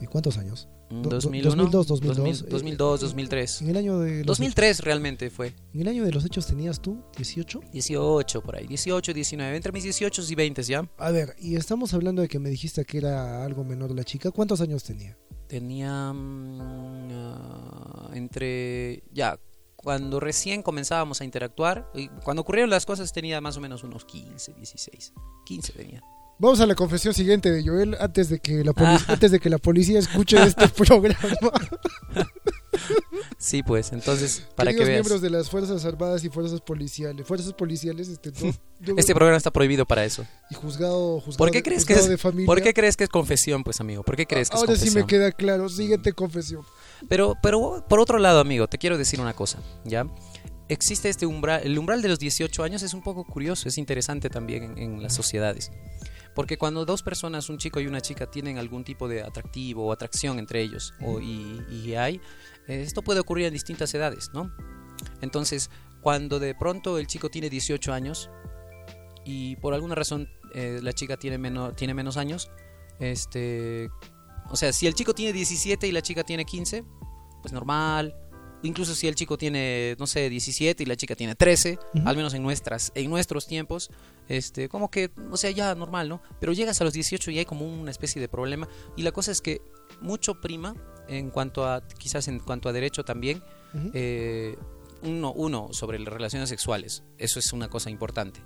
¿y 0.00 0.06
¿Cuántos 0.06 0.38
años? 0.38 0.68
Mm, 0.90 1.02
Do- 1.02 1.10
do- 1.10 1.16
2001, 1.20 1.54
2002, 1.56 1.86
2002, 1.86 2.48
2002, 2.48 3.00
eh, 3.00 3.04
2003. 3.04 3.62
En 3.62 3.68
el 3.70 3.76
año 3.76 3.98
de 3.98 4.16
los 4.18 4.26
2003 4.26 4.80
realmente 4.80 5.28
fue. 5.30 5.52
En 5.74 5.80
el 5.82 5.88
año 5.88 6.04
de 6.04 6.12
los 6.12 6.24
hechos 6.24 6.46
tenías 6.46 6.80
tú 6.80 7.02
18. 7.16 7.60
18 7.72 8.42
por 8.42 8.56
ahí, 8.56 8.66
18, 8.66 9.12
19, 9.12 9.56
entre 9.56 9.72
mis 9.72 9.84
18 9.84 10.22
y 10.28 10.34
20 10.34 10.62
ya. 10.62 10.88
A 10.98 11.10
ver, 11.10 11.34
y 11.38 11.56
estamos 11.56 11.92
hablando 11.94 12.22
de 12.22 12.28
que 12.28 12.38
me 12.38 12.48
dijiste 12.48 12.84
que 12.84 12.98
era 12.98 13.44
algo 13.44 13.64
menor 13.64 13.94
la 13.94 14.04
chica. 14.04 14.30
¿Cuántos 14.30 14.60
años 14.62 14.82
tenía? 14.84 15.16
Tenía 15.46 16.12
ah, 17.20 18.10
entre 18.14 19.02
ya 19.12 19.38
cuando 19.76 20.18
recién 20.20 20.62
comenzábamos 20.62 21.20
a 21.20 21.24
interactuar, 21.24 21.90
cuando 22.24 22.42
ocurrieron 22.42 22.68
las 22.68 22.84
cosas 22.84 23.12
tenía 23.12 23.40
más 23.40 23.56
o 23.56 23.60
menos 23.60 23.84
unos 23.84 24.04
15, 24.04 24.54
16. 24.54 25.12
15 25.46 25.72
tenía. 25.72 26.02
Vamos 26.40 26.60
a 26.60 26.66
la 26.66 26.74
confesión 26.76 27.12
siguiente 27.14 27.50
de 27.50 27.66
Joel 27.66 27.96
antes 28.00 28.28
de 28.28 28.38
que 28.38 28.62
la, 28.62 28.72
Ah. 28.76 28.98
antes 29.08 29.30
de 29.32 29.40
que 29.40 29.50
la 29.50 29.58
policía 29.58 29.98
escuche 29.98 30.40
este 30.42 30.68
programa. 30.86 31.16
Sí, 33.38 33.62
pues, 33.62 33.92
entonces 33.92 34.46
para 34.54 34.70
que 34.70 34.78
Queridos 34.78 34.88
veas. 34.88 34.96
miembros 35.04 35.20
de 35.20 35.30
las 35.30 35.50
Fuerzas 35.50 35.84
Armadas 35.84 36.22
y 36.24 36.28
Fuerzas 36.28 36.60
Policiales, 36.60 37.26
Fuerzas 37.26 37.52
Policiales 37.52 38.08
este, 38.08 38.30
no, 38.30 38.52
yo- 38.80 38.94
Este 38.96 39.14
programa 39.14 39.36
está 39.36 39.50
prohibido 39.50 39.84
para 39.86 40.04
eso. 40.04 40.24
y 40.50 40.54
juzgado, 40.54 41.20
juzgado, 41.20 41.38
¿Por 41.38 41.50
qué 41.50 41.62
crees 41.62 41.84
que 41.84 41.94
es- 41.94 42.08
de 42.08 42.18
familia. 42.18 42.46
¿Por 42.46 42.62
qué 42.62 42.72
crees 42.74 42.96
que 42.96 43.04
es 43.04 43.10
confesión, 43.10 43.64
pues, 43.64 43.80
amigo? 43.80 44.02
¿Por 44.04 44.16
qué 44.16 44.26
crees 44.26 44.50
que 44.50 44.56
Ahora 44.56 44.72
es 44.72 44.78
sí 44.78 44.86
confesión? 44.86 45.02
me 45.04 45.06
queda 45.08 45.32
claro. 45.32 45.68
Siguiente 45.68 46.12
confesión. 46.12 46.62
Pero, 47.08 47.34
pero 47.42 47.84
por 47.88 48.00
otro 48.00 48.18
lado, 48.18 48.40
amigo, 48.40 48.68
te 48.68 48.78
quiero 48.78 48.96
decir 48.98 49.20
una 49.20 49.34
cosa, 49.34 49.58
¿ya? 49.84 50.06
Existe 50.68 51.08
este 51.08 51.26
umbral, 51.26 51.62
el 51.64 51.78
umbral 51.78 52.02
de 52.02 52.08
los 52.08 52.18
18 52.18 52.62
años 52.62 52.82
es 52.82 52.92
un 52.94 53.02
poco 53.02 53.24
curioso, 53.24 53.68
es 53.68 53.78
interesante 53.78 54.28
también 54.30 54.62
en, 54.64 54.78
en 54.78 55.02
las 55.02 55.14
sociedades. 55.14 55.70
Porque 56.38 56.56
cuando 56.56 56.84
dos 56.84 57.02
personas, 57.02 57.48
un 57.48 57.58
chico 57.58 57.80
y 57.80 57.88
una 57.88 58.00
chica, 58.00 58.30
tienen 58.30 58.58
algún 58.58 58.84
tipo 58.84 59.08
de 59.08 59.22
atractivo 59.24 59.86
o 59.86 59.92
atracción 59.92 60.38
entre 60.38 60.62
ellos, 60.62 60.94
o, 61.00 61.18
y, 61.18 61.64
y 61.68 61.96
hay, 61.96 62.20
eh, 62.68 62.80
esto 62.80 63.02
puede 63.02 63.18
ocurrir 63.18 63.46
en 63.46 63.52
distintas 63.52 63.92
edades, 63.92 64.30
¿no? 64.32 64.52
Entonces, 65.20 65.68
cuando 66.00 66.38
de 66.38 66.54
pronto 66.54 66.98
el 66.98 67.08
chico 67.08 67.28
tiene 67.28 67.50
18 67.50 67.92
años 67.92 68.30
y 69.24 69.56
por 69.56 69.74
alguna 69.74 69.96
razón 69.96 70.28
eh, 70.54 70.78
la 70.80 70.92
chica 70.92 71.16
tiene, 71.16 71.38
menos 71.38 71.74
tiene 71.74 71.92
menos 71.92 72.16
años, 72.16 72.52
este, 73.00 73.90
o 74.48 74.54
sea, 74.54 74.72
si 74.72 74.86
el 74.86 74.94
chico 74.94 75.14
tiene 75.14 75.32
17 75.32 75.88
y 75.88 75.90
la 75.90 76.02
chica 76.02 76.22
tiene 76.22 76.44
15, 76.44 76.84
pues 77.42 77.52
normal. 77.52 78.14
Incluso 78.62 78.94
si 78.94 79.06
el 79.06 79.14
chico 79.14 79.38
tiene, 79.38 79.94
no 79.98 80.06
sé, 80.06 80.28
17 80.28 80.82
y 80.82 80.86
la 80.86 80.96
chica 80.96 81.14
tiene 81.14 81.34
13, 81.34 81.78
Ujú. 81.94 82.08
al 82.08 82.16
menos 82.16 82.34
en 82.34 82.42
nuestras 82.42 82.90
en 82.94 83.08
nuestros 83.08 83.46
tiempos, 83.46 83.90
este, 84.28 84.68
como 84.68 84.90
que, 84.90 85.10
o 85.30 85.36
sea, 85.36 85.50
ya 85.50 85.74
normal, 85.74 86.08
¿no? 86.08 86.20
Pero 86.40 86.52
llegas 86.52 86.80
a 86.80 86.84
los 86.84 86.92
18 86.92 87.30
y 87.30 87.38
hay 87.38 87.44
como 87.44 87.66
una 87.66 87.90
especie 87.90 88.20
de 88.20 88.28
problema 88.28 88.68
y 88.96 89.02
la 89.02 89.12
cosa 89.12 89.30
es 89.30 89.40
que 89.40 89.60
mucho 90.00 90.40
prima 90.40 90.74
en 91.08 91.30
cuanto 91.30 91.66
a 91.66 91.86
quizás 91.86 92.26
en 92.28 92.40
cuanto 92.40 92.68
a 92.68 92.72
derecho 92.72 93.04
también 93.04 93.42
eh, 93.94 94.56
uno, 95.02 95.32
uno 95.32 95.68
sobre 95.72 95.98
las 96.00 96.12
relaciones 96.12 96.48
sexuales, 96.48 97.04
eso 97.18 97.38
es 97.38 97.52
una 97.52 97.68
cosa 97.68 97.90
importante. 97.90 98.40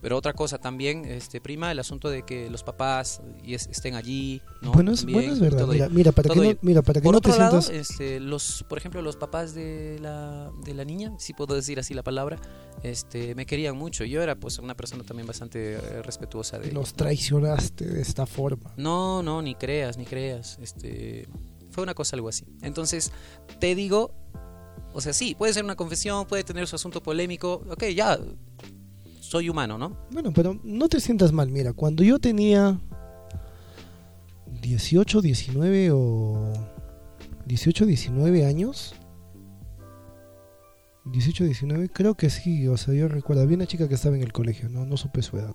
Pero 0.00 0.16
otra 0.16 0.32
cosa 0.32 0.58
también, 0.58 1.04
este, 1.04 1.40
prima, 1.40 1.70
el 1.70 1.78
asunto 1.78 2.08
de 2.08 2.22
que 2.24 2.48
los 2.48 2.62
papás 2.62 3.20
y 3.44 3.54
es- 3.54 3.66
estén 3.68 3.94
allí, 3.96 4.40
¿no? 4.62 4.72
bueno, 4.72 4.92
es, 4.92 5.00
También, 5.00 5.18
bueno, 5.18 5.32
es 5.34 5.40
verdad. 5.40 5.66
Mira, 5.68 5.88
mira, 5.90 6.12
para 6.12 6.30
que 6.32 6.40
no, 6.40 6.58
mira, 6.62 6.82
para 6.82 7.00
que 7.00 7.04
Por 7.04 7.14
no 7.14 7.20
te 7.20 7.30
otro 7.30 7.38
lado, 7.38 7.60
sientas. 7.60 7.90
este, 7.90 8.18
los, 8.20 8.64
por 8.68 8.78
ejemplo, 8.78 9.02
los 9.02 9.16
papás 9.16 9.54
de 9.54 9.98
la, 10.00 10.50
de 10.64 10.72
la 10.74 10.84
niña, 10.84 11.12
si 11.18 11.34
puedo 11.34 11.54
decir 11.54 11.78
así 11.78 11.92
la 11.92 12.02
palabra, 12.02 12.38
este, 12.82 13.34
me 13.34 13.44
querían 13.44 13.76
mucho. 13.76 14.04
Yo 14.04 14.22
era 14.22 14.36
pues 14.36 14.58
una 14.58 14.74
persona 14.74 15.04
también 15.04 15.26
bastante 15.26 15.74
eh, 15.74 16.02
respetuosa 16.02 16.58
de 16.58 16.64
ellos, 16.68 16.74
Los 16.74 16.90
¿no? 16.92 16.96
traicionaste 16.96 17.84
de 17.84 18.00
esta 18.00 18.24
forma. 18.24 18.72
No, 18.78 19.22
no, 19.22 19.42
ni 19.42 19.54
creas, 19.54 19.98
ni 19.98 20.06
creas. 20.06 20.58
Este, 20.62 21.28
fue 21.70 21.82
una 21.82 21.92
cosa 21.94 22.16
algo 22.16 22.28
así. 22.30 22.46
Entonces, 22.62 23.12
te 23.58 23.74
digo, 23.74 24.14
o 24.94 25.00
sea, 25.02 25.12
sí, 25.12 25.34
puede 25.34 25.52
ser 25.52 25.62
una 25.64 25.76
confesión, 25.76 26.26
puede 26.26 26.42
tener 26.42 26.66
su 26.66 26.76
asunto 26.76 27.02
polémico. 27.02 27.62
Ok, 27.70 27.84
ya, 27.94 28.18
soy 29.30 29.48
humano, 29.48 29.78
¿no? 29.78 29.96
Bueno, 30.10 30.32
pero 30.32 30.58
no 30.64 30.88
te 30.88 30.98
sientas 30.98 31.30
mal. 31.30 31.52
Mira, 31.52 31.72
cuando 31.72 32.02
yo 32.02 32.18
tenía 32.18 32.80
18, 34.60 35.20
19 35.20 35.92
o 35.92 36.52
18, 37.46 37.86
19 37.86 38.44
años. 38.44 38.92
18, 41.04 41.44
19, 41.44 41.90
creo 41.90 42.16
que 42.16 42.28
sí, 42.28 42.66
o 42.66 42.76
sea, 42.76 42.92
yo 42.92 43.06
recuerdo, 43.06 43.42
había 43.42 43.56
una 43.56 43.66
chica 43.66 43.86
que 43.88 43.94
estaba 43.94 44.16
en 44.16 44.22
el 44.22 44.32
colegio, 44.32 44.68
no, 44.68 44.84
no 44.84 44.96
supe 44.96 45.22
su 45.22 45.38
edad. 45.38 45.54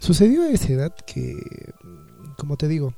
Sucedió 0.00 0.42
a 0.42 0.48
esa 0.48 0.72
edad 0.72 0.94
que, 1.06 1.36
como 2.38 2.56
te 2.56 2.68
digo, 2.68 2.94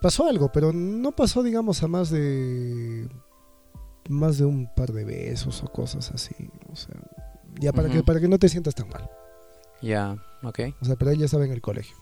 pasó 0.00 0.26
algo, 0.26 0.50
pero 0.50 0.72
no 0.72 1.12
pasó, 1.12 1.42
digamos, 1.42 1.82
a 1.82 1.88
más 1.88 2.08
de 2.08 3.08
más 4.08 4.38
de 4.38 4.46
un 4.46 4.68
par 4.74 4.92
de 4.92 5.04
besos 5.04 5.62
o 5.62 5.68
cosas 5.68 6.10
así, 6.10 6.34
o 6.70 6.76
sea, 6.76 6.94
ya 7.60 7.72
para 7.72 7.88
que 7.88 8.02
para 8.02 8.20
que 8.20 8.28
no 8.28 8.38
te 8.38 8.48
sientas 8.48 8.74
tan 8.74 8.88
mal. 8.88 9.08
Ya, 9.82 10.16
ok, 10.42 10.60
O 10.80 10.84
sea, 10.84 10.96
pero 10.96 11.10
ella 11.10 11.24
estaba 11.26 11.44
en 11.44 11.52
el 11.52 11.60
colegio. 11.60 11.96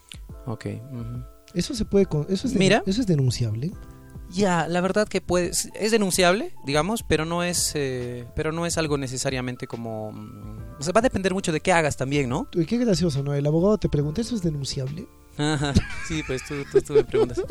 ok. 0.46 0.66
Eso 1.54 1.74
se 1.74 1.84
puede 1.84 2.06
con- 2.06 2.26
eso 2.30 2.46
es 2.46 2.54
Mira. 2.54 2.82
eso 2.86 3.00
es 3.00 3.06
denunciable. 3.06 3.72
Ya, 4.30 4.66
la 4.66 4.80
verdad 4.80 5.06
que 5.08 5.20
puede, 5.20 5.50
es 5.50 5.90
denunciable, 5.90 6.54
digamos, 6.64 7.02
pero 7.06 7.26
no 7.26 7.42
es, 7.42 7.72
eh, 7.74 8.26
pero 8.34 8.50
no 8.50 8.64
es 8.64 8.78
algo 8.78 8.96
necesariamente 8.96 9.66
como, 9.66 10.10
mm, 10.12 10.76
o 10.78 10.82
sea, 10.82 10.92
va 10.94 11.00
a 11.00 11.02
depender 11.02 11.34
mucho 11.34 11.52
de 11.52 11.60
qué 11.60 11.70
hagas 11.72 11.98
también, 11.98 12.30
¿no? 12.30 12.48
Y 12.54 12.64
qué 12.64 12.78
gracioso, 12.78 13.22
¿no? 13.22 13.34
El 13.34 13.46
abogado 13.46 13.76
te 13.76 13.90
pregunta, 13.90 14.22
¿eso 14.22 14.34
es 14.34 14.40
denunciable? 14.42 15.06
Ajá, 15.36 15.74
sí, 16.08 16.22
pues 16.26 16.42
tú, 16.48 16.54
tú, 16.72 16.80
tú 16.80 16.94
me 16.94 17.04
preguntas. 17.04 17.42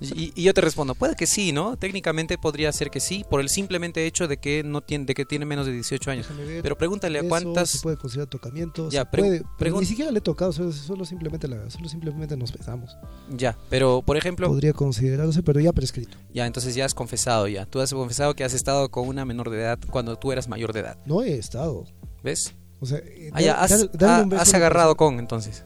Y, 0.00 0.32
y 0.34 0.42
yo 0.44 0.54
te 0.54 0.60
respondo, 0.62 0.94
puede 0.94 1.14
que 1.14 1.26
sí, 1.26 1.52
¿no? 1.52 1.76
Técnicamente 1.76 2.38
podría 2.38 2.72
ser 2.72 2.90
que 2.90 3.00
sí, 3.00 3.24
por 3.28 3.40
el 3.40 3.48
simplemente 3.50 4.06
hecho 4.06 4.28
de 4.28 4.38
que 4.38 4.62
no 4.64 4.80
tiene, 4.80 5.04
de 5.04 5.14
que 5.14 5.24
tiene 5.26 5.44
menos 5.44 5.66
de 5.66 5.72
18 5.72 6.10
años. 6.10 6.26
Ver. 6.36 6.62
Pero 6.62 6.78
pregúntale 6.78 7.18
a 7.18 7.22
cuántas. 7.22 7.70
se 7.70 7.78
puede 7.80 7.96
considerar 7.98 8.28
tocamiento, 8.28 8.88
Ya, 8.90 9.02
se 9.02 9.06
puede, 9.06 9.42
ni 9.80 9.86
siquiera 9.86 10.10
le 10.10 10.18
he 10.18 10.22
tocado, 10.22 10.52
solo, 10.52 11.04
simplemente 11.04 11.48
la, 11.48 11.68
solo 11.70 11.88
simplemente 11.88 12.36
nos 12.36 12.52
besamos. 12.52 12.96
Ya, 13.36 13.58
pero 13.68 14.02
por 14.02 14.16
ejemplo, 14.16 14.48
Podría 14.48 14.72
considerarse, 14.72 15.42
pero 15.42 15.60
ya 15.60 15.72
prescrito. 15.72 16.16
ya, 16.32 16.46
entonces 16.46 16.74
ya 16.74 16.84
has 16.86 16.94
confesado 16.94 17.46
ya. 17.48 17.66
Tú 17.66 17.80
has 17.80 17.92
confesado 17.92 18.34
que 18.34 18.44
has 18.44 18.54
estado 18.54 18.90
con 18.90 19.06
una 19.06 19.24
menor 19.24 19.50
de 19.50 19.58
edad 19.58 19.78
cuando 19.90 20.16
tú 20.18 20.32
eras 20.32 20.48
mayor 20.48 20.72
de 20.72 20.80
edad. 20.80 20.98
No 21.04 21.22
he 21.22 21.34
estado. 21.36 21.84
¿Ves? 22.22 22.54
O 22.82 22.86
sea, 22.86 22.98
eh, 22.98 23.30
Ah, 23.34 23.42
ya, 23.42 23.60
has, 23.62 23.72
un 23.72 24.28
beso 24.30 24.40
has 24.42 24.54
agarrado 24.54 24.96
con 24.96 25.18
entonces. 25.18 25.62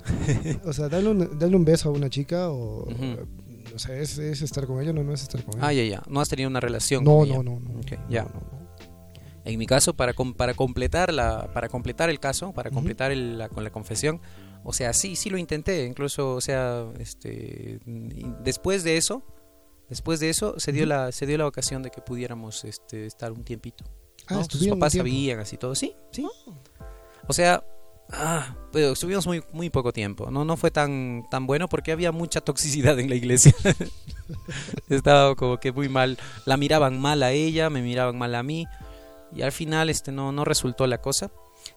O 0.64 0.72
sea, 0.72 0.88
darle 0.88 1.10
un, 1.10 1.38
darle 1.38 1.54
un 1.56 1.64
beso 1.64 1.88
a 1.88 1.92
una 1.92 2.10
chica 2.10 2.50
o. 2.50 2.88
O 3.74 3.78
sea, 3.78 3.96
es, 3.96 4.18
es 4.18 4.40
estar 4.42 4.66
con 4.66 4.80
ella, 4.80 4.92
no, 4.92 5.02
no 5.02 5.12
es 5.12 5.22
estar 5.22 5.42
con 5.44 5.54
ella. 5.58 5.66
Ah, 5.66 5.72
ya, 5.72 5.84
ya. 5.84 6.02
No 6.08 6.20
has 6.20 6.28
tenido 6.28 6.48
una 6.48 6.60
relación 6.60 7.02
no, 7.04 7.18
con 7.18 7.26
ella. 7.26 7.36
no, 7.36 7.42
no, 7.42 7.60
no. 7.60 7.72
No, 7.74 7.80
ya. 8.08 8.22
no, 8.24 8.28
no. 8.40 8.64
En 9.44 9.58
mi 9.58 9.66
caso, 9.66 9.94
para, 9.94 10.14
com- 10.14 10.32
para, 10.34 10.54
completar 10.54 11.12
la, 11.12 11.52
para 11.52 11.68
completar 11.68 12.08
el 12.08 12.18
caso, 12.18 12.52
para 12.54 12.70
Ujú. 12.70 12.76
completar 12.76 13.10
el- 13.12 13.36
la, 13.36 13.48
con 13.50 13.62
la 13.64 13.70
confesión, 13.70 14.20
o 14.62 14.72
sea, 14.72 14.92
sí, 14.94 15.16
sí 15.16 15.28
lo 15.28 15.36
intenté, 15.36 15.84
incluso, 15.84 16.34
o 16.34 16.40
sea, 16.40 16.86
este, 16.98 17.78
después 18.42 18.84
de 18.84 18.96
eso, 18.96 19.22
después 19.90 20.18
de 20.20 20.30
eso, 20.30 20.58
se 20.58 20.72
dio, 20.72 20.84
Ujú. 20.84 20.88
la, 20.88 21.12
se 21.12 21.26
dio 21.26 21.36
la 21.36 21.46
ocasión 21.46 21.82
de 21.82 21.90
que 21.90 22.00
pudiéramos 22.00 22.64
este, 22.64 23.04
estar 23.04 23.32
un 23.32 23.44
tiempito. 23.44 23.84
Ah, 24.28 24.34
¿no? 24.36 24.44
Sus 24.44 24.66
papás 24.68 24.94
sabían, 24.94 25.40
así 25.40 25.58
todo, 25.58 25.74
sí, 25.74 25.94
sí. 26.10 26.26
O 27.28 27.32
sea, 27.34 27.62
ah, 28.12 28.54
pero 28.72 28.92
estuvimos 28.92 29.26
muy, 29.26 29.42
muy 29.52 29.70
poco 29.70 29.92
tiempo, 29.92 30.30
no, 30.30 30.44
no 30.44 30.56
fue 30.56 30.70
tan, 30.70 31.24
tan 31.30 31.46
bueno 31.46 31.68
porque 31.68 31.92
había 31.92 32.12
mucha 32.12 32.40
toxicidad 32.40 32.98
en 32.98 33.08
la 33.08 33.16
iglesia. 33.16 33.54
Estaba 34.88 35.34
como 35.34 35.58
que 35.58 35.72
muy 35.72 35.88
mal, 35.88 36.18
la 36.46 36.56
miraban 36.56 37.00
mal 37.00 37.22
a 37.22 37.32
ella, 37.32 37.70
me 37.70 37.82
miraban 37.82 38.16
mal 38.16 38.34
a 38.34 38.42
mí 38.42 38.66
y 39.34 39.42
al 39.42 39.52
final 39.52 39.90
este 39.90 40.12
no, 40.12 40.32
no 40.32 40.44
resultó 40.44 40.86
la 40.86 40.98
cosa. 40.98 41.30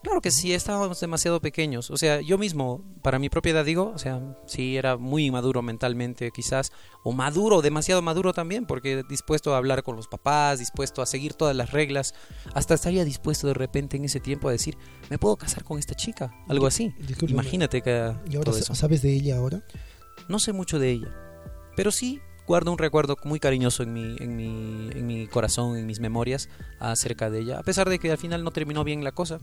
Claro 0.03 0.21
que 0.21 0.31
sí, 0.31 0.53
estábamos 0.53 0.99
demasiado 0.99 1.41
pequeños. 1.41 1.89
O 1.91 1.97
sea, 1.97 2.21
yo 2.21 2.37
mismo, 2.37 2.83
para 3.01 3.19
mi 3.19 3.29
propia 3.29 3.51
edad 3.51 3.65
digo, 3.65 3.91
o 3.93 3.97
sea, 3.97 4.21
sí 4.45 4.77
era 4.77 4.95
muy 4.97 5.25
inmaduro 5.25 5.61
mentalmente 5.61 6.31
quizás, 6.31 6.71
o 7.03 7.11
maduro, 7.13 7.61
demasiado 7.61 8.01
maduro 8.01 8.31
también, 8.33 8.65
porque 8.65 9.03
dispuesto 9.09 9.53
a 9.53 9.57
hablar 9.57 9.83
con 9.83 9.95
los 9.95 10.07
papás, 10.07 10.59
dispuesto 10.59 11.01
a 11.01 11.05
seguir 11.05 11.33
todas 11.33 11.55
las 11.55 11.71
reglas, 11.71 12.13
hasta 12.53 12.73
estaría 12.73 13.05
dispuesto 13.05 13.47
de 13.47 13.53
repente 13.53 13.97
en 13.97 14.05
ese 14.05 14.19
tiempo 14.19 14.49
a 14.49 14.51
decir, 14.51 14.77
me 15.09 15.17
puedo 15.17 15.35
casar 15.35 15.63
con 15.63 15.79
esta 15.79 15.95
chica, 15.95 16.31
algo 16.47 16.67
así. 16.67 16.93
Discúlpame, 16.99 17.31
Imagínate 17.33 17.81
que 17.81 18.13
¿Y 18.29 18.35
ahora 18.35 18.45
todo 18.45 18.53
sa- 18.55 18.59
eso. 18.61 18.75
sabes 18.75 19.01
de 19.01 19.13
ella 19.13 19.37
ahora? 19.37 19.63
No 20.29 20.39
sé 20.39 20.53
mucho 20.53 20.79
de 20.79 20.91
ella, 20.91 21.13
pero 21.75 21.91
sí 21.91 22.21
guardo 22.45 22.71
un 22.71 22.77
recuerdo 22.77 23.17
muy 23.25 23.39
cariñoso 23.41 23.83
en 23.83 23.91
mi, 23.93 24.15
en 24.19 24.35
mi, 24.37 24.89
en 24.93 25.05
mi 25.05 25.27
corazón, 25.27 25.75
en 25.77 25.85
mis 25.85 25.99
memorias 25.99 26.47
acerca 26.79 27.29
de 27.29 27.39
ella, 27.41 27.59
a 27.59 27.63
pesar 27.63 27.89
de 27.89 27.99
que 27.99 28.09
al 28.11 28.17
final 28.17 28.43
no 28.43 28.51
terminó 28.51 28.83
bien 28.83 29.03
la 29.03 29.11
cosa. 29.11 29.39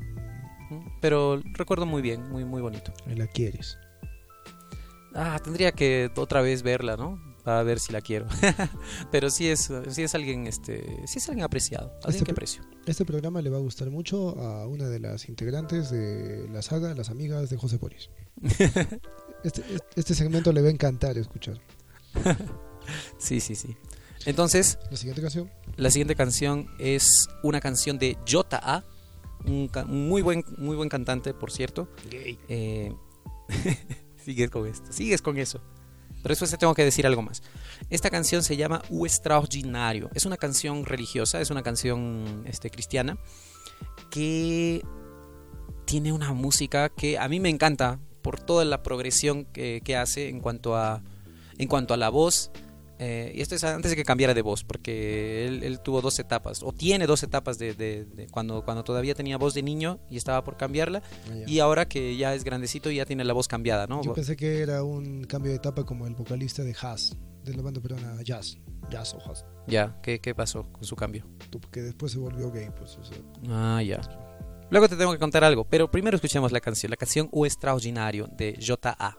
Pero 1.00 1.42
recuerdo 1.52 1.86
muy 1.86 2.02
bien, 2.02 2.30
muy, 2.30 2.44
muy 2.44 2.62
bonito. 2.62 2.92
¿Y 3.06 3.14
¿La 3.14 3.26
quieres? 3.26 3.78
Ah, 5.14 5.38
tendría 5.42 5.72
que 5.72 6.10
otra 6.16 6.40
vez 6.40 6.62
verla, 6.62 6.96
¿no? 6.96 7.20
Para 7.44 7.62
ver 7.62 7.78
si 7.78 7.92
la 7.92 8.00
quiero. 8.00 8.26
pero 9.12 9.30
sí 9.30 9.48
es, 9.48 9.70
sí 9.88 10.02
es 10.02 10.14
alguien, 10.14 10.46
este, 10.46 10.82
sí 11.06 11.18
es 11.18 11.28
alguien 11.28 11.44
apreciado, 11.44 11.92
alguien 12.02 12.14
Este 12.14 12.24
que 12.24 12.32
aprecio. 12.32 12.62
Este 12.86 13.04
programa 13.04 13.40
le 13.42 13.50
va 13.50 13.58
a 13.58 13.60
gustar 13.60 13.90
mucho 13.90 14.38
a 14.40 14.66
una 14.66 14.88
de 14.88 14.98
las 14.98 15.28
integrantes 15.28 15.90
de 15.90 16.48
la 16.48 16.62
saga 16.62 16.94
Las 16.94 17.10
Amigas 17.10 17.50
de 17.50 17.56
José 17.56 17.76
Boris. 17.78 18.10
Este, 19.44 19.62
este 19.94 20.14
segmento 20.14 20.52
le 20.52 20.62
va 20.62 20.68
a 20.68 20.70
encantar 20.70 21.18
escuchar. 21.18 21.60
Sí, 23.18 23.40
sí, 23.40 23.54
sí. 23.54 23.76
Entonces, 24.26 24.78
La 24.90 24.96
siguiente 24.96 25.22
canción. 25.22 25.50
La 25.76 25.90
siguiente 25.90 26.14
canción 26.14 26.68
es 26.78 27.28
una 27.42 27.60
canción 27.60 27.98
de 27.98 28.16
Jota 28.30 28.60
A, 28.62 28.84
un, 29.46 29.70
muy 29.86 30.22
buen, 30.22 30.44
muy 30.58 30.76
buen 30.76 30.88
cantante, 30.88 31.34
por 31.34 31.50
cierto. 31.50 31.88
Eh, 32.10 32.94
sigues 34.16 34.50
con 34.50 34.66
esto, 34.66 34.92
sigues 34.92 35.22
con 35.22 35.38
eso. 35.38 35.60
Pero 36.22 36.32
después 36.32 36.50
te 36.50 36.56
tengo 36.56 36.74
que 36.74 36.84
decir 36.84 37.06
algo 37.06 37.20
más. 37.20 37.42
Esta 37.90 38.08
canción 38.08 38.42
se 38.42 38.56
llama 38.56 38.82
O 38.90 39.04
Extraordinario. 39.04 40.08
Es 40.14 40.24
una 40.24 40.38
canción 40.38 40.86
religiosa, 40.86 41.40
es 41.40 41.50
una 41.50 41.62
canción 41.62 42.44
este, 42.46 42.70
cristiana 42.70 43.18
que 44.10 44.82
tiene 45.84 46.12
una 46.12 46.32
música 46.32 46.88
que 46.88 47.18
a 47.18 47.28
mí 47.28 47.40
me 47.40 47.50
encanta 47.50 48.00
por 48.22 48.40
toda 48.40 48.64
la 48.64 48.82
progresión 48.82 49.44
que, 49.44 49.82
que 49.84 49.96
hace 49.96 50.30
en 50.30 50.40
cuanto 50.40 50.76
a, 50.76 51.02
en 51.58 51.68
cuanto 51.68 51.92
a 51.92 51.98
la 51.98 52.08
voz. 52.08 52.50
Eh, 53.04 53.32
y 53.34 53.40
esto 53.42 53.54
es 53.54 53.62
antes 53.64 53.90
de 53.90 53.96
que 53.96 54.04
cambiara 54.04 54.32
de 54.34 54.40
voz, 54.42 54.64
porque 54.64 55.46
él, 55.46 55.62
él 55.62 55.80
tuvo 55.80 56.00
dos 56.00 56.18
etapas, 56.18 56.62
o 56.62 56.72
tiene 56.72 57.06
dos 57.06 57.22
etapas 57.22 57.58
de, 57.58 57.74
de- 57.74 58.04
de 58.06 58.26
cuando, 58.28 58.64
cuando 58.64 58.82
todavía 58.82 59.14
tenía 59.14 59.36
voz 59.36 59.52
de 59.54 59.62
niño 59.62 60.00
y 60.10 60.16
estaba 60.16 60.42
por 60.44 60.56
cambiarla, 60.56 61.02
y 61.46 61.58
ahora 61.58 61.86
que 61.86 62.16
ya 62.16 62.34
es 62.34 62.44
grandecito 62.44 62.90
y 62.90 62.96
ya 62.96 63.04
tiene 63.04 63.24
la 63.24 63.32
voz 63.34 63.46
cambiada, 63.48 63.86
¿no? 63.86 64.02
Yo 64.02 64.14
pensé 64.14 64.36
que 64.36 64.60
era 64.62 64.82
un 64.82 65.24
cambio 65.24 65.50
de 65.50 65.56
etapa 65.56 65.84
como 65.84 66.06
el 66.06 66.14
vocalista 66.14 66.62
de 66.64 66.74
Haas, 66.80 67.16
de 67.44 67.54
la 67.54 67.62
banda 67.62 67.80
peruana 67.80 68.22
Jazz. 68.22 68.58
Jazz 68.90 69.14
o 69.14 69.18
Haas. 69.28 69.44
Ya, 69.66 69.98
¿qué, 70.02 70.20
qué 70.20 70.34
pasó 70.34 70.64
con 70.72 70.84
su 70.84 70.94
cambio? 70.96 71.26
Que 71.70 71.82
después 71.82 72.12
se 72.12 72.18
volvió 72.18 72.50
gay, 72.50 72.68
pues. 72.76 72.96
o 72.96 73.04
sea, 73.04 73.16
Ah, 73.48 73.82
ya. 73.82 74.00
Luego 74.70 74.88
te 74.88 74.96
tengo 74.96 75.12
que 75.12 75.18
contar 75.18 75.44
algo, 75.44 75.64
pero 75.64 75.90
primero 75.90 76.16
escuchemos 76.16 76.50
la 76.52 76.60
canción, 76.60 76.90
la 76.90 76.96
canción 76.96 77.28
O 77.32 77.44
Extraordinario 77.46 78.26
de 78.36 78.58
J.A. 78.66 79.18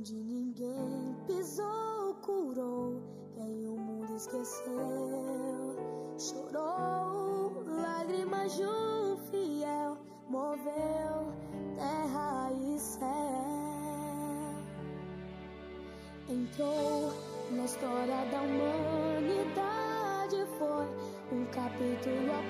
onde 0.00 0.14
ninguém 0.14 1.14
pisou, 1.26 2.14
curou 2.22 3.02
quem 3.34 3.68
o 3.68 3.76
mundo 3.76 4.16
esqueceu. 4.16 5.76
Chorou, 6.18 7.62
lágrimas 7.66 8.56
de 8.56 8.64
um 8.64 9.18
fiel, 9.30 9.98
moveu 10.30 11.34
terra 11.76 12.50
e 12.50 12.78
céu. 12.78 13.04
Entrou 16.30 17.12
na 17.50 17.66
história 17.66 18.24
da 18.30 18.40
humanidade, 18.40 20.46
foi 20.58 20.86
um 21.36 21.44
capítulo 21.52 22.32
à 22.32 22.42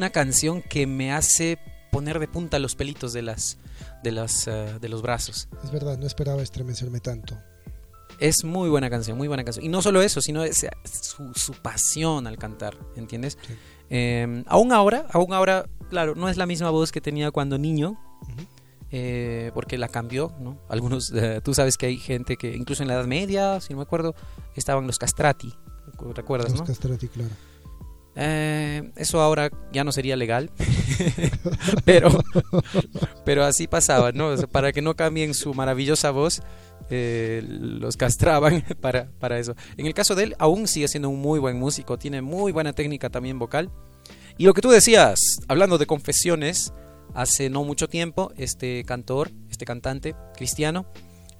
una 0.00 0.08
canción 0.08 0.62
que 0.62 0.86
me 0.86 1.12
hace 1.12 1.58
poner 1.92 2.20
de 2.20 2.26
punta 2.26 2.58
los 2.58 2.74
pelitos 2.74 3.12
de 3.12 3.20
las 3.20 3.58
de 4.02 4.12
las 4.12 4.48
eh, 4.48 4.78
de 4.80 4.88
los 4.88 5.02
brazos. 5.02 5.46
Es 5.62 5.70
verdad, 5.70 5.98
no 5.98 6.06
esperaba 6.06 6.40
estremecerme 6.40 7.00
tanto. 7.00 7.36
Es 8.18 8.42
muy 8.42 8.70
buena 8.70 8.88
canción, 8.88 9.18
muy 9.18 9.28
buena 9.28 9.44
canción. 9.44 9.62
Y 9.62 9.68
no 9.68 9.82
solo 9.82 10.00
eso, 10.00 10.22
sino 10.22 10.42
su, 10.84 11.34
su 11.34 11.52
pasión 11.52 12.26
al 12.26 12.38
cantar, 12.38 12.78
¿entiendes? 12.96 13.36
Sí. 13.46 13.54
Eh, 13.90 14.42
aún 14.46 14.72
ahora, 14.72 15.04
aún 15.12 15.34
ahora, 15.34 15.66
claro, 15.90 16.14
no 16.14 16.30
es 16.30 16.38
la 16.38 16.46
misma 16.46 16.70
voz 16.70 16.92
que 16.92 17.02
tenía 17.02 17.30
cuando 17.30 17.58
niño, 17.58 18.00
eh, 18.90 19.50
porque 19.52 19.76
la 19.76 19.88
cambió, 19.88 20.32
¿no? 20.40 20.58
Algunos, 20.70 21.12
eh, 21.12 21.42
tú 21.44 21.52
sabes 21.52 21.76
que 21.76 21.86
hay 21.86 21.98
gente 21.98 22.38
que, 22.38 22.56
incluso 22.56 22.82
en 22.82 22.88
la 22.88 22.94
Edad 22.94 23.06
Media, 23.06 23.60
si 23.60 23.74
no 23.74 23.78
me 23.78 23.82
acuerdo, 23.82 24.14
estaban 24.56 24.86
los 24.86 24.98
castrati, 24.98 25.52
¿recuerdas, 26.14 26.52
Los 26.52 26.60
no? 26.60 26.66
castrati, 26.66 27.08
claro. 27.08 27.30
Eh, 28.16 28.90
eso 28.96 29.20
ahora 29.20 29.50
ya 29.72 29.84
no 29.84 29.92
sería 29.92 30.16
legal, 30.16 30.50
pero, 31.84 32.10
pero 33.24 33.44
así 33.44 33.68
pasaba, 33.68 34.12
¿no? 34.12 34.34
Para 34.48 34.72
que 34.72 34.82
no 34.82 34.96
cambien 34.96 35.32
su 35.32 35.54
maravillosa 35.54 36.10
voz, 36.10 36.42
eh, 36.90 37.42
los 37.46 37.96
castraban 37.96 38.64
para, 38.80 39.10
para 39.18 39.38
eso. 39.38 39.54
En 39.76 39.86
el 39.86 39.94
caso 39.94 40.14
de 40.14 40.24
él, 40.24 40.36
aún 40.38 40.66
sigue 40.66 40.88
siendo 40.88 41.08
un 41.08 41.20
muy 41.20 41.38
buen 41.38 41.58
músico, 41.58 41.98
tiene 41.98 42.20
muy 42.20 42.52
buena 42.52 42.72
técnica 42.72 43.10
también 43.10 43.38
vocal. 43.38 43.70
Y 44.38 44.44
lo 44.44 44.54
que 44.54 44.62
tú 44.62 44.70
decías, 44.70 45.20
hablando 45.48 45.78
de 45.78 45.86
confesiones, 45.86 46.72
hace 47.14 47.50
no 47.50 47.64
mucho 47.64 47.88
tiempo, 47.88 48.32
este 48.36 48.84
cantor, 48.84 49.30
este 49.50 49.64
cantante 49.64 50.14
cristiano, 50.36 50.86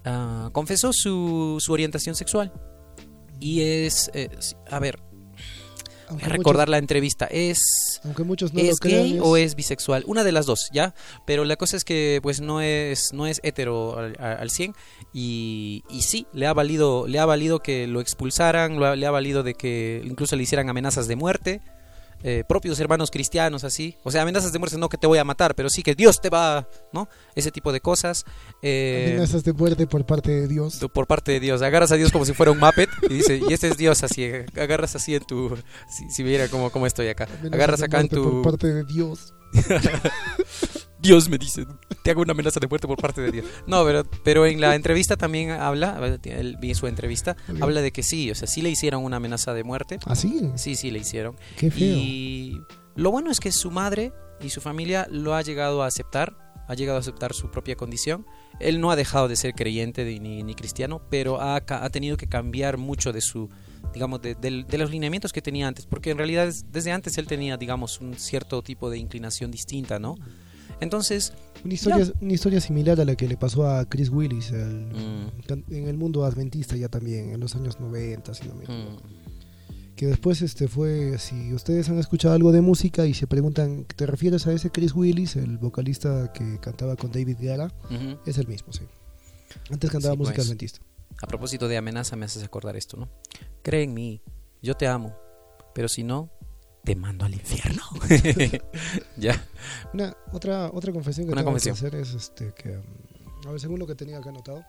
ah, 0.04 0.50
confesó 0.52 0.92
su, 0.92 1.56
su 1.60 1.72
orientación 1.72 2.14
sexual. 2.14 2.52
Y 3.40 3.62
es, 3.62 4.10
eh, 4.12 4.28
a 4.70 4.78
ver, 4.78 5.00
Aunque 6.10 6.24
a 6.26 6.28
recordar 6.28 6.66
muchos, 6.66 6.70
la 6.70 6.78
entrevista, 6.78 7.26
es... 7.30 8.00
aunque 8.04 8.24
muchos 8.24 8.52
no 8.52 8.62
lo 8.62 8.68
¿Es 8.68 8.78
crean, 8.80 9.02
gay 9.04 9.18
o 9.22 9.36
es 9.36 9.54
bisexual? 9.54 10.04
Una 10.06 10.22
de 10.24 10.32
las 10.32 10.44
dos, 10.46 10.68
¿ya? 10.72 10.94
Pero 11.26 11.44
la 11.44 11.56
cosa 11.56 11.76
es 11.76 11.84
que 11.84 12.20
pues 12.22 12.40
no 12.40 12.60
es, 12.60 13.12
no 13.12 13.26
es 13.26 13.40
hetero 13.42 13.98
al, 13.98 14.16
al 14.20 14.50
100 14.50 14.74
y, 15.12 15.82
y 15.88 16.02
sí, 16.02 16.26
le 16.32 16.46
ha 16.46 16.52
valido, 16.52 17.06
le 17.06 17.18
ha 17.18 17.26
valido 17.26 17.60
que 17.60 17.86
lo 17.86 18.00
expulsaran, 18.00 18.78
lo 18.78 18.86
ha- 18.86 18.96
le 18.96 19.06
ha 19.06 19.10
valido 19.10 19.42
de 19.42 19.54
que 19.54 20.02
incluso 20.04 20.36
le 20.36 20.42
hicieran 20.42 20.68
amenazas 20.68 21.08
de 21.08 21.16
muerte. 21.16 21.60
Eh, 22.22 22.44
propios 22.48 22.78
hermanos 22.80 23.10
cristianos 23.10 23.64
así, 23.64 23.96
o 24.02 24.10
sea, 24.10 24.22
amenazas 24.22 24.52
de 24.52 24.58
muerte 24.58 24.76
no 24.78 24.88
que 24.88 24.98
te 24.98 25.06
voy 25.06 25.18
a 25.18 25.24
matar, 25.24 25.54
pero 25.54 25.70
sí 25.70 25.82
que 25.82 25.94
Dios 25.94 26.20
te 26.20 26.28
va, 26.28 26.68
¿no? 26.92 27.08
Ese 27.34 27.50
tipo 27.50 27.72
de 27.72 27.80
cosas. 27.80 28.24
eh, 28.62 29.06
amenazas 29.10 29.44
de 29.44 29.52
muerte 29.52 29.86
por 29.86 30.04
parte 30.04 30.30
de 30.30 30.48
Dios. 30.48 30.78
por 30.92 31.06
parte 31.06 31.32
de 31.32 31.40
Dios. 31.40 31.62
Agarras 31.62 31.92
a 31.92 31.96
Dios 31.96 32.12
como 32.12 32.24
si 32.24 32.32
fuera 32.32 32.52
un 32.52 32.58
Muppet 32.58 32.90
y 33.08 33.14
dice, 33.14 33.40
y 33.48 33.52
este 33.52 33.68
es 33.68 33.76
Dios 33.76 34.02
así, 34.02 34.30
agarras 34.60 34.96
así 34.96 35.14
en 35.14 35.24
tu, 35.24 35.56
si, 35.88 36.10
si 36.10 36.22
viera 36.22 36.48
cómo, 36.48 36.70
cómo 36.70 36.86
estoy 36.86 37.08
acá, 37.08 37.24
Amenazas 37.24 37.52
agarras 37.52 37.82
acá 37.82 38.00
en 38.00 38.08
tu, 38.08 38.22
Por 38.22 38.42
parte 38.42 38.66
de 38.72 38.84
Dios. 38.84 39.34
Dios 41.00 41.28
me 41.28 41.38
dice, 41.38 41.66
te 42.02 42.10
hago 42.10 42.22
una 42.22 42.32
amenaza 42.32 42.60
de 42.60 42.66
muerte 42.66 42.86
por 42.86 42.98
parte 42.98 43.20
de 43.20 43.30
Dios. 43.30 43.46
No, 43.66 43.84
pero, 43.84 44.04
pero 44.24 44.46
en 44.46 44.60
la 44.60 44.74
entrevista 44.74 45.16
también 45.16 45.50
habla, 45.50 46.18
él 46.24 46.56
vi 46.60 46.74
su 46.74 46.86
entrevista, 46.86 47.36
habla 47.60 47.80
de 47.80 47.90
que 47.92 48.02
sí, 48.02 48.30
o 48.30 48.34
sea, 48.34 48.46
sí 48.46 48.62
le 48.62 48.70
hicieron 48.70 49.04
una 49.04 49.16
amenaza 49.16 49.54
de 49.54 49.64
muerte. 49.64 49.98
¿Ah, 50.06 50.14
sí? 50.14 50.50
Sí, 50.56 50.74
sí 50.76 50.90
le 50.90 50.98
hicieron. 50.98 51.36
Qué 51.56 51.70
feo. 51.70 51.96
Y 51.96 52.60
lo 52.96 53.10
bueno 53.10 53.30
es 53.30 53.40
que 53.40 53.52
su 53.52 53.70
madre 53.70 54.12
y 54.40 54.50
su 54.50 54.60
familia 54.60 55.06
lo 55.10 55.34
ha 55.34 55.42
llegado 55.42 55.82
a 55.82 55.86
aceptar, 55.86 56.36
ha 56.68 56.74
llegado 56.74 56.98
a 56.98 57.00
aceptar 57.00 57.32
su 57.34 57.50
propia 57.50 57.74
condición. 57.76 58.26
Él 58.60 58.80
no 58.80 58.90
ha 58.90 58.96
dejado 58.96 59.26
de 59.26 59.36
ser 59.36 59.54
creyente 59.54 60.04
de- 60.04 60.20
ni, 60.20 60.42
ni 60.42 60.54
cristiano, 60.54 61.00
pero 61.10 61.40
ha, 61.40 61.56
ha 61.56 61.90
tenido 61.90 62.16
que 62.16 62.26
cambiar 62.28 62.76
mucho 62.76 63.12
de 63.12 63.20
su, 63.22 63.48
digamos, 63.94 64.20
de, 64.22 64.34
del- 64.34 64.66
de 64.66 64.78
los 64.78 64.90
lineamientos 64.90 65.32
que 65.32 65.40
tenía 65.42 65.66
antes, 65.66 65.86
porque 65.86 66.10
en 66.10 66.18
realidad 66.18 66.46
es- 66.46 66.70
desde 66.70 66.92
antes 66.92 67.16
él 67.18 67.26
tenía, 67.26 67.56
digamos, 67.56 68.00
un 68.00 68.14
cierto 68.18 68.62
tipo 68.62 68.88
de 68.90 68.98
inclinación 68.98 69.50
distinta, 69.50 69.98
¿no? 69.98 70.14
Entonces, 70.80 71.32
Una 71.64 71.74
historia, 71.74 72.12
una 72.20 72.32
historia 72.32 72.60
similar 72.60 73.00
a 73.00 73.04
la 73.04 73.14
que 73.14 73.28
le 73.28 73.36
pasó 73.36 73.66
a 73.68 73.84
Chris 73.88 74.08
Willis 74.08 74.50
el- 74.50 74.86
Mm. 74.86 75.72
en 75.74 75.88
el 75.88 75.96
mundo 75.96 76.24
adventista 76.24 76.76
ya 76.76 76.88
también, 76.88 77.30
en 77.32 77.40
los 77.40 77.54
años 77.54 77.78
90, 77.80 78.32
si 78.34 78.48
no 78.48 78.54
me 78.54 78.64
equivoco. 78.64 79.02
mm, 79.06 79.30
Que 79.96 80.06
después 80.06 80.40
este 80.40 80.66
fue, 80.66 81.18
si 81.18 81.52
ustedes 81.52 81.90
han 81.90 81.98
escuchado 81.98 82.34
algo 82.34 82.52
de 82.52 82.62
música 82.62 83.04
y 83.04 83.12
se 83.12 83.26
preguntan, 83.26 83.84
¿te 83.84 84.06
refieres 84.06 84.46
a 84.46 84.52
ese 84.54 84.70
Chris 84.70 84.94
Willis, 84.94 85.36
el 85.36 85.58
vocalista 85.58 86.32
que 86.32 86.58
cantaba 86.58 86.96
con 86.96 87.12
David 87.12 87.36
Guerra? 87.38 87.70
ujú. 87.84 88.16
Es 88.24 88.38
el 88.38 88.46
mismo, 88.48 88.72
sí. 88.72 88.84
Antes 89.70 89.90
cantaba 89.90 90.14
Sí, 90.14 90.18
música 90.18 90.36
pues. 90.36 90.46
adventista. 90.46 90.80
a 91.22 91.26
propósito 91.26 91.68
de 91.68 91.76
amenaza, 91.76 92.16
me 92.16 92.24
haces 92.24 92.42
acordar 92.42 92.76
esto, 92.78 92.96
¿no? 92.96 93.10
Cree 93.62 93.82
en 93.82 93.92
mí, 93.92 94.22
yo 94.62 94.74
te 94.74 94.86
amo, 94.86 95.14
pero 95.74 95.86
si 95.86 96.02
no, 96.02 96.30
te 96.84 96.94
mando 96.96 97.24
al 97.24 97.34
infierno. 97.34 97.82
ya. 99.16 99.42
Una, 99.92 100.16
otra, 100.32 100.70
otra 100.72 100.92
confesión 100.92 101.26
que 101.26 101.32
Una 101.32 101.42
tengo 101.42 101.52
confesión. 101.52 101.76
que 101.76 101.86
hacer 101.86 102.00
es 102.00 102.14
este 102.14 102.52
que, 102.54 102.76
um, 102.78 103.48
a 103.48 103.50
ver, 103.52 103.60
según 103.60 103.78
lo 103.78 103.86
que 103.86 103.94
tenía 103.94 104.18
acá 104.18 104.30
anotado, 104.30 104.64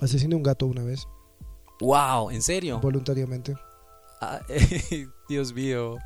asesiné 0.00 0.34
un 0.34 0.42
gato 0.42 0.66
una 0.66 0.82
vez, 0.82 1.06
Wow, 1.80 2.30
¿en 2.30 2.42
serio? 2.42 2.80
voluntariamente. 2.80 3.54
Ah, 4.20 4.40
Dios 5.28 5.52
mío. 5.54 5.96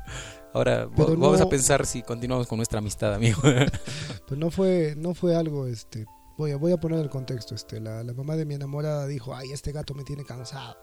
Ahora 0.53 0.87
Pero 0.95 1.17
vamos 1.17 1.39
no- 1.39 1.45
a 1.47 1.49
pensar 1.49 1.85
si 1.87 2.03
continuamos 2.03 2.45
con 2.47 2.57
nuestra 2.57 2.77
amistad, 2.79 3.13
amigo. 3.15 3.41
Pero 4.27 4.37
no 4.37 4.51
fue, 4.51 4.93
no 4.95 5.15
fue 5.15 5.35
algo, 5.35 5.65
este, 5.65 6.05
voy 6.37 6.51
a, 6.51 6.57
voy 6.57 6.71
a 6.73 6.77
poner 6.77 6.99
el 6.99 7.09
contexto, 7.09 7.55
este, 7.55 7.79
la, 7.79 8.03
la 8.03 8.13
mamá 8.13 8.35
de 8.35 8.45
mi 8.45 8.53
enamorada 8.53 9.07
dijo, 9.07 9.35
ay, 9.35 9.51
este 9.51 9.71
gato 9.71 9.95
me 9.95 10.03
tiene 10.03 10.23
cansado. 10.23 10.77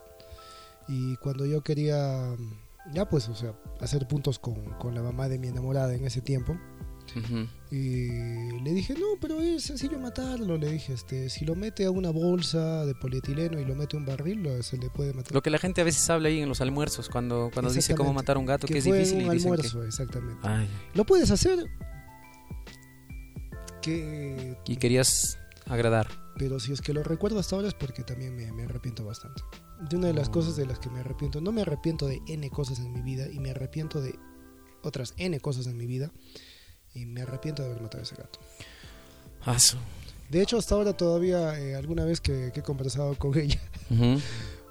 Y 0.89 1.15
cuando 1.19 1.47
yo 1.47 1.63
quería, 1.63 2.35
ya 2.93 3.09
pues, 3.09 3.29
o 3.29 3.35
sea, 3.35 3.55
hacer 3.81 4.07
puntos 4.09 4.39
con, 4.39 4.55
con 4.79 4.95
la 4.95 5.03
mamá 5.03 5.29
de 5.29 5.39
mi 5.39 5.49
enamorada 5.49 5.95
en 5.95 6.05
ese 6.05 6.21
tiempo, 6.21 6.57
y 7.73 8.61
le 8.63 8.73
dije, 8.73 8.95
no, 8.95 9.07
pero 9.21 9.41
es 9.41 9.65
sencillo 9.65 9.99
matarlo, 9.99 10.57
le 10.57 10.71
dije, 10.71 10.93
este, 10.93 11.29
si 11.29 11.45
lo 11.45 11.57
mete 11.57 11.85
a 11.85 11.91
una 11.91 12.11
bolsa 12.11 12.87
de 12.87 12.95
polietileno 12.95 13.59
y 13.59 13.65
lo 13.65 13.75
mete 13.75 13.97
a 13.97 13.99
un 14.01 14.07
barril, 14.07 14.43
lo- 14.45 14.63
se 14.63 14.77
le 14.77 14.91
puede 14.91 15.13
matar. 15.13 15.33
Lo 15.33 15.43
que 15.43 15.51
la 15.51 15.59
gente 15.59 15.81
a 15.81 15.85
veces 15.85 16.09
habla 16.09 16.29
ahí 16.29 16.41
en 16.41 16.49
los 16.49 16.61
almuerzos 16.61 17.09
cuando, 17.09 17.51
cuando 17.53 17.73
dice 17.73 17.97
cómo 17.97 18.13
matar 18.13 18.37
a 18.37 18.39
un 18.39 18.47
gato, 18.47 18.69
que, 18.69 18.75
que 18.75 18.79
es 18.79 18.85
fue 18.85 18.99
difícil 18.99 19.25
un 19.25 19.31
y 19.33 19.35
dicen 19.35 19.51
almuerzo, 19.53 19.83
exactamente. 19.85 20.39
Ay, 20.47 20.69
Lo 20.95 21.05
puedes 21.05 21.33
hacer, 21.33 21.59
que 23.83 24.57
y 24.67 24.77
querías 24.77 25.39
agradar. 25.67 26.09
Pero 26.41 26.59
si 26.59 26.73
es 26.73 26.81
que 26.81 26.95
lo 26.95 27.03
recuerdo 27.03 27.39
hasta 27.39 27.55
ahora 27.55 27.69
es 27.69 27.75
porque 27.75 28.03
también 28.03 28.35
me, 28.35 28.51
me 28.51 28.63
arrepiento 28.65 29.05
bastante. 29.05 29.43
De 29.91 29.97
una 29.97 30.07
de 30.07 30.15
las 30.15 30.29
Oh. 30.29 30.33
cosas 30.33 30.57
de 30.57 30.65
las 30.65 30.79
que 30.79 30.89
me 30.89 31.01
arrepiento, 31.01 31.39
no 31.43 31.53
me 31.53 31.61
arrepiento 31.61 32.07
de 32.07 32.23
N 32.29 32.49
cosas 32.49 32.79
en 32.79 32.91
mi 32.95 33.03
vida 33.03 33.29
y 33.31 33.39
me 33.41 33.51
arrepiento 33.51 34.01
de 34.01 34.19
otras 34.83 35.13
N 35.19 35.39
cosas 35.41 35.67
en 35.67 35.77
mi 35.77 35.85
vida 35.87 36.11
y 36.95 37.05
me 37.05 37.21
arrepiento 37.21 37.63
de 37.63 37.69
haber 37.69 37.83
matado 37.83 38.01
a 38.01 38.07
ese 38.07 38.15
gato. 38.17 38.39
Su- 39.59 39.77
De 40.31 40.41
hecho, 40.41 40.57
hasta 40.57 40.75
ahora 40.77 40.97
todavía, 40.97 41.59
eh, 41.61 41.75
alguna 41.77 42.07
vez 42.07 42.23
que, 42.23 42.53
que 42.55 42.61
he 42.61 42.63
conversado 42.63 43.15
con 43.19 43.37
ella, 43.39 43.61
Ujú. 43.91 44.19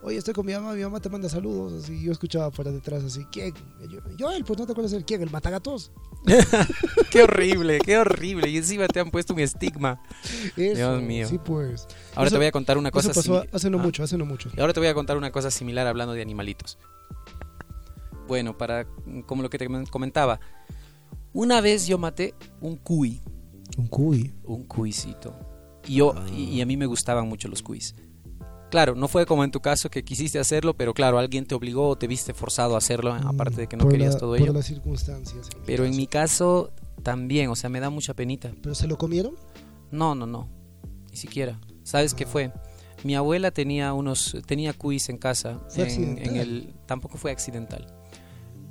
Oye, 0.01 0.17
estoy 0.17 0.33
con 0.33 0.45
mi 0.45 0.53
mamá, 0.53 0.73
mi 0.73 0.81
mamá 0.81 0.99
te 0.99 1.09
manda 1.09 1.27
saludos, 1.29 1.83
así, 1.83 2.01
yo 2.01 2.11
escuchaba 2.11 2.49
por 2.51 2.69
detrás 2.71 3.03
así, 3.03 3.25
¿quién? 3.31 3.53
Yo, 3.89 3.99
yo, 4.17 4.31
él, 4.31 4.43
pues 4.45 4.57
no 4.59 4.65
te 4.65 4.71
acuerdas 4.71 4.91
de 4.91 4.97
él, 4.97 5.05
¿quién? 5.05 5.21
El 5.21 5.29
matagatos. 5.29 5.91
Qué 7.11 7.23
horrible, 7.23 7.79
qué 7.79 7.97
horrible. 7.97 8.49
Y 8.49 8.57
encima 8.57 8.87
te 8.87 8.99
han 8.99 9.09
puesto 9.09 9.33
un 9.33 9.39
estigma. 9.39 10.01
Eso, 10.57 10.75
Dios 10.75 11.01
mío. 11.01 11.27
Sí, 11.27 11.37
pues. 11.43 11.87
Ahora 12.13 12.27
Eso- 12.27 12.35
te 12.35 12.39
voy 12.39 12.47
a 12.47 12.51
contar 12.51 12.77
una 12.77 12.91
cosa 12.91 13.11
Eso 13.11 13.19
pasó 13.19 13.45
hace 13.53 13.69
no 13.69 13.79
Ah. 13.79 13.83
mucho, 13.83 14.03
hace 14.03 14.17
no 14.17 14.25
mucho. 14.25 14.49
Y 14.55 14.59
ahora 14.59 14.73
te 14.73 14.79
voy 14.81 14.89
a 14.89 14.93
contar 14.93 15.15
una 15.17 15.31
cosa 15.31 15.49
similar 15.49 15.87
hablando 15.87 16.13
de 16.13 16.21
animalitos. 16.21 16.77
Bueno, 18.27 18.57
para 18.57 18.85
como 19.25 19.41
lo 19.41 19.49
que 19.49 19.57
te 19.57 19.67
comentaba, 19.89 20.39
una 21.33 21.61
vez 21.61 21.87
yo 21.87 21.97
maté 21.97 22.33
un 22.61 22.75
cuy, 22.75 23.21
Un 23.77 23.87
cuy. 23.87 24.33
un 24.43 24.63
cuisito. 24.65 25.33
Y 25.87 25.95
yo 25.95 26.13
y, 26.35 26.43
y 26.43 26.61
a 26.61 26.65
mí 26.65 26.75
me 26.77 26.85
gustaban 26.85 27.27
mucho 27.27 27.47
los 27.47 27.63
cuis. 27.63 27.95
Claro, 28.69 28.93
no 28.95 29.07
fue 29.07 29.25
como 29.25 29.43
en 29.43 29.49
tu 29.51 29.61
caso 29.61 29.89
que 29.89 30.03
quisiste 30.03 30.37
hacerlo, 30.37 30.75
pero 30.75 30.93
claro, 30.93 31.17
alguien 31.17 31.45
te 31.45 31.55
obligó 31.55 31.89
o 31.89 31.95
te 31.97 32.05
viste 32.07 32.33
forzado 32.35 32.75
a 32.75 32.77
hacerlo, 32.77 33.13
aparte 33.13 33.55
de 33.61 33.67
que 33.67 33.75
no 33.75 33.83
Mm, 33.83 33.87
Por 33.87 33.91
querías 33.93 34.13
la- 34.13 34.19
todo 34.19 34.31
por 34.31 34.41
ello. 34.41 34.53
las 34.53 34.65
circunstancias. 34.67 35.49
en 35.55 35.63
Pero 35.65 35.85
en 35.85 35.95
mi 35.95 36.05
caso 36.05 36.71
también, 37.01 37.49
o 37.49 37.55
sea, 37.55 37.69
me 37.69 37.79
da 37.79 37.89
mucha 37.89 38.13
penita. 38.13 38.51
¿Pero 38.61 38.75
se 38.75 38.87
lo 38.87 38.97
comieron? 38.97 39.35
No, 39.89 40.13
no, 40.13 40.27
no. 40.27 40.47
Ni 41.09 41.17
siquiera. 41.17 41.59
¿Sabes 41.83 42.13
qué 42.13 42.27
fue? 42.27 42.51
Mi 43.03 43.15
abuela 43.15 43.49
tenía 43.51 43.93
unos 43.93 44.37
tenía 44.45 44.73
cuis 44.73 45.07
en 45.09 45.17
casa 45.17 45.61
Fue 45.69 45.91
en, 45.91 46.35
el 46.35 46.75
tampoco 46.85 47.17
fue 47.17 47.31
accidental. 47.31 47.87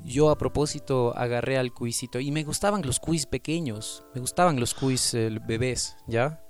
Yo 0.05 0.31
a 0.31 0.39
propósito 0.39 1.13
agarré 1.17 1.59
al 1.59 1.73
cuisito 1.73 2.21
y 2.21 2.31
me 2.31 2.45
gustaban 2.45 2.83
los 2.83 3.01
cuis 3.01 3.27
pequeños, 3.27 4.05
me 4.15 4.21
gustaban 4.21 4.61
los 4.61 4.75
cuis 4.75 5.13
eh, 5.15 5.39
bebés, 5.47 5.97
¿ya? 6.07 6.43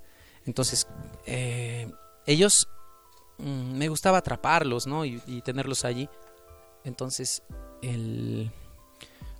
Entonces, 0.45 0.87
eh, 1.25 1.91
ellos 2.25 2.67
mm, 3.39 3.77
me 3.77 3.87
gustaba 3.89 4.19
atraparlos, 4.19 4.87
¿no? 4.87 5.05
Y, 5.05 5.21
y 5.25 5.41
tenerlos 5.41 5.85
allí. 5.85 6.09
Entonces, 6.83 7.43
el, 7.81 8.51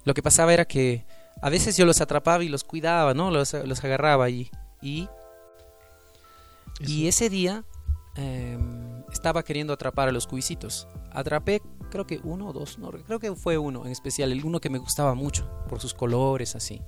lo 0.03 0.13
que 0.13 0.23
pasaba 0.23 0.53
era 0.53 0.65
que 0.65 1.05
a 1.41 1.49
veces 1.49 1.77
yo 1.77 1.85
los 1.85 2.01
atrapaba 2.01 2.43
y 2.43 2.49
los 2.49 2.63
cuidaba, 2.63 3.13
¿no? 3.13 3.31
Los, 3.31 3.53
los 3.53 3.83
agarraba 3.83 4.25
allí. 4.25 4.49
Y 4.81 5.07
y 6.79 7.07
ese 7.07 7.29
día 7.29 7.65
em, 8.15 9.03
estaba 9.11 9.43
queriendo 9.43 9.73
atrapar 9.73 10.07
a 10.07 10.11
los 10.11 10.27
cuisitos. 10.27 10.87
Atrapé 11.11 11.61
creo 11.91 12.05
que 12.05 12.19
uno 12.23 12.49
o 12.49 12.53
dos, 12.53 12.77
no, 12.79 12.91
creo 12.91 13.19
que 13.19 13.35
fue 13.35 13.57
uno 13.57 13.85
en 13.85 13.91
especial, 13.91 14.31
el 14.31 14.45
uno 14.45 14.61
que 14.61 14.69
me 14.69 14.77
gustaba 14.77 15.13
mucho 15.15 15.49
por 15.67 15.81
sus 15.81 15.93
colores 15.93 16.55
así. 16.55 16.81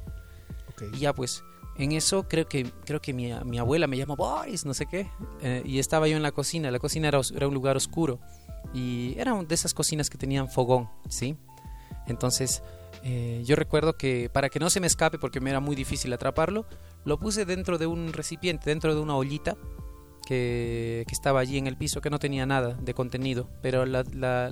Y 0.94 1.00
ya 1.00 1.14
pues, 1.14 1.44
en 1.84 1.94
eso 1.94 2.28
creo 2.28 2.48
que 2.48 2.72
creo 2.86 3.02
que 3.02 3.14
mi, 3.14 3.32
mi 3.46 3.58
abuela 3.60 3.88
me 3.88 3.98
llamó 3.98 4.16
Boris, 4.16 4.66
no 4.66 4.74
sé 4.74 4.86
qué, 4.86 5.10
eh, 5.42 5.62
y 5.66 5.80
estaba 5.80 6.08
yo 6.08 6.16
en 6.18 6.24
la 6.24 6.32
cocina, 6.32 6.70
la 6.72 6.80
cocina 6.80 7.08
era, 7.08 7.20
un 7.20 7.54
lugar 7.54 7.76
oscuro 7.78 8.20
y 8.74 9.16
era 9.18 9.34
de 9.44 9.56
esas 9.56 9.74
cocinas 9.74 10.10
que 10.10 10.18
tenían 10.18 10.50
fogón, 10.50 10.90
¿sí? 11.10 11.36
Entonces, 12.08 12.64
eh, 13.04 13.42
yo 13.46 13.56
recuerdo 13.56 13.94
que 13.98 14.30
para 14.32 14.50
que 14.50 14.60
no 14.60 14.70
se 14.70 14.80
me 14.80 14.88
escape, 14.88 15.18
porque 15.20 15.40
me 15.40 15.50
era 15.50 15.60
muy 15.60 15.76
difícil 15.76 16.12
atraparlo, 16.14 16.66
lo 17.06 17.20
puse 17.20 17.46
dentro 17.46 17.78
de 17.78 17.88
un 17.88 18.14
recipiente, 18.14 18.70
dentro 18.70 18.94
de 18.96 19.02
una 19.02 19.16
ollita 19.16 19.58
que, 20.28 21.04
que 21.08 21.14
estaba 21.14 21.40
allí 21.40 21.58
en 21.58 21.68
el 21.68 21.78
piso, 21.78 22.02
que 22.02 22.10
no 22.10 22.20
tenía 22.20 22.46
nada 22.46 22.74
de 22.76 22.94
contenido, 22.94 23.50
pero 23.62 23.86
la- 23.86 24.04
la- 24.14 24.52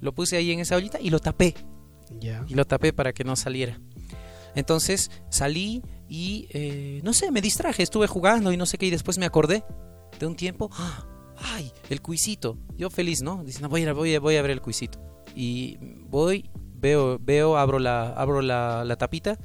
lo 0.00 0.12
puse 0.14 0.36
ahí 0.36 0.50
en 0.52 0.60
esa 0.60 0.76
ollita 0.76 0.98
y 1.00 1.10
lo 1.10 1.18
tapé, 1.20 1.54
y 2.48 2.54
lo 2.54 2.64
tapé 2.66 2.92
para 2.92 3.12
que 3.12 3.24
no 3.24 3.36
saliera. 3.36 3.78
Entonces 4.54 5.10
salí 5.30 5.82
y 6.12 6.46
eh, 6.50 7.00
no 7.04 7.14
sé, 7.14 7.30
me 7.30 7.40
distraje, 7.40 7.82
estuve 7.82 8.06
jugando 8.06 8.52
y 8.52 8.58
no 8.58 8.66
sé 8.66 8.76
qué, 8.76 8.84
y 8.84 8.90
después 8.90 9.16
me 9.16 9.24
acordé 9.24 9.64
de 10.20 10.26
un 10.26 10.36
tiempo, 10.36 10.68
¡ah! 10.74 11.06
¡ay! 11.38 11.72
El 11.88 12.02
cuisito. 12.02 12.58
Yo 12.76 12.90
feliz, 12.90 13.22
¿no? 13.22 13.42
Diciendo, 13.42 13.70
voy 13.70 13.86
a, 13.86 13.94
voy 13.94 14.14
a, 14.14 14.20
voy 14.20 14.36
a 14.36 14.42
ver 14.42 14.50
el 14.50 14.60
cuisito. 14.60 15.00
Y 15.34 15.78
voy, 15.80 16.50
veo, 16.74 17.18
veo, 17.18 17.56
abro 17.56 17.78
la, 17.78 18.12
abro 18.12 18.42
la, 18.42 18.84
la 18.84 18.96
tapita 18.96 19.38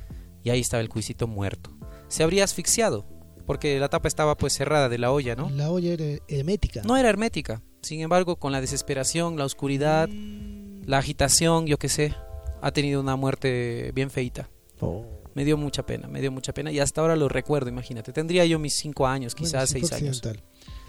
y 0.44 0.50
ahí 0.50 0.60
estaba 0.60 0.82
el 0.82 0.90
cuisito 0.90 1.26
muerto. 1.26 1.72
Se 2.10 2.24
habría 2.24 2.44
asfixiado, 2.44 3.06
porque 3.46 3.80
la 3.80 3.88
tapa 3.88 4.10
estaba 4.10 4.36
pues 4.36 4.52
cerrada 4.52 4.90
de 4.90 4.98
la 4.98 5.14
olla, 5.14 5.38
¿no? 5.38 5.50
La 5.50 5.72
olla 5.72 5.94
era 5.94 6.22
hermética. 6.28 6.82
No 6.84 6.98
era 6.98 7.08
hermética. 7.08 7.64
Sin 7.82 8.02
embargo, 8.02 8.40
con 8.40 8.52
la 8.52 8.60
desesperación, 8.60 9.38
la 9.38 9.46
oscuridad, 9.46 10.10
la 10.10 10.98
agitación, 10.98 11.66
yo 11.66 11.78
qué 11.78 11.88
sé, 11.88 12.14
ha 12.62 12.72
tenido 12.72 13.00
una 13.00 13.16
muerte 13.16 13.94
bien 13.96 14.10
feita. 14.10 14.50
Oh. 14.82 15.06
Me 15.38 15.46
dio 15.46 15.56
mucha 15.56 15.86
pena, 15.86 16.08
me 16.08 16.20
dio 16.20 16.32
mucha 16.32 16.52
pena 16.52 16.72
y 16.72 16.80
hasta 16.80 17.00
ahora 17.00 17.16
lo 17.16 17.30
recuerdo, 17.30 17.70
imagínate. 17.70 18.12
Tendría 18.12 18.44
yo 18.48 18.58
mis 18.58 18.74
cinco 18.74 19.06
años, 19.06 19.36
Bueno, 19.36 19.46
quizás 19.46 19.70
sí 19.70 19.80
fue 19.82 19.88
seis 19.90 20.02
años. 20.02 20.22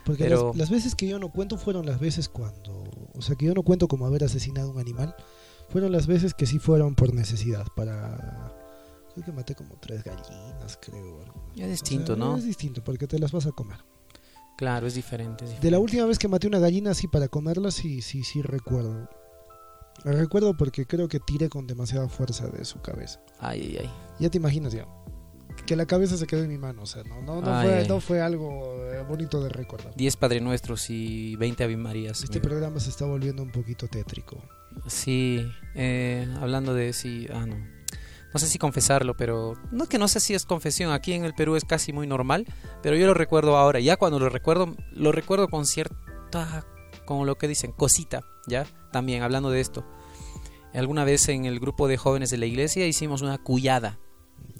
Porque 0.07 0.25
Pero- 0.25 0.49
las, 0.49 0.57
las 0.57 0.71
veces 0.71 0.95
que 0.95 1.07
yo 1.07 1.19
no 1.19 1.31
cuento 1.31 1.59
fueron 1.59 1.85
las 1.85 2.01
veces 2.01 2.31
cuando, 2.31 2.85
o 3.13 3.21
sea, 3.21 3.37
que 3.37 3.45
yo 3.45 3.53
no 3.53 3.63
cuento 3.63 3.89
como 3.89 4.07
haber 4.07 4.25
asesinado 4.25 4.71
a 4.71 4.73
un 4.73 4.79
animal, 4.81 5.15
fueron 5.69 5.93
las 5.93 6.07
veces 6.07 6.33
que 6.33 6.47
sí 6.47 6.59
fueron 6.59 6.95
por 6.95 7.13
necesidad, 7.13 7.67
para... 7.77 8.55
Creo 9.13 9.27
que 9.27 9.33
maté 9.33 9.55
como 9.55 9.77
tres 9.81 10.03
gallinas, 10.03 10.79
creo. 10.81 11.27
Ya 11.55 11.65
es 11.65 11.69
O 11.69 11.73
distinto, 11.73 12.15
sea, 12.15 12.25
¿no? 12.25 12.37
Es 12.39 12.45
distinto, 12.45 12.83
porque 12.83 13.07
te 13.07 13.19
las 13.19 13.33
vas 13.33 13.45
a 13.45 13.53
comer. 13.53 13.85
Claro, 14.57 14.87
es 14.87 14.95
diferente. 14.95 15.45
es 15.45 15.51
De 15.51 15.57
la 15.57 15.61
diferente. 15.61 15.79
última 15.79 16.07
vez 16.07 16.19
que 16.19 16.29
maté 16.29 16.47
una 16.47 16.59
gallina 16.59 16.93
así 16.93 17.07
para 17.07 17.29
comerla, 17.29 17.71
sí, 17.71 18.01
sí, 18.01 18.25
sí 18.25 18.41
recuerdo. 18.41 19.11
La 20.05 20.13
recuerdo 20.13 20.57
porque 20.57 20.87
creo 20.87 21.07
que 21.09 21.21
tiré 21.21 21.51
con 21.51 21.67
demasiada 21.67 22.09
fuerza 22.09 22.47
de 22.47 22.65
su 22.65 22.81
cabeza. 22.81 23.21
Ay, 23.41 23.61
ay, 23.61 23.77
ay. 23.83 23.91
Ya 24.19 24.31
te 24.31 24.39
imaginas 24.39 24.73
ya. 24.73 24.87
Que 25.67 25.77
la 25.77 25.87
cabeza 25.87 26.17
se 26.17 26.27
quedó 26.27 26.43
en 26.43 26.49
mi 26.49 26.59
mano, 26.59 26.83
o 26.83 26.87
sea, 26.87 27.03
no, 27.05 27.21
no, 27.21 27.41
no, 27.43 27.55
Ay, 27.55 27.67
fue, 27.67 27.79
ay. 27.79 27.89
no 27.89 28.01
fue 28.01 28.21
algo 28.21 28.75
eh, 28.93 29.05
bonito 29.07 29.43
de 29.43 29.49
recordar. 29.51 29.95
Diez 29.97 30.17
Padre 30.17 30.41
Nuestros 30.41 30.89
y 30.89 31.37
20 31.37 31.65
Ave 31.65 31.77
Marías. 31.77 32.23
Este 32.23 32.41
programa 32.41 32.81
se 32.81 32.91
está 32.91 33.05
volviendo 33.05 33.43
un 33.43 33.51
poquito 33.51 33.87
tétrico. 33.89 34.43
Sí, 34.87 35.47
eh, 35.75 36.27
hablando 36.41 36.75
de 36.75 36.93
sí, 36.93 37.27
ah, 37.33 37.45
no. 37.47 37.57
No 38.33 38.39
sé 38.39 38.47
si 38.47 38.59
confesarlo, 38.59 39.17
pero 39.17 39.55
no 39.73 39.87
que 39.87 39.99
no 39.99 40.07
sé 40.07 40.21
si 40.21 40.35
es 40.35 40.45
confesión. 40.45 40.93
Aquí 40.93 41.13
en 41.15 41.25
el 41.25 41.35
Perú 41.35 41.57
es 41.57 41.65
casi 41.65 41.93
muy 41.93 42.07
normal, 42.07 42.47
pero 42.83 42.95
yo 42.97 43.07
lo 43.07 43.15
recuerdo 43.15 43.57
ahora. 43.57 43.81
Ya 43.81 43.97
cuando 43.97 44.19
lo 44.19 44.29
recuerdo, 44.29 44.77
lo 44.93 45.13
recuerdo 45.13 45.49
con 45.49 45.65
cierta, 45.67 46.67
como 47.07 47.25
lo 47.25 47.37
que 47.37 47.49
dicen, 47.49 47.73
cosita, 47.73 48.21
¿ya? 48.47 48.67
También 48.93 49.23
hablando 49.23 49.51
de 49.51 49.61
esto. 49.61 49.85
Alguna 50.75 51.05
vez 51.05 51.29
en 51.31 51.47
el 51.47 51.59
grupo 51.59 51.89
de 51.89 51.97
jóvenes 51.97 52.31
de 52.31 52.37
la 52.37 52.47
iglesia 52.47 52.87
hicimos 52.87 53.23
una 53.23 53.39
cuyada. 53.39 53.99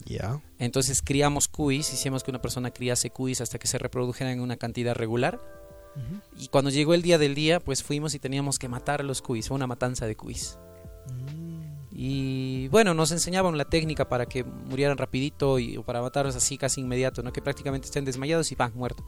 Ya. 0.09 0.41
Entonces 0.59 1.03
criamos 1.03 1.49
cuis, 1.49 1.93
hicimos 1.93 2.25
que 2.25 2.31
una 2.31 2.41
persona 2.41 2.71
criase 2.71 3.11
cuis 3.11 3.41
hasta 3.41 3.59
que 3.59 3.67
se 3.67 3.79
reprodujeran 3.79 4.33
en 4.33 4.41
una 4.41 4.57
cantidad 4.57 4.95
regular. 4.95 5.41
Y 6.39 6.47
cuando 6.49 6.71
llegó 6.71 6.95
el 6.95 7.03
día 7.03 7.19
del 7.19 7.35
día, 7.35 7.59
pues 7.59 7.83
fuimos 7.83 8.15
y 8.15 8.21
teníamos 8.21 8.61
que 8.61 8.69
matar 8.69 9.01
a 9.01 9.05
los 9.05 9.21
cuis, 9.21 9.49
fue 9.49 9.57
una 9.57 9.67
matanza 9.67 10.07
de 10.07 10.17
cuis. 10.17 10.57
Y 11.91 12.69
bueno, 12.69 12.95
nos 12.95 13.11
enseñaban 13.11 13.59
la 13.59 13.65
técnica 13.65 14.09
para 14.09 14.27
que 14.27 14.45
murieran 14.45 14.97
rapidito 14.97 15.59
y 15.59 15.77
o 15.77 15.83
para 15.83 16.01
matarlos 16.01 16.37
así 16.37 16.57
casi 16.57 16.81
inmediato, 16.81 17.25
¿no? 17.25 17.33
Que 17.33 17.43
prácticamente 17.43 17.87
estén 17.87 18.05
desmayados 18.05 18.53
y 18.53 18.57
¡pam! 18.57 18.71
muerto. 18.77 19.05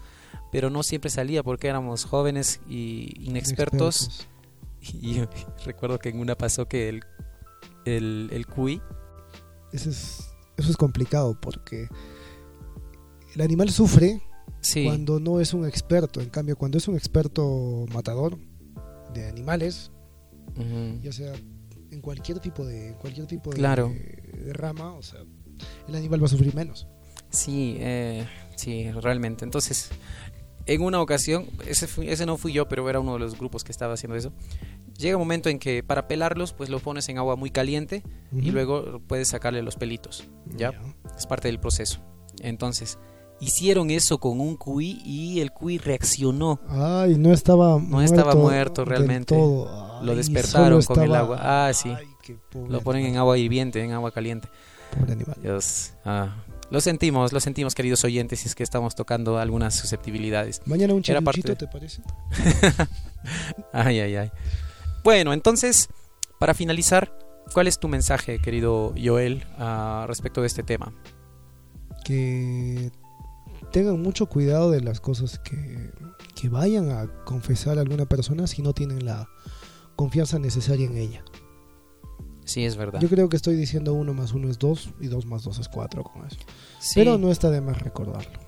Pero 0.50 0.70
no 0.70 0.82
siempre 0.82 1.08
salía 1.08 1.44
porque 1.44 1.68
éramos 1.68 2.04
jóvenes 2.04 2.60
y 2.68 3.14
inexpertos. 3.20 4.26
Y 4.82 5.20
recuerdo 5.66 5.98
que 5.98 6.08
en 6.08 6.20
una 6.20 6.36
pasó 6.36 6.66
que 6.66 6.88
el, 6.88 7.04
el, 7.84 8.30
el 8.32 8.46
cuy, 8.46 8.80
Eso 9.74 9.90
es, 9.90 10.29
eso 10.60 10.70
es 10.70 10.76
complicado 10.76 11.38
porque 11.40 11.88
el 13.34 13.40
animal 13.40 13.70
sufre 13.70 14.22
sí, 14.60 14.84
cuando 14.84 15.20
no 15.20 15.40
es 15.40 15.54
un 15.54 15.66
experto. 15.66 16.20
En 16.20 16.30
cambio, 16.30 16.56
cuando 16.56 16.78
es 16.78 16.88
un 16.88 16.96
experto 16.96 17.86
matador 17.92 18.38
de 19.14 19.28
animales, 19.28 19.90
ujú, 20.56 21.00
ya 21.02 21.12
sea 21.12 21.32
en 21.90 22.00
cualquier 22.00 22.38
tipo 22.40 22.64
de 22.64 22.94
cualquier 23.00 23.26
tipo 23.26 23.50
de, 23.50 23.56
Claro. 23.56 23.88
de 23.88 24.52
rama, 24.52 24.94
o 24.94 25.02
sea, 25.02 25.20
el 25.88 25.94
animal 25.94 26.22
va 26.22 26.26
a 26.26 26.30
sufrir 26.30 26.54
menos. 26.54 26.86
sí, 27.30 27.76
eh, 27.80 28.26
sí, 28.56 28.90
realmente. 28.92 29.44
Entonces, 29.44 29.90
en 30.66 30.82
una 30.82 31.00
ocasión, 31.00 31.46
ese 31.66 32.26
no 32.26 32.36
fui 32.36 32.52
yo, 32.52 32.68
pero 32.68 32.88
era 32.88 33.00
uno 33.00 33.14
de 33.14 33.18
los 33.20 33.36
grupos 33.38 33.64
que 33.64 33.72
estaba 33.72 33.94
haciendo 33.94 34.16
eso. 34.16 34.32
Llega 34.98 35.16
un 35.16 35.22
momento 35.22 35.48
en 35.48 35.58
que 35.58 35.82
para 35.82 36.06
pelarlos, 36.08 36.52
pues 36.52 36.68
los 36.68 36.82
pones 36.82 37.08
en 37.08 37.18
agua 37.18 37.36
muy 37.36 37.50
caliente 37.50 38.02
y 38.32 38.50
luego 38.50 39.00
puedes 39.06 39.28
sacarle 39.28 39.62
los 39.62 39.76
pelitos. 39.76 40.28
¿ya? 40.56 40.72
Es 41.16 41.26
parte 41.26 41.48
del 41.48 41.58
proceso. 41.58 42.00
Entonces, 42.40 42.98
hicieron 43.40 43.90
eso 43.90 44.18
con 44.18 44.40
un 44.40 44.56
cuy 44.56 45.00
y 45.04 45.40
el 45.40 45.52
cuy 45.52 45.78
reaccionó. 45.78 46.60
Ay, 46.68 47.16
no 47.16 47.32
estaba 47.32 47.80
No 47.80 48.02
estaba 48.02 48.34
muerto 48.34 48.84
realmente. 48.84 49.34
Lo 49.36 50.14
despertaron 50.14 50.82
con 50.82 51.00
el 51.02 51.14
agua. 51.14 51.38
Ah, 51.40 51.72
sí. 51.72 51.88
Ay, 51.90 52.06
qué 52.22 52.36
pobre 52.50 52.70
Lo 52.70 52.80
ponen 52.82 53.06
en 53.06 53.16
agua 53.16 53.36
hirviente, 53.38 53.82
en 53.82 53.92
agua 53.92 54.10
caliente. 54.12 54.48
pobre 54.98 55.12
animal. 55.12 55.36
Dios. 55.42 55.92
ah. 56.04 56.36
Lo 56.70 56.80
sentimos, 56.80 57.32
lo 57.32 57.40
sentimos, 57.40 57.74
queridos 57.74 58.04
oyentes, 58.04 58.38
si 58.40 58.46
es 58.48 58.54
que 58.54 58.62
estamos 58.62 58.94
tocando 58.94 59.38
algunas 59.38 59.74
susceptibilidades. 59.74 60.62
Mañana 60.66 60.94
un 60.94 61.02
chilluchito, 61.02 61.48
de- 61.48 61.56
¿te 61.56 61.66
parece? 61.66 62.00
Ay, 63.72 64.00
ay, 64.00 64.16
ay. 64.16 64.30
Bueno, 65.02 65.32
entonces, 65.32 65.88
para 66.38 66.54
finalizar, 66.54 67.16
¿cuál 67.52 67.66
es 67.66 67.78
tu 67.78 67.88
mensaje, 67.88 68.40
querido 68.40 68.94
Joel, 69.02 69.46
ah, 69.58 70.04
respecto 70.08 70.40
de 70.40 70.46
este 70.46 70.62
tema? 70.62 70.92
que 72.04 72.90
tengan 73.72 74.00
mucho 74.02 74.26
cuidado 74.26 74.70
de 74.70 74.80
las 74.80 75.00
cosas 75.00 75.38
que, 75.38 75.92
que 76.34 76.48
vayan 76.48 76.90
a 76.90 77.06
confesar 77.24 77.78
a 77.78 77.82
alguna 77.82 78.06
persona 78.06 78.46
si 78.46 78.62
no 78.62 78.72
tienen 78.72 79.04
la 79.04 79.28
confianza 79.96 80.38
necesaria 80.38 80.86
en 80.86 80.96
ella. 80.96 81.24
Sí, 82.44 82.64
es 82.64 82.76
verdad. 82.76 83.00
Yo 83.00 83.08
creo 83.08 83.28
que 83.28 83.36
estoy 83.36 83.54
diciendo 83.54 83.94
uno 83.94 84.12
más 84.12 84.32
uno 84.32 84.50
es 84.50 84.58
dos 84.58 84.90
y 85.00 85.06
dos 85.06 85.24
más 85.24 85.44
dos 85.44 85.58
es 85.60 85.68
cuatro 85.68 86.02
con 86.02 86.26
eso. 86.26 86.38
Sí. 86.80 86.94
Pero 86.96 87.16
no 87.16 87.30
está 87.30 87.50
de 87.50 87.60
más 87.60 87.80
recordarlo. 87.80 88.40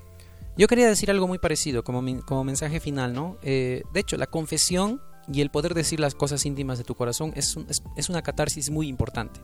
Yo 0.57 0.67
quería 0.67 0.89
decir 0.89 1.11
algo 1.11 1.29
muy 1.29 1.39
parecido 1.39 1.85
como, 1.85 2.03
como 2.25 2.45
mensaje 2.45 2.81
final, 2.81 3.15
¿no? 3.15 3.39
Eh, 3.43 3.85
de 3.93 4.01
hecho, 4.01 4.17
la 4.17 4.27
confesión 4.27 5.01
y 5.33 5.41
el 5.41 5.51
poder 5.51 5.75
decir 5.75 6.01
las 6.01 6.15
cosas 6.15 6.45
íntimas 6.47 6.79
de 6.79 6.85
tu 6.85 6.95
corazón 6.95 7.33
es, 7.37 7.57
un- 7.57 7.67
es, 7.69 7.83
es 7.97 8.09
una 8.09 8.23
catarsis 8.23 8.71
muy 8.71 8.89
importante. 8.89 9.41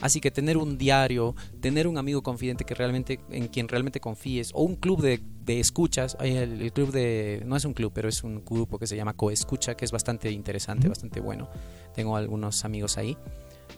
Así 0.00 0.20
que 0.20 0.30
tener 0.30 0.56
un 0.56 0.78
diario, 0.78 1.34
tener 1.60 1.86
un 1.86 1.98
amigo 1.98 2.22
confidente 2.22 2.64
que 2.64 2.74
realmente, 2.74 3.20
en 3.30 3.48
quien 3.48 3.68
realmente 3.68 4.00
confíes, 4.00 4.50
o 4.54 4.62
un 4.62 4.76
club 4.76 5.00
de, 5.02 5.20
de 5.44 5.60
escuchas, 5.60 6.16
el, 6.20 6.60
el 6.62 6.72
club 6.72 6.90
de, 6.90 7.42
no 7.46 7.56
es 7.56 7.64
un 7.64 7.74
club, 7.74 7.92
pero 7.94 8.08
es 8.08 8.24
un 8.24 8.44
grupo 8.44 8.78
que 8.78 8.86
se 8.86 8.96
llama 8.96 9.12
Coescucha, 9.14 9.76
que 9.76 9.84
es 9.84 9.92
bastante 9.92 10.30
interesante, 10.30 10.88
bastante 10.88 11.20
bueno. 11.20 11.48
Tengo 11.94 12.16
algunos 12.16 12.64
amigos 12.64 12.98
ahí. 12.98 13.16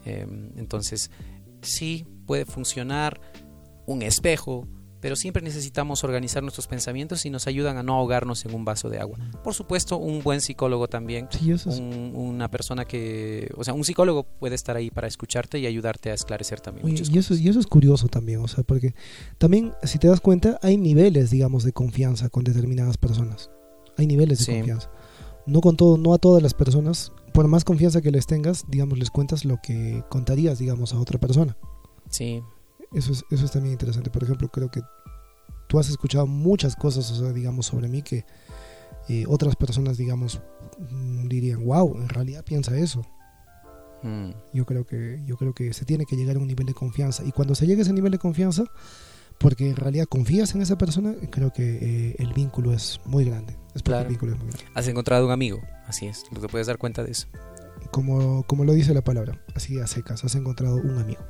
Eh, 0.06 0.26
entonces, 0.56 1.10
sí, 1.60 2.06
puede 2.26 2.44
funcionar 2.46 3.20
un 3.84 4.02
espejo, 4.02 4.66
pero 5.02 5.16
siempre 5.16 5.42
necesitamos 5.42 6.04
organizar 6.04 6.42
nuestros 6.42 6.66
pensamientos 6.68 7.26
y 7.26 7.30
nos 7.30 7.46
ayudan 7.46 7.76
a 7.76 7.82
no 7.82 7.94
ahogarnos 7.94 8.46
en 8.46 8.54
un 8.54 8.64
vaso 8.64 8.88
de 8.88 8.98
agua. 9.00 9.18
Por 9.44 9.52
supuesto, 9.52 9.98
un 9.98 10.22
buen 10.22 10.40
psicólogo 10.40 10.88
también 10.88 11.28
Sí, 11.30 11.50
eso 11.52 11.68
es. 11.68 11.78
un- 11.78 12.12
una 12.14 12.50
persona 12.50 12.86
que, 12.86 13.50
o 13.56 13.64
sea, 13.64 13.74
un 13.74 13.84
psicólogo 13.84 14.22
puede 14.22 14.54
estar 14.54 14.76
ahí 14.76 14.90
para 14.90 15.08
escucharte 15.08 15.58
y 15.58 15.66
ayudarte 15.66 16.10
a 16.10 16.14
esclarecer 16.14 16.60
también 16.60 16.86
Oye, 16.86 16.94
y, 16.98 17.02
eso, 17.02 17.12
cosas. 17.12 17.40
y 17.40 17.48
eso 17.50 17.60
es 17.60 17.66
curioso 17.66 18.08
también, 18.08 18.38
o 18.40 18.48
sea, 18.48 18.64
porque 18.64 18.94
también, 19.36 19.72
si 19.82 19.98
te 19.98 20.06
das 20.08 20.20
cuenta, 20.20 20.58
hay 20.62 20.78
niveles, 20.78 21.30
digamos, 21.30 21.64
de 21.64 21.72
confianza 21.72 22.28
con 22.30 22.44
determinadas 22.44 22.96
personas. 22.96 23.50
Hay 23.98 24.06
niveles 24.06 24.38
de 24.38 24.44
Sí. 24.46 24.52
confianza. 24.52 24.90
No 25.44 25.60
con 25.60 25.76
todo, 25.76 25.98
no 25.98 26.14
a 26.14 26.18
todas 26.18 26.40
las 26.42 26.54
personas, 26.54 27.12
por 27.34 27.48
más 27.48 27.64
confianza 27.64 28.00
que 28.00 28.12
les 28.12 28.26
tengas, 28.26 28.64
digamos, 28.68 28.96
les 28.98 29.10
cuentas 29.10 29.44
lo 29.44 29.58
que 29.60 30.04
contarías, 30.08 30.60
digamos, 30.60 30.94
a 30.94 31.00
otra 31.00 31.18
persona. 31.18 31.56
Sí, 32.08 32.40
Eso 32.94 33.12
es, 33.12 33.24
eso 33.30 33.44
es 33.44 33.50
también 33.50 33.72
interesante. 33.72 34.10
Por 34.10 34.22
ejemplo, 34.24 34.48
creo 34.48 34.70
que 34.70 34.82
tú 35.68 35.78
has 35.78 35.88
escuchado 35.88 36.26
muchas 36.26 36.76
cosas, 36.76 37.10
o 37.10 37.14
sea, 37.14 37.32
digamos, 37.32 37.66
sobre 37.66 37.88
mí 37.88 38.02
que 38.02 38.24
eh, 39.08 39.24
otras 39.28 39.56
personas, 39.56 39.96
digamos, 39.96 40.40
mm, 40.90 41.28
dirían, 41.28 41.64
wow, 41.64 41.96
en 42.00 42.08
realidad 42.08 42.44
piensa 42.44 42.76
eso. 42.76 43.02
Mm, 44.02 44.30
Yo 44.52 44.66
creo 44.66 44.84
que 44.84 45.22
yo 45.24 45.36
creo 45.36 45.54
que 45.54 45.72
se 45.72 45.84
tiene 45.84 46.04
que 46.06 46.16
llegar 46.16 46.36
a 46.36 46.38
un 46.40 46.46
nivel 46.48 46.66
de 46.66 46.74
confianza 46.74 47.24
y 47.24 47.30
cuando 47.32 47.54
se 47.54 47.66
llegue 47.66 47.80
a 47.80 47.84
ese 47.84 47.92
nivel 47.92 48.10
de 48.12 48.18
confianza, 48.18 48.64
porque 49.38 49.68
en 49.70 49.76
realidad 49.76 50.06
confías 50.06 50.54
en 50.54 50.62
esa 50.62 50.76
persona, 50.76 51.14
creo 51.30 51.52
que 51.52 51.78
eh, 52.10 52.16
el 52.18 52.32
vínculo 52.32 52.72
es 52.72 53.00
muy 53.04 53.24
grande. 53.24 53.56
Es 53.74 53.82
Claro. 53.82 54.02
el 54.02 54.08
vínculo 54.08 54.32
es 54.32 54.38
muy 54.38 54.48
grande. 54.50 54.66
Has 54.74 54.86
encontrado 54.88 55.24
un 55.26 55.32
amigo, 55.32 55.60
así 55.86 56.06
es, 56.06 56.24
tú 56.32 56.40
te 56.40 56.48
puedes 56.48 56.66
dar 56.66 56.78
cuenta 56.78 57.02
de 57.04 57.12
eso. 57.12 57.28
Como 57.90 58.42
como 58.44 58.64
lo 58.64 58.72
dice 58.72 58.92
la 58.94 59.02
palabra, 59.02 59.40
así 59.54 59.78
a 59.80 59.86
secas, 59.86 60.24
has 60.24 60.34
encontrado 60.34 60.76
un 60.76 60.98
amigo. 60.98 61.22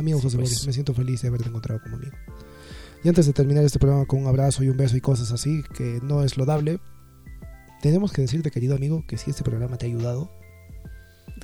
Amigo 0.00 0.18
Sí, 0.18 0.24
José 0.24 0.36
pues. 0.38 0.50
Boris, 0.50 0.66
me 0.66 0.72
siento 0.72 0.94
feliz 0.94 1.22
de 1.22 1.28
haberte 1.28 1.48
encontrado 1.48 1.80
como 1.82 1.96
amigo. 1.96 2.12
Y 3.04 3.08
antes 3.08 3.26
de 3.26 3.32
terminar 3.32 3.64
este 3.64 3.78
programa 3.78 4.04
con 4.06 4.20
un 4.20 4.26
abrazo 4.26 4.62
y 4.64 4.68
un 4.68 4.76
beso 4.76 4.96
y 4.96 5.00
cosas 5.00 5.30
así, 5.32 5.62
que 5.76 6.00
no 6.02 6.22
es 6.24 6.36
lodable, 6.36 6.80
tenemos 7.80 8.12
que 8.12 8.22
decirte, 8.22 8.50
querido 8.50 8.74
amigo, 8.74 9.04
que 9.06 9.16
si 9.16 9.30
este 9.30 9.42
programa 9.42 9.76
te 9.78 9.86
ha 9.86 9.88
ayudado, 9.88 10.30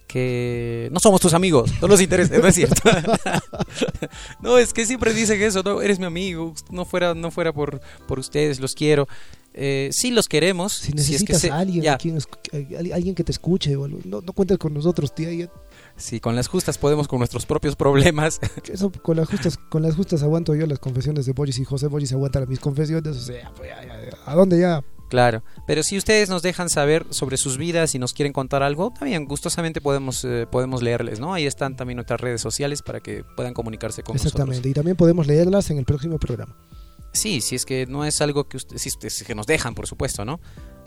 Que 0.07 0.89
no 0.93 1.01
somos 1.01 1.21
tus 1.21 1.33
amigos, 1.35 1.73
no 1.81 1.89
nos 1.89 2.01
interesa, 2.01 2.37
no 2.39 2.47
es 2.47 2.55
cierto. 2.55 2.83
no, 4.43 4.59
es 4.59 4.73
que 4.73 4.85
siempre 4.87 5.13
dicen 5.15 5.41
eso, 5.43 5.63
no, 5.65 5.81
eres 5.83 5.99
mi 5.99 6.05
amigo, 6.05 6.55
no 6.71 6.85
fuera, 6.85 7.15
no 7.15 7.31
fuera 7.31 7.53
por, 7.53 7.81
por 8.07 8.19
ustedes, 8.19 8.61
los 8.61 8.75
quiero. 8.75 9.09
Eh, 9.55 9.89
sí 9.93 10.11
los 10.11 10.29
queremos, 10.29 10.75
si 10.75 10.93
si 10.93 11.15
es 11.15 11.25
que 11.25 11.33
necesitas 11.33 11.41
se- 11.41 11.51
a 11.51 11.59
alguien, 11.59 11.89
a 11.89 11.97
quien 11.97 12.19
a- 12.19 12.95
alguien 12.95 13.15
que 13.15 13.25
te 13.25 13.33
escuche, 13.33 13.75
no, 13.75 14.21
no 14.21 14.33
cuentes 14.35 14.59
con 14.59 14.75
nosotros, 14.75 15.15
tía. 15.15 15.33
ya- 15.33 15.51
si 15.97 16.21
con 16.21 16.37
las 16.37 16.49
justas 16.49 16.79
podemos 16.79 17.09
con 17.09 17.19
nuestros 17.19 17.47
propios 17.47 17.77
problemas, 17.77 18.41
Eso, 18.73 18.93
con 19.03 19.17
las 19.17 19.29
justas, 19.29 19.59
con 19.69 19.83
las 19.83 19.97
justas 19.97 20.23
aguanto 20.23 20.55
yo 20.55 20.67
las 20.67 20.79
confesiones 20.79 21.27
de 21.27 21.33
Boris 21.33 21.59
y 21.59 21.65
José 21.65 21.87
Boris 21.89 22.13
aguanta 22.13 22.45
mis 22.47 22.61
confesiones, 22.61 23.17
o 23.17 23.21
sea, 23.21 23.53
pues 23.57 23.71
ya, 23.71 23.83
ya, 23.83 24.11
ya, 24.11 24.19
¿a 24.25 24.35
dónde 24.35 24.61
ya? 24.61 24.85
Claro, 25.09 25.45
pero 25.67 25.83
si 25.85 25.97
ustedes 25.97 26.29
nos 26.29 26.43
dejan 26.43 26.69
saber 26.69 27.07
sobre 27.11 27.37
sus 27.37 27.59
vidas 27.59 27.95
y 27.95 27.99
nos 27.99 28.13
quieren 28.13 28.33
contar 28.33 28.65
algo, 28.65 28.93
también 28.99 29.27
gustosamente 29.27 29.81
podemos, 29.81 30.25
eh, 30.25 30.47
podemos 30.51 30.83
leerles, 30.83 31.21
¿no? 31.21 31.33
Ahí 31.33 31.47
están 31.47 31.77
también 31.77 31.97
nuestras 31.97 32.21
redes 32.21 32.41
sociales 32.41 32.83
para 32.83 33.01
que 33.01 33.25
puedan 33.37 33.55
comunicarse 33.55 34.03
con 34.03 34.17
Exactamente, 34.17 34.69
y 34.69 34.73
también 34.73 34.97
podemos 34.97 35.29
leerlas 35.29 35.71
en 35.71 35.79
el 35.79 35.85
próximo 35.85 36.19
programa. 36.19 36.57
nosotros. 36.57 37.11
Sí, 37.13 37.41
si 37.41 37.55
es 37.55 37.65
que 37.65 37.87
no 37.87 38.05
es 38.05 38.21
algo 38.21 38.49
que 38.49 38.57
ustedes, 38.57 38.83
si 38.83 38.89
es 38.89 39.25
que 39.25 39.35
nos 39.35 39.47
dejan, 39.47 39.75
por 39.75 39.87
supuesto, 39.87 40.25
¿no? 40.25 40.41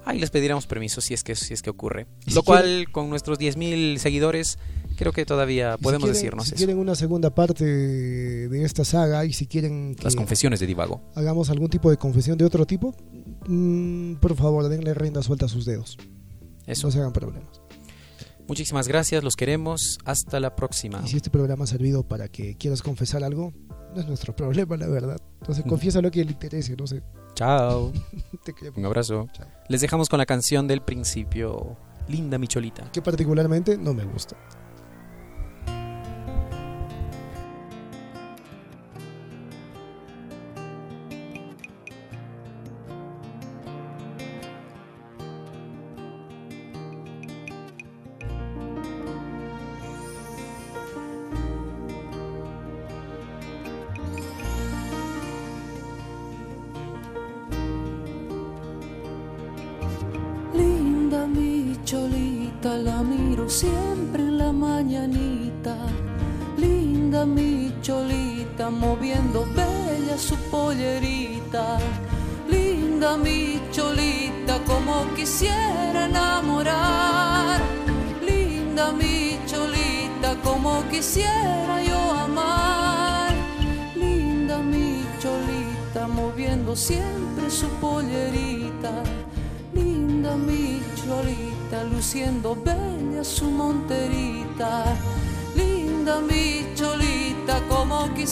Ahí 0.05 0.19
les 0.19 0.31
pediremos 0.31 0.67
permiso 0.67 1.01
si 1.01 1.13
es 1.13 1.23
que, 1.23 1.35
si 1.35 1.53
es 1.53 1.61
que 1.61 1.69
ocurre. 1.69 2.07
Si 2.25 2.33
Lo 2.33 2.43
cual, 2.43 2.87
con 2.91 3.09
nuestros 3.09 3.39
10.000 3.39 3.97
seguidores, 3.97 4.57
creo 4.99 5.13
que 5.13 5.25
todavía 5.25 5.73
Y 5.73 5.77
si 5.77 5.83
podemos 5.83 6.03
quieren- 6.03 6.13
decirnos 6.13 6.45
Si 6.45 6.49
eso. 6.49 6.57
quieren 6.57 6.77
una 6.77 6.93
segunda 6.93 7.33
parte 7.33 7.63
de 7.65 8.63
esta 8.63 8.83
saga 8.83 9.23
y 9.25 9.31
si 9.33 9.47
quieren 9.47 9.95
que 9.95 10.03
Las 10.03 10.15
confesiones 10.15 10.59
de 10.59 10.67
Divago. 10.67 11.01
hagamos 11.15 11.49
algún 11.49 11.69
tipo 11.69 11.89
de 11.89 11.95
confesión 11.97 12.37
de 12.37 12.43
otro 12.45 12.65
tipo, 12.67 12.93
mm, 13.47 14.15
por 14.15 14.35
favor, 14.35 14.67
denle 14.67 14.93
rienda 14.93 15.23
suelta 15.23 15.45
a 15.45 15.49
sus 15.49 15.65
dedos. 15.65 15.97
Eso. 16.67 16.87
No 16.87 16.91
se 16.91 16.99
hagan 16.99 17.13
problemas. 17.13 17.61
Muchísimas 18.47 18.87
gracias, 18.87 19.23
los 19.23 19.35
queremos. 19.35 19.99
Hasta 20.05 20.39
la 20.39 20.55
próxima. 20.55 21.01
Y 21.05 21.07
si 21.07 21.17
este 21.17 21.29
programa 21.29 21.63
ha 21.63 21.67
servido 21.67 22.03
para 22.03 22.27
que 22.27 22.55
quieras 22.55 22.81
confesar 22.81 23.23
algo, 23.23 23.53
no 23.95 24.01
es 24.01 24.07
nuestro 24.07 24.35
problema, 24.35 24.75
la 24.75 24.87
verdad. 24.87 25.17
Entonces, 25.41 25.65
Mm. 25.65 25.69
confiesa 25.69 26.01
lo 26.01 26.11
que 26.11 26.25
le 26.25 26.31
interese, 26.31 26.75
no 26.75 26.85
sé. 26.87 27.01
Chao. 27.35 27.91
Te. 28.43 28.53
Un 28.75 28.85
abrazo. 28.85 29.27
Chao. 29.33 29.47
Les 29.69 29.81
dejamos 29.81 30.09
con 30.09 30.17
la 30.17 30.25
canción 30.25 30.67
del 30.67 30.81
principio. 30.81 31.77
Linda 32.07 32.37
Micholita. 32.39 32.91
Que 32.91 33.01
particularmente 33.03 33.77
no 33.77 33.93
me 33.93 34.03
gusta. 34.03 34.35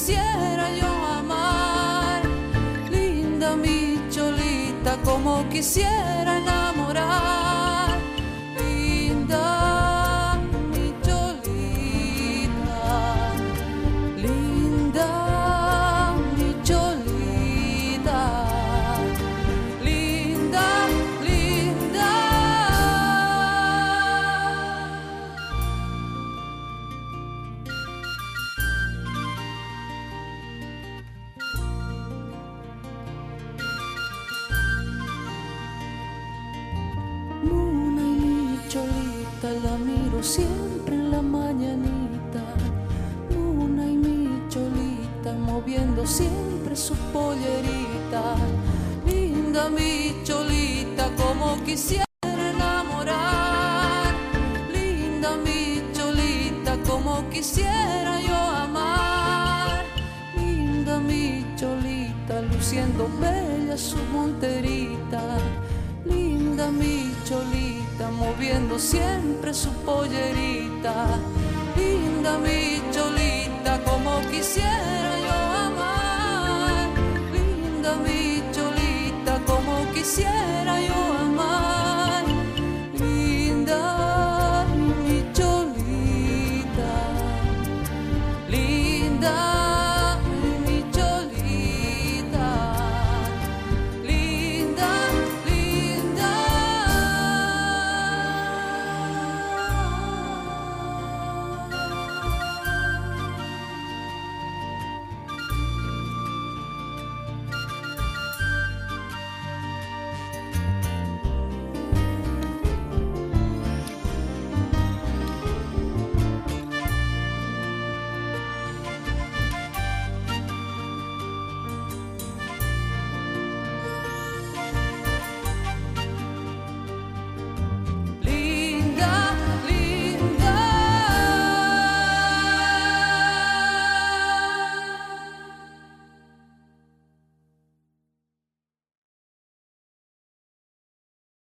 Quisiera 0.07 0.69
yo 0.73 0.87
amar. 1.19 2.21
Linda 2.89 3.57
mi 3.57 3.99
cholita, 4.09 4.97
como 5.03 5.43
quisiera 5.49 6.39